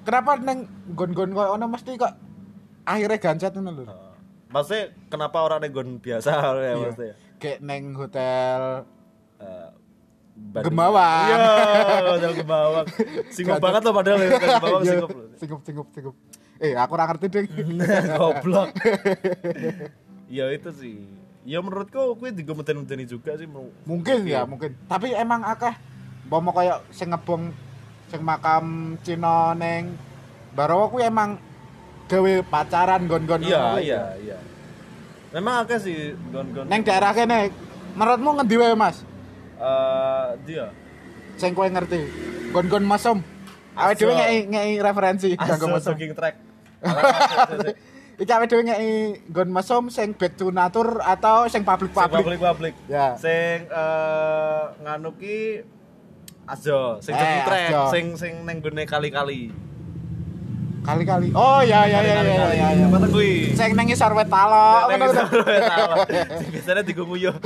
Kenapa 0.00 0.36
neng 0.36 0.64
gon-gon 0.90 1.30
koyo 1.30 1.58
ono 1.58 1.66
mesti 1.66 1.92
kok 1.94 2.14
akhirnya 2.82 3.18
gancet 3.18 3.52
ngono 3.52 3.70
lho. 3.74 3.84
Eh, 3.84 4.08
Maksudnya 4.48 4.82
kenapa 5.06 5.38
orang 5.40 5.60
negon 5.60 5.98
biasa 5.98 6.30
ya 6.66 6.74
maksudnya? 6.76 7.14
Kayak 7.36 7.58
neng 7.60 7.84
hotel 7.94 8.84
Eh, 9.40 9.68
banding- 10.50 10.66
Gemawang. 10.68 11.26
Iya, 11.26 11.38
hotel 12.04 12.32
Gemawang. 12.36 12.86
Singgup 13.34 13.58
banget 13.58 13.80
loh 13.82 13.94
padahal 13.94 14.18
ya, 14.18 14.28
hotel 14.28 14.48
Gemawang 14.50 14.82
Iya, 14.82 14.92
singgup. 14.92 15.10
Singgup, 15.38 15.60
singgup, 15.62 15.86
singgup. 15.90 16.14
Eh, 16.60 16.74
aku 16.74 16.92
ora 16.92 17.06
ngerti 17.06 17.26
ding. 17.26 17.46
Goblok. 18.18 18.70
Ya 20.30 20.46
itu 20.46 20.70
sih. 20.70 21.10
Ya 21.42 21.58
menurutku 21.58 22.14
kuwi 22.14 22.30
digo 22.30 22.54
medeni 22.54 23.02
juga 23.02 23.34
sih 23.34 23.50
mau. 23.50 23.66
Mungkin 23.82 24.22
ya, 24.22 24.46
mungkin. 24.46 24.78
Tapi 24.86 25.10
emang 25.10 25.42
akeh 25.42 25.74
bomo 26.22 26.54
kayak 26.54 26.86
sing 26.90 27.10
ngebong 27.10 27.50
sing 28.06 28.22
makam 28.22 28.94
Cina 29.02 29.50
ning 29.52 29.90
Barawa 30.50 30.86
kuwi 30.86 31.02
emang 31.02 31.34
gawe 32.06 32.32
pacaran 32.46 33.06
gon-gon 33.06 33.42
Iya, 33.42 33.82
iya, 33.82 34.02
iya. 34.22 34.38
Memang 35.30 35.66
akeh 35.66 35.82
sih 35.82 35.98
gon-gon. 36.30 36.70
Neng 36.70 36.86
daerah 36.86 37.10
kene 37.10 37.50
menurutmu 37.94 38.30
ngendi 38.38 38.54
wae 38.54 38.74
Mas? 38.78 39.02
Eh, 39.60 40.26
dia. 40.48 40.66
Sing 41.36 41.52
kowe 41.52 41.68
ngerti. 41.68 42.00
Gon-gon. 42.50 42.84
Awake 43.80 43.96
Aso. 43.96 44.02
dhewe 44.02 44.14
ngei 44.18 44.36
ngei 44.50 44.70
referensi 44.82 45.28
kanggo 45.38 45.54
Aso 45.54 45.74
mesum. 45.78 45.92
jogging 45.94 46.14
track. 46.16 46.34
Iki 48.20 48.32
awake 48.34 48.50
dhewe 48.50 48.62
ngei 48.66 48.88
gon 49.30 49.48
mesum 49.48 49.84
sing 49.88 50.12
back 50.12 50.34
to 50.36 50.50
nature 50.50 50.98
atau 51.00 51.46
sing 51.46 51.62
public 51.62 51.94
public. 51.94 52.20
public 52.26 52.40
public. 52.42 52.74
Ya. 52.90 53.14
Sing 53.16 53.70
eh 53.70 54.62
nganu 54.82 55.14
ki 55.16 55.62
ajo, 56.50 56.98
sing 56.98 57.14
Eh, 57.14 57.40
track, 57.46 57.70
sing 57.94 58.04
sing 58.18 58.32
neng 58.42 58.58
gone 58.58 58.82
kali-kali. 58.84 59.54
Kali-kali. 60.90 61.28
Oh 61.38 61.62
ya 61.62 61.86
ya 61.86 62.02
ya 62.02 62.18
ya 62.18 62.34
ya. 62.50 62.68
ya. 62.74 62.84
Apa 62.90 62.96
tuh 62.98 63.08
kuwi? 63.14 63.54
Sing 63.54 63.70
nang 63.78 63.86
isor 63.86 64.10
wet 64.10 64.26
talok. 64.26 64.90
Neng 64.90 64.98
ngono 64.98 65.12
isor 65.14 65.26
kuwi. 65.30 65.46
wet 65.46 65.64
talok. 65.64 65.96
Sing 66.34 66.48
biasanya 66.50 66.82
digunguyo. 66.82 67.30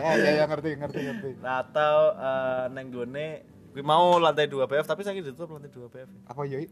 Ya 0.00 0.16
ya 0.16 0.30
ya 0.40 0.44
ngerti 0.48 0.70
ngerti 0.80 0.98
ngerti. 1.04 1.30
Nah, 1.44 1.60
atau 1.60 1.96
eh, 2.16 2.64
neng 2.72 2.88
gone 2.88 3.26
kuwi 3.70 3.82
mau 3.84 4.16
lantai 4.16 4.48
2 4.48 4.64
BF 4.64 4.86
tapi 4.88 5.04
saiki 5.04 5.20
ditutup 5.20 5.52
lantai 5.52 5.68
2 5.68 5.92
BF. 5.92 6.08
Apa 6.24 6.40
ya? 6.48 6.64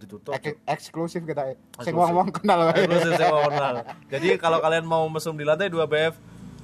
Ditutup. 0.00 0.32
Ek- 0.32 0.64
eksklusif 0.64 1.20
kita. 1.22 1.52
Sing 1.52 1.92
Eksklusif. 1.92 1.94
wong-wong 1.94 2.28
kenal 2.32 2.72
wae. 2.72 2.80
Eksklusif 2.80 3.12
saya 3.20 3.28
mau 3.30 3.44
kenal. 3.46 3.74
Jadi 4.08 4.28
kalau 4.40 4.58
kalian 4.58 4.84
mau 4.88 5.04
mesum 5.12 5.36
di 5.36 5.44
lantai 5.44 5.68
2 5.68 5.76
BF, 5.84 6.14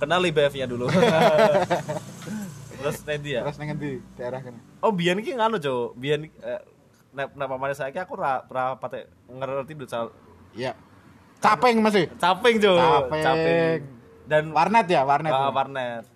kenali 0.01 0.33
BF-nya 0.33 0.65
dulu. 0.65 0.89
Terus 2.77 2.97
nanti 3.05 3.29
ya. 3.35 3.41
Terus 3.45 3.57
ngendi 3.61 3.91
daerah 4.15 4.41
kene? 4.41 4.61
Oh, 4.81 4.93
biyen 4.93 5.19
iki 5.19 5.33
nganu, 5.35 5.59
Cuk. 5.59 5.97
Biyen 5.97 6.29
eh, 6.29 6.61
nek 7.17 7.33
nek 7.33 7.47
pamane 7.49 7.73
saiki 7.73 7.97
aku 7.97 8.15
ra 8.15 8.45
ra 8.45 8.77
pate 8.77 9.09
ngerti 9.27 9.73
dulu 9.73 9.89
cal 9.89 10.13
Iya. 10.53 10.73
Caping 11.37 11.85
masih. 11.85 12.09
caping, 12.17 12.57
Cuk. 12.57 12.81
Caping. 13.13 13.81
Dan 14.25 14.57
Warnet 14.57 14.89
ya, 14.89 15.05
warnet. 15.05 15.31
Ah, 15.31 15.53
warnet. 15.53 16.09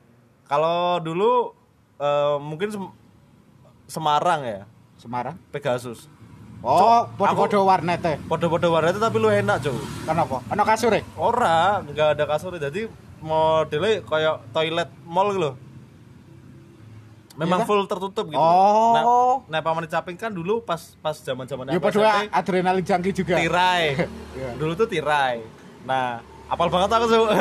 Kalau 0.48 0.96
dulu 0.98 1.52
eh, 2.00 2.36
mungkin 2.40 2.72
Sem- 2.72 2.94
Semarang 3.84 4.40
ya, 4.42 4.64
Semarang. 4.96 5.36
Pegasus. 5.52 6.08
Oh, 6.64 6.76
Cok, 6.76 7.02
podo-podo 7.20 7.68
warnet 7.68 8.00
e. 8.00 8.14
Podo-podo 8.24 8.72
warnet 8.72 8.96
tapi 8.96 9.16
lu 9.20 9.28
enak, 9.28 9.60
Cuk. 9.60 9.76
Kenapa? 10.04 10.40
Kasur 10.64 10.92
e? 10.96 11.04
Ora, 11.16 11.84
nggak 11.84 12.08
ada 12.16 12.24
kasur 12.24 12.56
jadi 12.56 12.88
modelnya 13.20 14.00
kayak 14.04 14.40
toilet 14.56 14.88
mall 15.04 15.28
gitu 15.32 15.40
loh. 15.40 15.54
Memang 17.30 17.58
Iya 17.58 17.62
kah? 17.62 17.68
full 17.68 17.82
tertutup 17.86 18.26
gitu. 18.26 18.36
Oh. 18.36 18.92
Nah, 18.92 19.02
nah 19.48 19.60
paman 19.60 19.86
caping 19.86 20.18
kan 20.18 20.28
dulu 20.28 20.60
pas 20.60 20.98
pas 20.98 21.14
zaman-zaman 21.14 21.70
Ya 21.70 21.78
podo 21.78 22.02
adrenalin 22.02 22.82
jangki 22.82 23.10
juga. 23.12 23.38
tirai. 23.38 23.94
Iya. 24.36 24.50
Dulu 24.56 24.72
tuh 24.74 24.86
tirai. 24.86 25.38
Nah, 25.82 26.18
apal 26.46 26.66
banget 26.68 26.90
aku 26.90 27.06
tuh. 27.06 27.24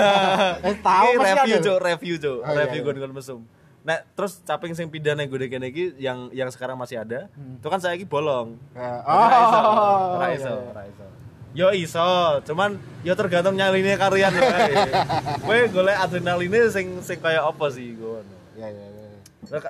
Eh, 0.61 0.75
tahu 0.79 1.09
Ini 1.11 1.21
review. 1.23 1.57
Cuk, 1.59 1.77
review, 1.79 2.15
Cuk. 2.17 2.37
Oh, 2.39 2.47
iya, 2.47 2.57
review 2.63 2.81
iya. 2.81 2.87
gon-gon 2.87 3.13
mesum. 3.13 3.39
Nah, 3.79 3.97
terus 4.13 4.43
caping 4.43 4.73
sing 4.73 4.87
pindah 4.87 5.15
ning 5.15 5.25
gede 5.25 5.47
kene 5.47 5.67
iki 5.67 5.97
yang 5.97 6.29
yang 6.29 6.51
sekarang 6.51 6.75
masih 6.75 6.99
ada, 6.99 7.25
itu 7.31 7.65
kan 7.65 7.79
saya 7.79 7.95
iki 7.95 8.03
bolong. 8.03 8.59
Ya, 8.71 9.01
iso, 9.01 9.59
Oh. 9.63 10.19
ra 10.19 10.27
iso, 10.29 10.53
ra 10.69 10.83
iso. 10.85 11.05
Yo 11.49 11.67
iso, 11.71 12.09
cuman 12.43 12.75
yo 13.01 13.15
tergantung 13.15 13.55
nyaline 13.55 13.95
kalian 13.95 14.29
wae. 14.29 14.69
Kowe 15.41 15.59
golek 15.71 15.97
adrenaline 15.97 16.69
sing 16.69 17.01
sing 17.01 17.17
kaya 17.17 17.41
apa 17.41 17.65
sih 17.69 17.95
ngono. 17.95 18.35
Ya 18.53 18.67
ya 18.67 18.85
ya. 18.93 18.98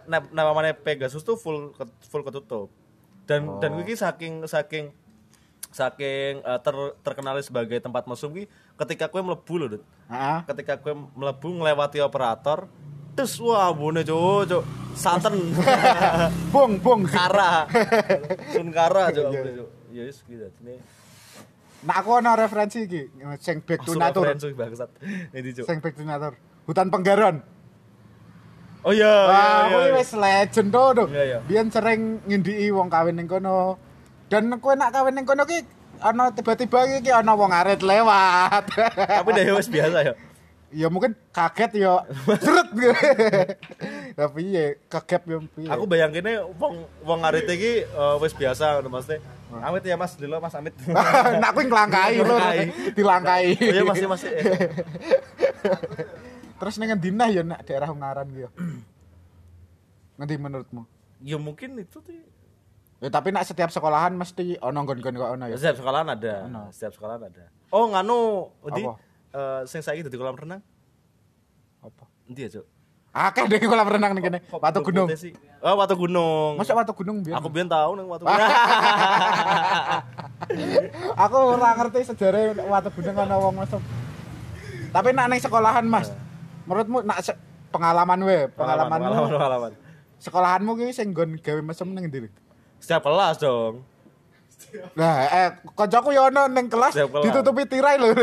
Nah, 0.09 0.19
nah 0.33 0.43
namanya 0.49 0.73
Pegasus 0.73 1.21
tuh 1.21 1.37
full 1.37 1.73
full 2.09 2.23
ketutup. 2.25 2.67
Dan 3.29 3.45
Oh. 3.45 3.61
dan 3.61 3.77
iki 3.77 3.93
saking 3.93 4.41
saking 4.49 4.89
saking 5.69 6.41
eh, 6.41 6.59
ter, 6.65 6.75
terkenal 7.05 7.37
sebagai 7.45 7.77
tempat 7.77 8.09
mesum 8.09 8.33
ki 8.33 8.49
ketika 8.81 9.05
kowe 9.05 9.21
mlebu 9.21 9.53
lho, 9.61 9.65
Dut. 9.77 9.83
Heeh. 10.09 10.39
Ketika 10.49 10.81
kowe 10.81 10.97
mlebu 11.13 11.61
ngelewati 11.61 12.01
operator, 12.01 12.65
terus 13.13 13.37
wah 13.37 13.69
bone 13.69 14.01
cuk, 14.01 14.49
cuk. 14.49 14.63
Santen. 14.97 15.53
Bung, 16.53 16.81
bung. 16.81 17.05
kara. 17.05 17.69
Sun 18.57 18.73
kara 18.73 19.13
cuk. 19.13 19.29
Iya, 19.31 19.41
Cuk. 19.61 19.69
Ya 19.93 20.01
wis 20.09 20.17
gitu. 20.25 20.49
Ini 20.65 20.75
Nah 21.79 22.03
aku 22.03 22.19
ono 22.19 22.35
referensi 22.35 22.83
iki 22.83 23.07
sing 23.39 23.63
back 23.63 23.87
to 23.87 23.95
nature. 23.95 24.35
Sing 24.35 25.79
back 25.79 25.95
to 25.95 26.03
nature. 26.03 26.35
Hutan 26.67 26.91
Penggaron. 26.91 27.39
Oh 28.79 28.95
iya, 28.95 29.11
Wah, 29.27 29.35
iya, 29.35 29.67
kuwi 29.75 29.83
iya. 29.83 29.95
wis 29.99 30.11
legend 30.15 30.69
to, 30.71 30.83
Dok. 30.95 31.07
Iya, 31.11 31.23
iya. 31.27 31.39
Biyen 31.43 31.67
sering 31.67 32.23
ngindiki 32.23 32.71
wong 32.71 32.87
kawin 32.87 33.19
ning 33.19 33.27
kono. 33.27 33.75
Dan 34.31 34.55
kowe 34.63 34.71
nak 34.71 34.95
kawin 34.95 35.19
ning 35.19 35.27
kono 35.27 35.43
ki 35.43 35.67
ana 35.99 36.31
tiba-tiba 36.31 36.87
iki 36.87 37.11
ana 37.11 37.35
wong 37.35 37.51
arit 37.51 37.83
lewat. 37.83 38.71
Tapi 39.19 39.29
dah 39.35 39.43
wis 39.59 39.67
biasa 39.67 39.99
ya. 40.07 40.13
ya 40.69 40.85
mungkin 40.85 41.17
kaget 41.33 41.81
ya 41.81 42.05
seret 42.37 42.69
tapi 44.13 44.41
ya 44.55 44.65
kegap 44.85 45.25
ya 45.25 45.37
piye. 45.41 45.69
Aku 45.73 45.89
bayanginnya 45.89 46.45
wong 46.61 46.85
wong 47.01 47.19
ngarit 47.25 47.49
iki 47.49 47.83
eh, 47.89 48.15
wis 48.21 48.37
biasa 48.37 48.79
ngono 48.79 49.01
Mas. 49.01 49.09
Amit 49.49 49.81
ya 49.81 49.97
Mas, 49.97 50.13
dulu 50.13 50.37
Mas 50.37 50.53
Amit. 50.53 50.77
nak 51.41 51.51
kuwi 51.57 51.65
nglangkai 51.65 52.21
lho 52.21 52.37
dilangkai 52.93 53.57
Oh 53.57 53.73
iya 53.73 53.81
masih 53.81 54.07
masih. 54.07 54.29
Terus 56.59 56.75
ning 56.75 56.89
ngendi 56.89 57.09
nah 57.09 57.25
ya 57.25 57.41
nak 57.41 57.63
daerah 57.63 57.87
Ungaran 57.87 58.27
ki 58.27 58.41
ya 58.41 58.49
ngendi 60.17 60.35
menurutmu 60.37 60.83
Ya 61.19 61.35
mungkin 61.35 61.75
itu 61.75 61.99
tuh. 61.99 62.15
ya 62.97 63.07
tapi 63.07 63.31
nak 63.31 63.43
setiap 63.43 63.67
sekolahan 63.67 64.11
mesti 64.11 64.55
ono 64.57 64.77
nggon-nggon 64.77 65.15
kok 65.15 65.31
ono 65.33 65.45
ya 65.47 65.55
Setiap 65.55 65.75
sekolahan 65.77 66.07
ada. 66.09 66.47
Ono. 66.47 66.61
Setiap 66.69 66.91
sekolahan 66.93 67.21
ada. 67.23 67.51
Oh, 67.69 67.87
nganu, 67.87 68.47
di 68.71 68.81
Apa? 68.81 68.95
eh 69.29 69.61
sing 69.63 69.79
saiki 69.79 70.01
dadi 70.01 70.15
kolam 70.15 70.33
renang. 70.33 70.63
apa 71.79 72.03
Endi 72.23 72.43
ya, 72.43 72.51
Cuk? 72.53 72.65
akeh 73.09 73.43
deh 73.45 73.59
kolam 73.61 73.83
renang 73.85 74.11
ning 74.11 74.23
kene 74.23 74.39
Watu 74.49 74.79
Gunung? 74.81 75.11
Oh, 75.59 75.75
Watu 75.75 75.95
Gunung. 75.97 76.55
Masa 76.55 76.71
Watu 76.71 76.93
Gunung 76.93 77.19
biyen 77.19 77.35
Aku 77.35 77.47
biyen 77.47 77.67
tahu 77.67 77.91
nang 77.93 78.07
Watu 78.07 78.23
Gunung. 78.23 78.39
aku 81.19 81.35
ora 81.51 81.69
ngerti 81.75 81.99
sejarah 82.05 82.63
Watu 82.63 82.89
Gunung 82.91 83.15
ana 83.17 83.35
wong 83.35 83.59
mesum 83.59 83.81
tapi 84.89 85.11
nak 85.11 85.27
ning 85.27 85.37
sekolahan 85.37 85.83
Mas 85.83 86.09
menurutmu 86.69 87.01
nak 87.01 87.25
se- 87.25 87.39
pengalaman 87.73 88.19
we 88.21 88.45
pengalamanmu 88.53 89.09
pengalaman, 89.09 89.29
pengalaman. 89.33 89.71
sekolahanmu 90.21 90.71
ki 90.77 90.93
sing 90.93 91.09
nggon 91.09 91.41
gawe 91.41 91.61
mesem 91.65 91.89
ning 91.89 92.05
ndi 92.05 92.29
Setiap 92.79 93.09
kelas 93.09 93.41
dong. 93.41 93.83
Nah, 94.93 95.25
eh 95.25 95.47
kancaku 95.73 96.13
ya 96.13 96.29
ono 96.29 96.45
ning 96.47 96.69
kelas 96.69 96.93
ditutupi 96.95 97.65
tirai 97.65 97.97
lho. 97.97 98.13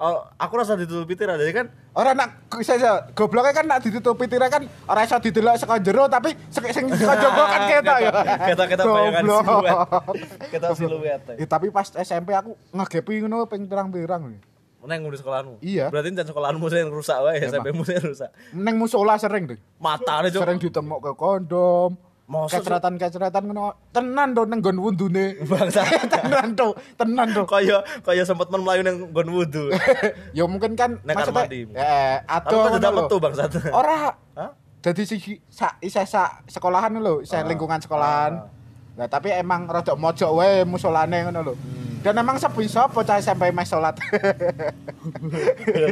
Oh, 0.00 0.24
aku 0.34 0.54
rasa 0.56 0.74
ditutupi 0.74 1.12
tirai 1.12 1.36
jadi 1.36 1.52
kan 1.52 1.66
Ora 1.90 2.14
nak 2.14 2.46
saya 2.62 3.10
gobloknya 3.12 3.52
kan 3.52 3.66
nak 3.66 3.82
ditutupi 3.82 4.30
tirai 4.30 4.48
kan 4.48 4.62
ora 4.86 5.02
iso 5.02 5.18
didelok 5.18 5.58
saka 5.58 5.82
jero 5.82 6.06
tapi 6.06 6.32
sing 6.48 6.62
sing 6.70 6.86
saka 6.94 7.14
jero 7.18 7.44
kan 7.44 7.60
ketok 7.68 7.98
ya. 8.00 8.10
Kita-kita 8.48 8.82
bayangan 8.86 9.22
Goblok. 9.22 9.42
siluet. 9.44 9.76
Kita 10.54 10.66
siluet. 10.72 11.20
Ya, 11.36 11.46
tapi 11.46 11.66
pas 11.68 11.86
SMP 11.90 12.30
aku 12.32 12.54
ngegepi 12.70 13.26
ngono 13.26 13.44
ping 13.50 13.66
pirang-pirang. 13.66 14.38
Neng 14.80 15.04
di 15.04 15.18
sekolahmu. 15.20 15.60
Iya. 15.60 15.92
Berarti 15.92 16.08
jangan 16.16 16.28
sekolahmu 16.32 16.64
sih 16.72 16.78
yang 16.80 16.88
rusak 16.88 17.18
wae, 17.20 17.36
SMP-mu 17.44 17.84
sih 17.84 18.00
yang 18.00 18.06
rusak. 18.08 18.30
Ning 18.56 18.80
musola 18.80 19.20
sering 19.20 19.44
deh. 19.44 19.58
Matane, 19.76 20.32
Cuk. 20.32 20.40
Sering 20.40 20.56
ditemok 20.56 20.98
ke 21.04 21.12
kondom. 21.20 21.90
Cuk? 22.30 22.62
Keceretan-keceretan 22.62 23.42
ngono. 23.42 23.74
Tenan 23.90 24.38
to 24.38 24.46
ning 24.46 24.62
nggon 24.62 24.78
wundune. 24.78 25.34
Bangsa. 25.50 25.82
tenan 26.14 26.54
to, 26.54 26.78
tenan 26.94 27.28
to. 27.34 27.42
Kaya 27.42 27.82
kaya 28.06 28.22
sempat 28.22 28.48
men 28.54 28.62
melayu 28.62 28.86
nang 28.86 29.10
nggon 29.10 29.28
wudu. 29.34 29.64
Ya 30.36 30.46
mungkin 30.46 30.78
kan 30.78 31.02
Nek 31.02 31.14
maksudnya 31.18 31.44
eh 31.74 32.22
ngono 32.46 32.78
lho. 32.78 33.00
metu 33.04 33.16
bangsat. 33.18 33.50
Ora 33.74 34.14
Hah? 34.38 34.50
jadi 34.80 35.02
sisi 35.02 35.42
sa 35.50 35.74
isa 35.82 36.06
sa 36.06 36.40
sekolahan 36.46 36.94
lho, 37.02 37.20
isa 37.20 37.42
lingkungan 37.42 37.82
sekolahan. 37.82 38.46
Nah, 38.94 39.08
tapi 39.10 39.34
emang 39.34 39.66
rada 39.66 39.98
mojok 39.98 40.30
wae 40.38 40.62
musolane 40.62 41.26
ngono 41.26 41.40
lho. 41.50 41.54
Dan 42.00 42.16
emang 42.16 42.36
sepi 42.36 42.64
sapa 42.64 42.96
cah 43.00 43.16
SMP 43.16 43.48
mes 43.48 43.66
salat. 43.66 43.92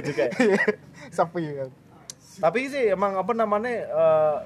Juga. 0.01 0.25
ya. 0.33 0.57
sepi. 1.17 1.43
Tapi 2.39 2.61
sih 2.67 2.89
emang 2.89 3.13
apa 3.15 3.33
namanya 3.33 3.73
eh, 3.85 4.37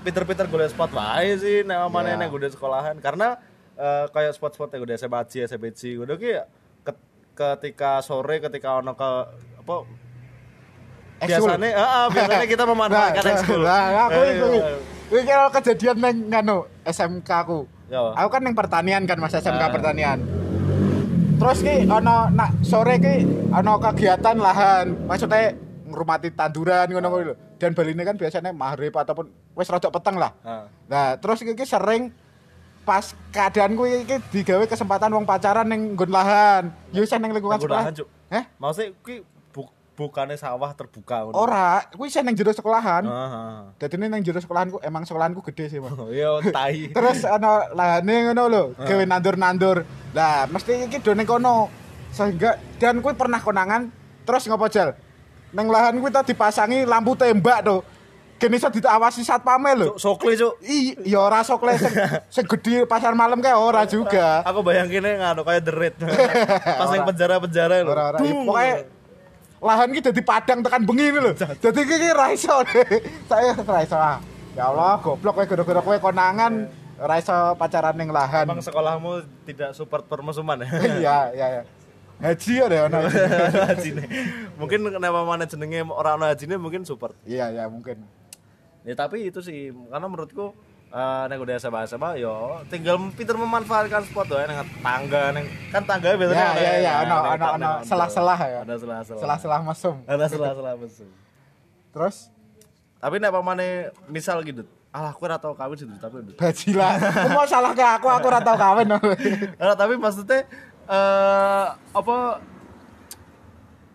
Peter-Peter 0.00 0.46
golek 0.46 0.70
spot 0.70 0.88
wae 0.90 1.36
sih 1.36 1.60
nek 1.60 1.84
amane 1.84 2.10
Ya. 2.10 2.16
nek 2.16 2.30
golek 2.30 2.48
sekolahan 2.50 2.96
karena 2.96 3.36
eh, 3.74 4.08
kayak 4.08 4.32
spot-spot 4.32 4.72
yang 4.72 4.82
udah 4.82 4.96
SMAC, 4.96 5.44
SMPC 5.44 5.98
udah 5.98 6.16
ki 6.16 6.32
ket- 6.80 7.04
ketika 7.34 8.00
sore 8.00 8.40
ketika 8.40 8.78
ono 8.78 8.94
ke 8.94 9.10
apa 9.58 9.74
biasanya 11.20 11.68
ah, 11.74 12.06
biasanya 12.08 12.46
kita 12.46 12.64
memanfaatkan 12.72 13.20
Nah, 13.20 13.32
ekskul. 13.34 13.60
Nah, 13.60 13.84
aku 14.06 14.16
Eh, 14.16 14.28
itu. 14.32 14.48
Iki 15.10 15.22
kira 15.26 15.44
kejadian 15.50 15.96
neng 15.98 16.16
nganu 16.30 16.58
SMK 16.82 17.28
aku. 17.28 17.68
Aku 17.90 18.28
kan 18.30 18.40
neng 18.40 18.54
pertanian 18.54 19.02
kan 19.04 19.18
Mas 19.18 19.34
SMK 19.34 19.60
pertanian. 19.68 20.22
Terus 21.40 21.58
ki 21.64 21.88
ono 21.88 22.28
nak 22.28 22.50
sore 22.60 23.00
ki 23.00 23.24
ono 23.48 23.80
kegiatan 23.80 24.36
lahan. 24.36 25.08
Maksudnya 25.08 25.56
ngrumati 25.88 26.28
tanduran 26.36 26.84
ngono 26.92 27.08
ngono. 27.08 27.32
Dan 27.56 27.72
baline 27.72 28.04
kan 28.04 28.20
biasanya 28.20 28.52
maghrib 28.52 28.92
ataupun 28.92 29.32
wis 29.56 29.72
rada 29.72 29.88
peteng 29.88 30.20
lah. 30.20 30.36
Ah. 30.44 30.68
Nah, 30.84 31.16
terus 31.16 31.40
iki 31.40 31.64
sering 31.64 32.12
pas 32.84 33.16
keadaan 33.32 33.72
kuwi 33.72 34.04
iki 34.04 34.20
digawe 34.32 34.68
kesempatan 34.68 35.16
wong 35.16 35.24
pacaran 35.24 35.64
ning 35.64 35.96
nggon 35.96 36.12
lahan. 36.12 36.62
Ya 36.92 37.00
wis 37.00 37.12
ning 37.16 37.32
lingkungan 37.32 37.56
sekolah. 37.56 37.88
Eh? 38.28 38.44
Maksudnya 38.60 38.92
kuwi 39.00 39.24
bu- 40.00 40.08
bukannya 40.08 40.40
sawah 40.40 40.72
terbuka 40.72 41.28
ngono. 41.28 41.36
Ora, 41.36 41.84
kuwi 41.92 42.08
sing 42.08 42.24
ning 42.24 42.32
jero 42.32 42.48
sekolahan. 42.50 43.04
Ah, 43.04 43.12
ah. 43.12 43.58
Dadi 43.76 44.00
ning 44.00 44.24
jero 44.24 44.40
sekolahanku 44.40 44.80
emang 44.80 45.04
sekolahanku 45.04 45.44
gede 45.44 45.68
sih, 45.68 45.78
Mas. 45.78 45.92
Oh, 45.92 46.08
Iya, 46.08 46.40
tai. 46.56 46.88
Terus 46.88 47.22
ana 47.22 47.68
lahane 47.70 48.32
ngono 48.32 48.42
lho, 48.48 48.62
gawe 48.74 49.04
nandur-nandur. 49.04 49.84
Lah, 50.10 50.48
mesti 50.48 50.88
iki 50.88 50.98
do 50.98 51.12
ning 51.12 51.28
kono. 51.28 51.68
Sehingga 52.10 52.56
dan 52.80 52.98
kuwi 52.98 53.12
pernah 53.12 53.38
konangan 53.38 53.92
terus 54.24 54.48
ngopo 54.48 54.66
jal? 54.66 54.96
Ning 55.52 55.68
lahan 55.68 56.00
kuwi 56.00 56.08
tadi 56.08 56.32
dipasangi 56.32 56.88
lampu 56.88 57.12
tembak 57.12 57.60
to. 57.62 57.84
Gene 58.40 58.56
iso 58.56 58.72
diawasi 58.72 59.20
satpame 59.20 59.76
lho. 59.76 59.92
Cuk, 59.92 60.00
Sokle, 60.00 60.32
Cuk. 60.32 60.64
I, 60.64 60.96
ya 61.04 61.20
ora 61.20 61.44
sokle 61.44 61.76
sing, 61.76 61.92
sing 62.34 62.48
gede 62.48 62.88
pasar 62.88 63.12
malam 63.12 63.36
kayak 63.36 63.60
ora 63.60 63.84
juga. 63.84 64.40
Aku 64.48 64.64
bayanginnya 64.64 65.20
nganu 65.20 65.44
kayak 65.44 65.68
Raid. 65.68 66.00
Pas 66.80 66.88
yang 66.88 67.04
penjara-penjara 67.04 67.84
lho. 67.84 67.92
Ora 67.92 68.16
ora. 68.16 68.18
Ya, 68.24 68.88
lahan 69.60 69.92
ki 69.92 70.00
dadi 70.00 70.22
padang 70.24 70.64
tekan 70.64 70.82
bengi 70.88 71.12
ini 71.12 71.20
lho. 71.20 71.32
Dadi 71.36 71.80
iki 71.84 71.96
ki 72.00 72.10
ra 72.16 72.32
iso. 72.32 72.64
Saya 73.30 73.52
ra 73.60 73.80
iso. 73.84 73.96
ah. 73.96 74.18
Ya 74.56 74.66
Allah, 74.66 74.98
goblok 74.98 75.38
kowe 75.38 75.46
gara-gara 75.46 75.80
kowe 75.84 75.96
konangan 76.00 76.66
ra 76.96 77.14
iso 77.20 77.54
pacaran 77.60 77.94
ning 77.94 78.08
lahan. 78.10 78.48
Emang 78.48 78.64
sekolahmu 78.64 79.22
tidak 79.44 79.76
support 79.76 80.08
permusuman 80.08 80.64
ya? 80.64 80.68
Iya, 81.00 81.16
iya, 81.36 81.46
iya. 81.60 81.62
Haji 82.20 82.52
ya 82.52 82.64
deh 82.68 82.80
ono. 82.88 82.98
Hajine. 83.72 84.04
Mungkin 84.60 84.80
kenapa 84.92 85.24
mana 85.24 85.44
jenenge 85.48 85.80
orang 85.88 86.20
ono 86.20 86.26
hajine 86.28 86.60
mungkin 86.60 86.84
support. 86.84 87.16
Iya, 87.24 87.48
iya 87.52 87.64
mungkin. 87.68 88.04
Ya 88.84 88.96
tapi 88.96 89.28
itu 89.28 89.40
sih 89.44 89.72
karena 89.92 90.08
menurutku 90.08 90.52
eh 90.90 91.22
nek 91.30 91.38
udah 91.38 91.54
sama 91.62 91.86
sama 91.86 92.18
yo 92.18 92.58
tinggal 92.66 92.98
pinter 93.14 93.38
memanfaatkan 93.38 94.02
spot 94.10 94.26
doa 94.26 94.42
nang 94.42 94.66
tangga 94.82 95.30
nang 95.30 95.46
kan 95.70 95.82
tangga 95.86 96.18
biasanya 96.18 96.42
Ya, 96.42 96.50
ada 96.50 96.62
ya, 96.66 96.72
ya, 96.82 96.92
nah, 97.06 97.50
ono 97.54 97.70
selah-selah 97.86 98.38
ya. 98.42 98.58
Ada 98.66 98.74
selah-selah. 98.82 99.20
Selah-selah 99.22 99.60
mesum. 99.62 99.96
Ada 100.02 100.26
selah-selah 100.26 100.74
mesum. 100.82 101.08
Terus 101.94 102.16
Tapi 103.00 103.16
nek 103.16 103.32
pamane 103.32 103.88
misal 104.12 104.44
gitu, 104.44 104.60
alah 104.92 105.16
aku 105.16 105.24
ora 105.24 105.40
tau 105.40 105.56
kawin 105.56 105.72
situ 105.72 105.94
tapi 105.96 106.20
Dut. 106.20 106.36
bajilah. 106.36 107.00
Aku 107.24 107.28
mau 107.32 107.46
salah 107.48 107.72
ke 107.72 107.80
aku, 107.80 108.12
aku 108.12 108.26
ora 108.28 108.44
tau 108.44 108.60
kawin. 108.60 108.92
Ora, 109.56 109.72
tapi 109.80 109.96
maksudnya 109.96 110.44
eh 110.84 111.66
apa 111.96 112.44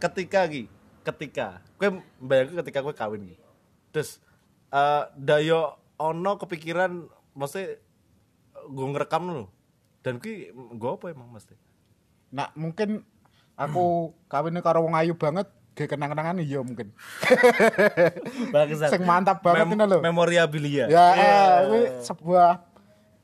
ketika 0.01 0.49
ki, 0.49 0.65
ketika 1.05 1.61
kowe 1.77 2.01
bayangke 2.17 2.65
ketika 2.65 2.79
kowe 2.81 2.97
kawin 2.97 3.29
ki. 3.29 3.35
Terus 3.93 4.17
eh 4.73 5.03
dayo 5.13 5.77
ono 5.95 6.31
kepikiran 6.35 6.91
mesti 7.33 7.79
gue 8.65 8.85
ngerekam 8.91 9.23
lho. 9.27 9.45
Dan 10.01 10.21
kuwi 10.21 10.49
gue 10.53 10.89
apa 10.91 11.05
emang 11.09 11.29
mesti? 11.29 11.55
Nah, 12.29 12.51
mungkin 12.53 13.01
aku 13.55 14.11
kawinnya 14.27 14.59
karo 14.59 14.83
wong 14.83 14.93
ayu 14.93 15.15
banget, 15.15 15.47
ge 15.73 15.87
kenang-kenangan 15.87 16.37
iya 16.39 16.59
mungkin. 16.61 16.91
Bangsat. 18.53 18.89
Sing 18.91 19.01
mantap 19.03 19.41
banget 19.41 19.65
ini 19.65 19.85
lho. 19.85 19.99
Memorabilia. 20.03 20.85
Ya, 20.85 21.05
Iya. 21.15 21.15
eh, 21.15 21.55
kuwi 21.65 21.83
sebuah 22.03 22.49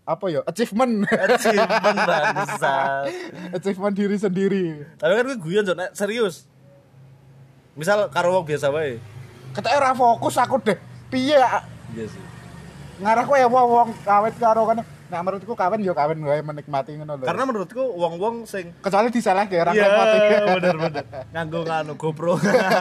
apa 0.02 0.26
ya? 0.28 0.42
Achievement. 0.48 1.06
Achievement 1.06 1.98
bangsat. 2.02 2.90
Achievement 3.58 3.94
diri 3.94 4.18
sendiri. 4.18 4.66
Tapi 4.98 5.12
kan 5.14 5.26
gue 5.30 5.38
guyon 5.38 5.66
serius. 5.94 6.50
Misal 7.78 8.10
karo 8.10 8.36
wong 8.36 8.46
biasa 8.48 8.68
wae. 8.74 8.98
Ketake 9.52 9.76
ora 9.78 9.92
fokus 9.94 10.36
aku 10.40 10.60
deh. 10.60 10.80
Piye 11.12 11.36
ya? 11.36 11.62
Iya 11.92 12.08
sih. 12.08 12.24
Ngarahku 13.02 13.34
ya 13.34 13.48
wong 13.48 13.68
wong 13.68 13.90
kawin 14.02 14.34
karo 14.38 14.64
kan. 14.64 14.80
Nah 15.12 15.20
menurutku 15.20 15.52
kawin 15.54 15.84
yo 15.84 15.92
kawin 15.92 16.24
wae 16.24 16.40
menikmati 16.40 16.96
ngono 16.96 17.20
lho. 17.20 17.26
Karena 17.28 17.44
menurutku 17.44 17.84
wong-wong 17.84 18.48
sing 18.48 18.72
kecuali 18.80 19.12
disalah 19.12 19.44
ke 19.44 19.60
orang 19.60 19.76
Iya, 19.76 19.84
menikmati. 19.84 20.18
bener 20.56 20.76
bener. 20.80 21.04
Nganggo 21.36 21.60
nganu 21.68 21.94
GoPro. 22.00 22.34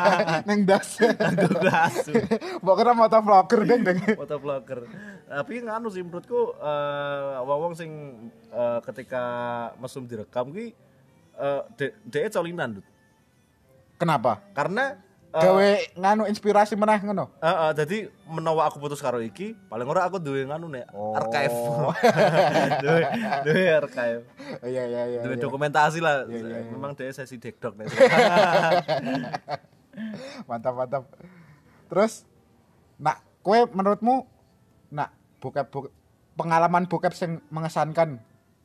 Neng 0.46 0.62
das. 0.62 1.02
Nganggo 1.02 1.50
gasu. 1.58 2.14
Mbok 2.62 2.74
kira 2.76 2.92
moto 2.94 3.18
vlogger 3.18 3.60
deng 3.66 3.80
deng. 3.90 3.98
Motovlogger. 4.14 4.80
Tapi 5.26 5.54
nganu 5.58 5.90
sih 5.90 6.06
menurutku 6.06 6.54
eh 6.54 7.34
wong-wong 7.42 7.74
sing 7.74 7.90
eh, 8.46 8.78
ketika 8.86 9.24
mesum 9.76 10.06
direkam 10.06 10.54
ki 10.54 10.70
eh 11.34 11.60
de- 11.74 11.96
dhek 12.06 12.30
colinan, 12.30 12.78
Dut. 12.78 12.86
Kenapa? 13.98 14.38
Karena 14.54 14.96
Gawe 15.30 15.68
nganu 15.94 16.26
inspirasi 16.26 16.74
meneh 16.74 16.98
ngono. 17.00 17.30
eh, 17.38 17.46
eh, 17.46 17.70
jadi 17.78 17.96
menawa 18.26 18.66
aku 18.66 18.82
putus 18.82 18.98
karo 18.98 19.22
iki, 19.22 19.54
paling 19.70 19.86
ora 19.86 20.02
aku 20.02 20.18
duwe 20.18 20.42
nganu 20.42 20.66
nek 20.66 20.90
Oh. 20.90 21.14
archive. 21.14 21.54
duwe 22.82 23.02
duwe 23.46 23.62
archive. 23.70 24.22
Iya 24.66 24.82
iya 24.84 25.02
iya. 25.06 25.20
Duwe 25.22 25.38
iya. 25.38 25.42
dokumentasi 25.42 26.02
lah. 26.02 26.26
Iya, 26.26 26.34
iya, 26.36 26.58
iya. 26.58 26.70
Memang 26.70 26.98
dia 26.98 27.14
sesi 27.14 27.38
dekdok 27.38 27.78
nek. 27.78 27.86
Mantap 30.50 30.74
mantap. 30.74 31.06
Terus 31.86 32.26
nak 32.96 33.22
kue 33.40 33.66
menurutmu 33.66 34.26
nak 34.90 35.14
bokep, 35.38 35.70
bokep 35.70 35.92
pengalaman 36.34 36.86
bokep 36.86 37.14
sing 37.14 37.38
mengesankan 37.48 38.18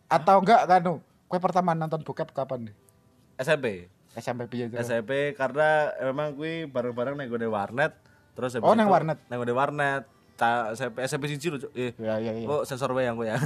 atau 0.08 0.42
enggak 0.42 0.66
kanu? 0.66 0.98
Kue 1.26 1.38
pertama 1.38 1.74
nonton 1.74 2.02
bokep 2.02 2.30
kapan 2.32 2.70
nih? 2.70 2.76
SMP. 3.38 3.90
SMP 4.16 4.48
piye 4.48 4.66
Jero? 4.66 4.80
SMP 4.80 5.12
karena 5.34 5.70
emang 6.02 6.34
gue 6.34 6.66
bareng-bareng 6.66 7.16
neng 7.16 7.28
gede 7.28 7.46
warnet 7.46 7.92
terus 8.32 8.56
Oh, 8.58 8.72
nang 8.72 8.88
warnet? 8.88 9.20
neng 9.26 9.40
gede 9.40 9.52
warnet 9.52 10.04
Ta, 10.36 10.68
SMP 10.72 11.00
SMP 11.02 11.26
siji 11.30 11.48
lho 11.48 11.64
eh 11.72 11.96
Iya 11.96 12.20
iya 12.20 12.32
iya. 12.34 12.44
oh 12.46 12.60
sensor 12.62 12.92
wae 12.92 13.04
yang 13.04 13.16
gue 13.16 13.24
ya 13.26 13.40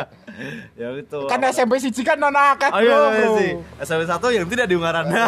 ya 0.76 0.92
itu 0.94 1.20
Kan 1.26 1.40
SMP 1.46 1.76
siji 1.76 2.00
kan 2.02 2.16
nono 2.16 2.36
akeh 2.36 2.68
oh 2.68 2.76
iya, 2.78 2.92
bro, 2.92 3.08
iya, 3.10 3.28
sih 3.34 3.50
SMP 3.80 4.04
satu 4.04 4.28
yang 4.28 4.44
tidak 4.44 4.66
diungaran 4.66 5.08
Iya, 5.08 5.24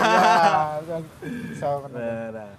menonton. 0.79 1.03
nah, 1.91 2.27
nah. 2.31 2.51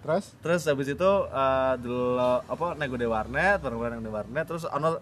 Terus 0.00 0.24
terus 0.38 0.62
habis 0.64 0.88
itu 0.88 1.10
eh 1.26 1.72
dulu 1.76 2.14
apa 2.40 2.66
neng 2.74 2.88
gede 2.88 3.06
warnet 3.06 3.58
bareng-bareng 3.58 3.98
neng 3.98 4.14
warnet 4.14 4.44
terus 4.44 4.64
ono 4.64 4.96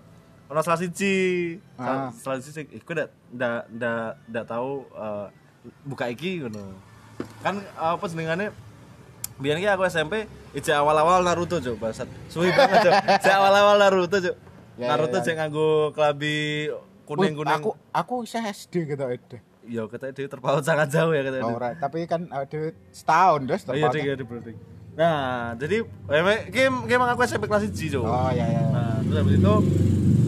ono 0.45 0.61
salah 0.61 0.81
siji 0.81 1.55
Ah. 1.77 2.09
Salah- 2.11 2.41
siji 2.41 2.67
eh 2.67 2.81
gue 2.81 2.95
ndak 3.31 3.69
ndak 3.69 4.03
ndak 4.27 4.45
tahu 4.45 4.89
eh, 4.91 5.27
buka 5.85 6.09
iki 6.09 6.43
ngono 6.43 6.75
kan 7.43 7.59
apa 7.75 8.05
jenengane 8.07 8.51
biar 9.39 9.57
aku 9.75 9.87
SMP 9.87 10.27
ijek 10.55 10.75
awal-awal 10.75 11.23
Naruto 11.23 11.59
cuk 11.59 11.79
basat 11.79 12.11
suwi 12.27 12.51
banget 12.51 12.91
cuk 12.91 12.95
Ijek 13.23 13.35
awal-awal 13.35 13.77
Naruto 13.79 14.19
cuk 14.19 14.37
Ya, 14.79 14.95
Naruto 14.95 15.19
ya, 15.19 15.23
ya. 15.23 15.27
cek 15.27 15.35
nganggo 15.39 15.91
kelambi 15.91 16.71
kuning-kuning 17.03 17.59
aku 17.59 17.71
aku 17.91 18.15
isih 18.23 18.43
SD 18.43 18.87
gitu 18.87 19.05
itu. 19.11 19.37
ya 19.69 19.85
kata 19.85 20.15
dia 20.15 20.31
terpaut 20.31 20.63
sangat 20.63 20.89
jauh 20.89 21.11
ya 21.11 21.21
kata 21.23 21.37
dia 21.39 21.51
Ora, 21.51 21.71
tapi 21.77 22.07
kan 22.07 22.25
ada 22.31 22.73
setahun 22.89 23.41
terus 23.45 23.63
Oh, 23.67 23.75
iya 23.75 23.91
terpaut. 23.91 24.07
iya 24.07 24.13
ding, 24.17 24.29
berarti. 24.31 24.53
Nah, 24.99 25.55
jadi 25.55 25.77
emang 26.09 26.39
game 26.51 26.77
game 26.87 27.03
aku 27.05 27.21
SMP 27.23 27.45
kelas 27.47 27.69
1 27.69 27.75
cuk. 27.75 28.03
Oh 28.03 28.31
iya 28.33 28.47
iya. 28.49 28.63
Nah, 28.67 28.97
terus 29.03 29.17
habis 29.19 29.35
itu 29.37 29.55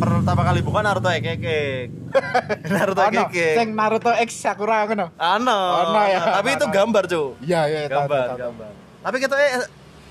pertama 0.00 0.42
kali 0.48 0.60
buka 0.64 0.80
Naruto 0.80 1.10
Ekeke. 1.12 1.92
Naruto 2.74 3.02
sing 3.32 3.68
Naruto 3.76 4.10
X 4.16 4.40
Sakura 4.40 4.88
ngono. 4.88 5.12
Ano. 5.20 5.58
Ono 5.84 6.00
ya. 6.08 6.40
Tapi 6.40 6.48
itu 6.56 6.66
gambar, 6.72 7.04
Cuk. 7.04 7.28
Iya 7.44 7.60
iya 7.68 7.80
tahu, 7.86 8.08
Gambar, 8.08 8.28
gambar. 8.40 8.70
Tapi 9.00 9.16
kita 9.20 9.34
eh, 9.36 9.68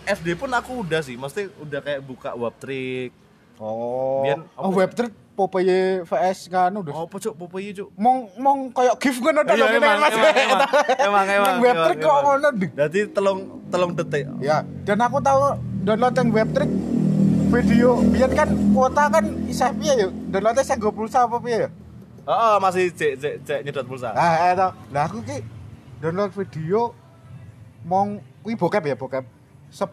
SD 0.10 0.38
pun 0.38 0.50
aku 0.54 0.86
udah 0.86 1.02
sih, 1.02 1.18
mesti 1.18 1.50
udah 1.62 1.80
kayak 1.82 2.02
buka 2.06 2.34
web 2.38 2.54
trick. 2.62 3.12
Oh. 3.60 4.24
Apa 4.24 4.66
oh 4.66 4.72
web 4.72 4.94
trick 4.96 5.12
Popeye 5.40 6.04
VS 6.04 6.52
kan 6.52 6.72
udah. 6.76 6.92
Oh, 6.92 7.08
apa 7.08 7.16
cuk, 7.16 7.34
Popeye 7.36 7.72
cuk. 7.72 7.90
Mong 7.96 8.36
mong 8.36 8.60
kayak 8.76 8.96
gift 9.00 9.24
ngono 9.24 9.40
tok 9.48 9.56
Iya, 9.56 9.66
emang, 9.72 10.00
Mas. 10.04 10.12
emang, 10.16 10.28
emang, 11.00 11.26
emang, 11.32 11.56
web 11.64 11.76
trick 11.88 12.00
kok 12.04 12.18
ngono. 12.28 12.48
Berarti 12.76 13.00
telung 13.08 13.40
telung 13.72 13.92
detik. 13.96 14.28
Ya, 14.44 14.68
dan 14.84 15.00
aku 15.00 15.24
tahu 15.24 15.56
download 15.88 16.16
yang 16.16 16.28
web 16.36 16.50
trick 16.52 16.72
video. 17.50 17.90
Biar 18.06 18.30
kan 18.32 18.50
kuota 18.72 19.04
kan 19.10 19.26
isah 19.46 19.74
piye 19.74 19.94
yo? 19.98 20.10
Downloadnya 20.30 20.62
saya 20.62 20.78
gue 20.78 20.92
pulsa 20.92 21.26
apa 21.26 21.38
piye 21.38 21.66
yo? 21.66 21.70
Oh, 22.24 22.62
masih 22.62 22.94
cek 22.94 23.18
cek 23.18 23.36
cek 23.42 23.60
nyedot 23.66 23.84
pulsa. 23.84 24.14
nah 24.14 24.54
itu 24.54 24.68
lah 24.94 25.04
aku 25.04 25.26
ki 25.26 25.42
download 25.98 26.30
video 26.32 26.94
mong 27.82 28.22
kuwi 28.40 28.54
bokep 28.54 28.84
ya 28.86 28.96
bokep. 28.96 29.26
10 29.70 29.86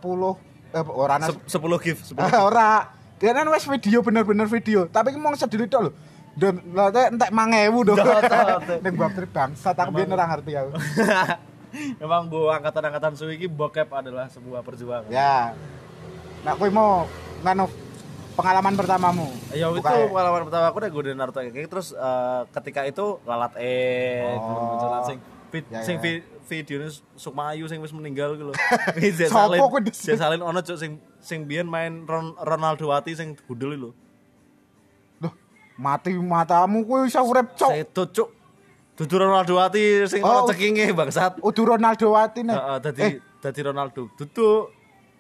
eh 0.73 0.83
ora 0.83 1.17
ana 1.17 1.29
Se- 1.29 1.57
10 1.57 1.61
gift, 1.79 2.01
10 2.13 2.17
Ah, 2.19 2.45
ora. 2.45 2.71
Kan 3.17 3.49
wes 3.49 3.65
video 3.65 4.01
bener-bener 4.01 4.45
video. 4.47 4.85
Tapi 4.87 5.13
ki 5.13 5.19
mong 5.19 5.37
sedih 5.37 5.65
tok 5.65 5.89
lho. 5.89 5.93
Downloadnya 6.37 7.09
entek 7.09 7.31
5000 7.33 7.73
dong 7.83 7.97
Download. 7.97 8.61
ning 8.85 8.95
web 8.95 9.13
trick 9.13 9.33
bangsat 9.33 9.73
aku 9.75 9.91
biyen 9.91 10.13
ora 10.13 10.29
ngerti 10.29 10.53
aku. 10.55 10.71
Memang 12.01 12.29
gua 12.29 12.57
angkatan-angkatan 12.57 13.17
suwi 13.17 13.37
iki 13.37 13.49
bokep 13.49 13.89
adalah 13.91 14.29
sebuah 14.29 14.61
perjuangan. 14.61 15.09
ya. 15.09 15.57
Nah 16.41 16.53
kuwi 16.53 16.69
mau 16.69 17.09
nganu 17.41 17.65
pengalaman 18.33 18.75
pertamamu 18.75 19.27
Ya 19.51 19.67
itu 19.67 19.81
Buka 19.81 19.91
ya? 19.91 20.07
pengalaman 20.07 20.43
pertama 20.45 20.65
aku 20.67 20.77
udah 20.79 20.91
gue 20.91 21.03
Naruto 21.13 21.41
kayak 21.41 21.69
terus 21.69 21.89
eh, 21.91 22.41
ketika 22.53 22.85
itu 22.85 23.19
lalat 23.23 23.53
eh 23.57 24.29
Oh. 24.37 25.03
sing 25.03 25.19
Vid- 25.47 25.71
Ya, 25.71 25.81
sing 25.81 25.97
ya. 25.97 26.03
vi- 26.03 26.27
videone 26.45 26.91
Sukma 27.15 27.55
Ayu 27.55 27.65
sing 27.65 27.79
wis 27.79 27.91
meninggal 27.91 28.35
Zek 28.99 29.31
Sopo 29.31 29.57
Salin. 29.89 30.19
Salin 30.19 30.41
ono 30.43 30.59
cuk 30.61 30.77
sing 30.77 30.99
sing 31.19 31.47
biyen 31.47 31.65
main 31.65 32.03
Ron- 32.03 32.35
Ronaldo 32.37 32.91
Wati 32.91 33.15
sing 33.15 33.39
gundul 33.47 33.73
lho. 33.73 33.91
Loh, 35.19 35.33
mati 35.77 36.13
matamu 36.13 36.83
kuwi 36.83 37.07
iso 37.07 37.23
urip, 37.23 37.55
Cuk. 37.55 37.71
Sedo 37.71 38.03
cuk. 38.07 38.29
Dudu 38.95 39.15
Ronaldo 39.19 39.55
Wati 39.55 40.07
sing 40.07 40.21
Oh. 40.21 40.43
ono 40.43 40.51
cekinge 40.51 40.91
bangsat. 40.91 41.39
Udu 41.41 41.63
Ronaldo 41.65 42.07
Watine. 42.11 42.53
Heeh, 42.53 42.77
dadi 42.81 43.03
Eh, 43.03 43.13
dadi 43.39 43.61
Ronaldo. 43.63 44.03
Dudu. 44.15 44.49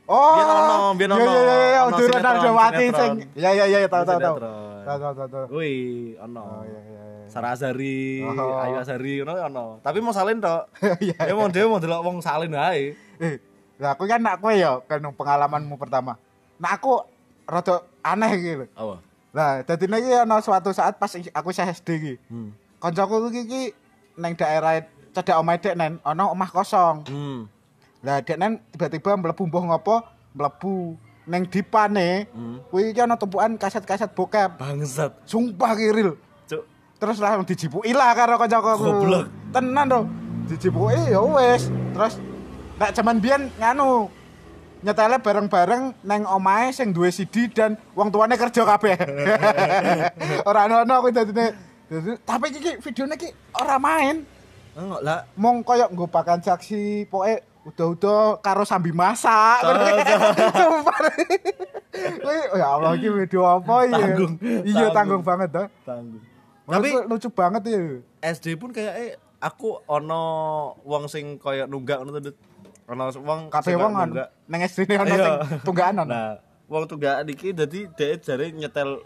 Oh, 0.06 0.38
Biar 0.38 0.46
ono, 0.46 0.78
biar 0.94 1.10
Iya, 1.10 1.16
ono. 1.18 1.26
iya, 1.26 1.42
iya, 1.42 1.66
iya, 1.66 1.80
Ono 1.82 1.96
sinetron, 1.98 2.54
Wati 2.54 2.78
sinetron. 2.78 2.94
sing. 2.94 3.12
Iya, 3.34 3.50
iya, 3.52 3.64
iya, 3.66 3.88
tahu, 3.90 4.02
tahu, 4.06 4.18
tahu. 4.22 4.36
Tahu, 4.86 4.98
tahu, 5.02 5.26
tahu. 5.26 5.44
Wih, 5.58 6.14
ono. 6.16 6.42
Oh, 6.42 6.62
iya, 6.62 6.80
iya, 6.80 7.02
iya. 7.02 7.26
Sarah 7.26 7.52
Azhari, 7.52 8.22
Oh. 8.22 8.62
Ayu 8.62 8.78
Azhari 8.78 9.18
ngono 9.18 9.32
ono. 9.34 9.64
Tapi 9.82 9.98
mau 9.98 10.14
salin 10.14 10.38
tok. 10.38 10.70
Iya, 11.02 11.18
Ya 11.26 11.34
mau 11.34 11.50
dhewe 11.50 11.66
mau 11.66 11.82
delok 11.82 12.00
wong 12.00 12.16
salin 12.22 12.54
wae. 12.54 12.94
Eh, 13.18 13.34
lah 13.82 13.92
aku 13.92 14.06
kan 14.06 14.22
nak 14.22 14.38
kowe 14.38 14.54
ya 14.54 14.78
kan 14.86 15.02
pengalamanmu 15.02 15.74
pertama. 15.74 16.14
Nah 16.56 16.70
aku 16.72 17.02
rada 17.42 17.82
aneh 18.00 18.30
gitu. 18.38 18.64
Apa? 18.72 19.02
Lah, 19.34 19.60
dadi 19.60 19.84
iki 19.84 20.10
ana 20.16 20.38
suatu 20.38 20.70
saat 20.70 20.96
pas 20.96 21.10
aku 21.12 21.48
SD 21.50 21.88
iki. 21.98 22.14
Hmm. 22.30 22.54
Kancaku 22.78 23.28
iki 23.28 23.40
iki 23.42 23.62
nang 24.16 24.32
daerah 24.32 24.80
cedek 25.12 25.34
omahe 25.34 25.58
dek 25.58 25.74
nen 25.74 25.98
ana 26.00 26.30
omah 26.30 26.48
kosong. 26.48 27.04
Hmm. 27.04 27.50
Lah 28.06 28.22
dek 28.22 28.38
nen 28.38 28.62
tiba-tiba 28.70 29.18
mlebu 29.18 29.42
mbuh 29.44 29.62
ngopo 29.66 29.98
mlebu 30.30 30.94
neng 31.26 31.42
dipane 31.44 32.30
Hmm. 32.30 32.62
kuwi 32.70 32.94
iki 32.94 33.02
ana 33.02 33.18
tumpukan 33.18 33.58
kaset-kaset 33.58 34.14
bokep. 34.14 34.54
Bangsat. 34.54 35.10
Sumpah 35.26 35.74
kiril. 35.74 36.14
Cuk. 36.46 36.62
Terus 36.96 37.18
langsung 37.18 37.42
dijipuki 37.42 37.90
lah 37.90 38.14
karo 38.14 38.38
kancaku. 38.38 38.78
Goblok. 38.78 39.26
Tenan 39.50 39.90
to. 39.90 40.00
Dijipuki 40.46 41.10
ya 41.10 41.18
wis. 41.18 41.66
Terus 41.66 42.22
nek 42.78 42.94
jaman 42.94 43.18
biyen 43.18 43.50
nganu 43.58 44.06
nyetele 44.76 45.18
bareng-bareng 45.18 45.98
neng 46.06 46.22
omahe 46.26 46.70
sing 46.70 46.94
duwe 46.94 47.10
CD 47.10 47.50
dan 47.50 47.74
wong 47.90 48.14
tuane 48.14 48.38
kerja 48.38 48.62
kabeh. 48.62 48.94
ora 50.48 50.70
ono 50.70 50.94
aku 50.94 51.10
dadine. 51.10 51.46
Dadi- 51.86 52.18
Tapi 52.22 52.46
iki 52.52 52.78
videone 52.80 53.14
iki 53.14 53.28
ora 53.52 53.78
main. 53.78 54.22
Enggak 54.78 55.02
lah. 55.02 55.18
Mong 55.34 55.66
koyo 55.66 55.90
nggo 55.90 56.06
pakan 56.06 56.38
saksi 56.38 57.10
pokoke 57.10 57.42
udah-udah 57.66 58.38
karo 58.38 58.62
sambil 58.62 58.94
masak. 58.94 59.66
Sumpah. 60.58 60.98
Kuwi 61.96 62.38
ya 62.54 62.66
Allah 62.68 62.92
iki 62.94 63.08
video 63.08 63.42
apa 63.42 63.74
ya? 63.84 63.96
Tanggung. 63.96 64.32
Iya 64.62 64.86
Tanggung. 64.92 65.22
banget 65.22 65.48
dah. 65.50 65.66
Tanggung. 65.82 66.22
Tapi 66.64 66.88
lucu 67.06 67.28
banget 67.28 67.62
ya. 67.66 67.80
SD 68.28 68.54
pun 68.54 68.70
kayak 68.70 68.94
eh 68.96 69.10
aku 69.38 69.82
ono 69.84 70.22
wong 70.82 71.06
sing 71.06 71.36
koyo 71.36 71.66
nunggak 71.66 71.98
ngono 72.00 72.20
tuh. 72.20 72.34
Ono 72.86 73.10
wong 73.18 73.50
Kabeh 73.50 73.74
wong 73.74 73.92
nang 74.46 74.60
SD 74.62 74.86
ne 74.86 74.94
ono 74.96 75.10
Iya. 75.10 75.24
sing 75.42 75.60
tunggakan. 75.62 76.06
Nah, 76.06 76.38
wong 76.66 76.86
tunggakan 76.86 77.26
iki 77.26 77.50
dadi 77.50 77.88
dhek 77.88 78.22
jare 78.22 78.50
nyetel 78.50 79.02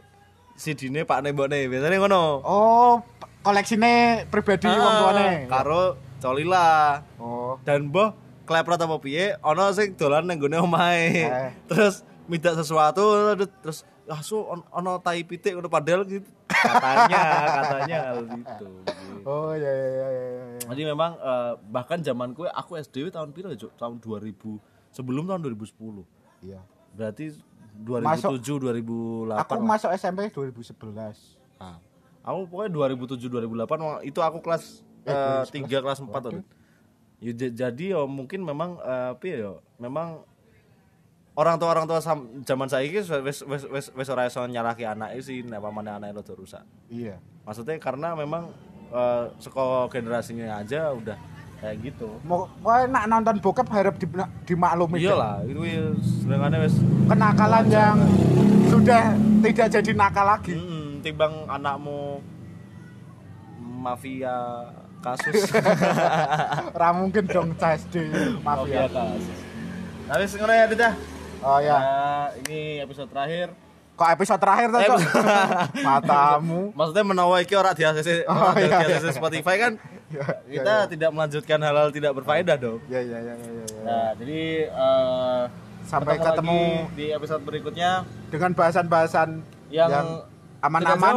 CD-ne 0.53 1.09
Pak 1.09 1.25
Nembokne. 1.25 1.65
Biasane 1.65 1.97
ngono. 1.97 2.45
Oh, 2.45 3.01
koleksine 3.41 4.25
pribadi 4.29 4.69
wong 4.69 4.77
Ah, 4.85 4.99
tuane. 5.01 5.29
Karo 5.49 5.83
Colila. 6.21 7.01
Oh. 7.17 7.57
Dan 7.65 7.89
mbah 7.89 8.13
klepret 8.51 8.83
apa 8.83 8.97
piye 8.99 9.39
ono 9.47 9.71
sing 9.71 9.95
dolan 9.95 10.27
nang 10.27 10.43
gone 10.43 10.59
omahe. 10.59 11.23
Eh. 11.23 11.51
Terus 11.71 12.03
minta 12.27 12.51
sesuatu 12.59 12.99
terus 13.63 13.87
ah 14.11 14.19
so 14.27 14.43
on- 14.51 14.67
ono 14.75 14.99
tai 14.99 15.23
pitik 15.23 15.55
ngono 15.55 15.71
padahal 15.71 16.03
gitu. 16.03 16.27
Katanya, 16.51 17.23
katanya 17.63 17.99
hal 18.11 18.27
itu. 18.27 18.69
Oh 19.23 19.55
iya 19.55 19.71
iya 19.71 19.87
iya 19.95 20.09
iya. 20.59 20.61
Jadi 20.67 20.83
memang 20.83 21.15
eh, 21.15 21.53
bahkan 21.71 22.03
zaman 22.03 22.35
kue 22.35 22.51
aku 22.51 22.75
SD 22.75 23.15
tahun 23.15 23.31
piro 23.31 23.55
ya, 23.55 23.59
Cuk? 23.71 23.79
Tahun 23.79 24.03
2000 24.03 24.35
sebelum 24.91 25.31
tahun 25.31 25.47
2010. 25.47 26.03
Iya. 26.43 26.59
Berarti 26.99 27.39
2007 27.87 29.31
2008. 29.31 29.47
Aku 29.47 29.63
lah. 29.63 29.63
masuk 29.63 29.91
SMP 29.95 30.27
2011. 30.35 31.39
Nah, 31.63 31.79
aku 32.27 32.39
pokoknya 32.51 32.71
2007 32.99 33.31
2008 33.31 33.79
wah, 33.79 34.03
itu 34.03 34.19
aku 34.19 34.43
kelas 34.43 34.83
Eh, 35.01 35.09
eh, 35.09 35.65
3 35.65 35.81
kelas 35.81 35.99
4 36.05 36.13
tuh. 36.21 36.45
Ya, 37.21 37.33
jadi 37.37 37.85
ya 37.93 38.09
mungkin 38.09 38.41
memang 38.41 38.81
apa 38.81 39.21
ya 39.23 39.53
memang 39.77 40.25
orang 41.37 41.61
tua 41.61 41.69
orang 41.69 41.85
tua 41.85 42.01
sam- 42.01 42.41
zaman 42.43 42.65
saya 42.65 42.85
ini 42.85 42.97
wes 43.01 43.45
wes 43.45 43.65
wes 43.69 43.87
wes 43.93 44.09
ora 44.09 44.25
iso 44.25 44.41
nyalahke 44.41 44.89
anake 44.89 45.21
sih 45.21 45.45
nek 45.45 45.61
pamane 45.61 45.93
anake 45.93 46.17
rada 46.17 46.33
rusak. 46.33 46.65
Iya. 46.89 47.21
Maksudnya 47.45 47.77
karena 47.77 48.17
memang 48.17 48.49
eh 48.91 49.25
seko 49.37 49.87
generasinya 49.87 50.59
aja 50.59 50.91
udah 50.91 51.17
kayak 51.61 51.77
gitu. 51.85 52.09
Mau 52.25 52.49
kowe 52.65 52.89
nak 52.89 53.05
nonton 53.05 53.37
bokep 53.39 53.69
harap 53.69 54.01
di, 54.01 54.09
dimaklumi. 54.49 54.97
Iya 54.97 55.13
lah, 55.13 55.37
itu 55.45 55.61
ya 55.61 55.93
sedangane 56.25 56.57
wes 56.57 56.75
Kenakalan 57.05 57.65
yang 57.69 57.97
sudah 58.73 59.13
tidak 59.45 59.69
jadi 59.77 59.91
nakal 59.93 60.25
lagi. 60.25 60.57
mm, 60.57 61.05
timbang 61.05 61.45
anakmu 61.47 62.25
mafia 63.61 64.37
kasus. 65.01 65.35
Ora 66.77 66.89
mungkin 66.93 67.25
dong 67.27 67.57
CSD 67.57 67.95
mafia 68.45 68.85
mafia. 68.85 68.85
kasus. 68.89 69.39
Tapi 70.11 70.25
ngono 70.39 70.53
ya, 70.53 70.65
Dit. 70.69 70.81
ya. 70.81 70.93
Oh 71.41 71.59
ya. 71.59 71.77
Nah, 71.79 72.27
ini 72.45 72.85
episode 72.85 73.09
terakhir. 73.09 73.49
Kok 73.97 74.09
episode 74.17 74.41
terakhir 74.41 74.69
tuh? 74.73 75.01
Matamu. 75.89 76.73
Maksudnya 76.73 77.05
menawa 77.05 77.37
iki 77.45 77.53
ora 77.53 77.77
di 77.77 77.85
ACC, 77.85 78.25
Oh, 78.25 78.53
di 78.57 78.65
iya, 78.65 78.81
ACC 78.97 79.13
Spotify 79.13 79.57
kan 79.61 79.73
Iya, 80.11 80.27
iya, 80.51 80.59
kita 80.59 80.75
tidak 80.91 81.11
melanjutkan 81.15 81.59
hal-hal 81.63 81.89
tidak 81.95 82.13
berfaedah 82.19 82.57
dong. 82.59 82.81
Iya 82.91 83.01
iya 83.07 83.19
iya 83.23 83.35
iya 83.39 83.51
iya. 83.55 83.81
Nah, 83.87 84.09
jadi 84.19 84.41
eh, 84.67 85.43
Sampai 85.87 86.19
ketemu 86.19 86.59
lagi 86.59 86.97
di 86.99 87.07
episode 87.15 87.43
berikutnya 87.47 87.91
dengan 88.31 88.51
bahasan-bahasan 88.59 89.29
yang, 89.71 90.27
aman-aman. 90.61 91.13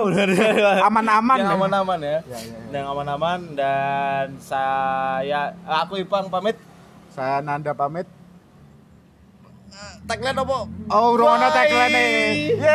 Aman-aman 0.88 1.38
yang 1.40 1.52
ya. 1.52 1.56
aman-aman 1.60 2.00
ya. 2.00 2.10
Ya, 2.10 2.20
ya, 2.24 2.40
ya. 2.40 2.60
Yang 2.72 2.86
aman-aman 2.96 3.40
dan 3.56 4.26
saya 4.40 5.54
aku 5.68 6.00
Ipang 6.00 6.32
pamit. 6.32 6.56
Saya 7.14 7.44
Nanda 7.44 7.76
pamit. 7.76 8.08
Tagline 10.04 10.36
apa? 10.36 10.58
Oh, 10.92 11.16
Bye. 11.16 11.56
tagline. 11.56 11.96
Yeay. 11.96 12.72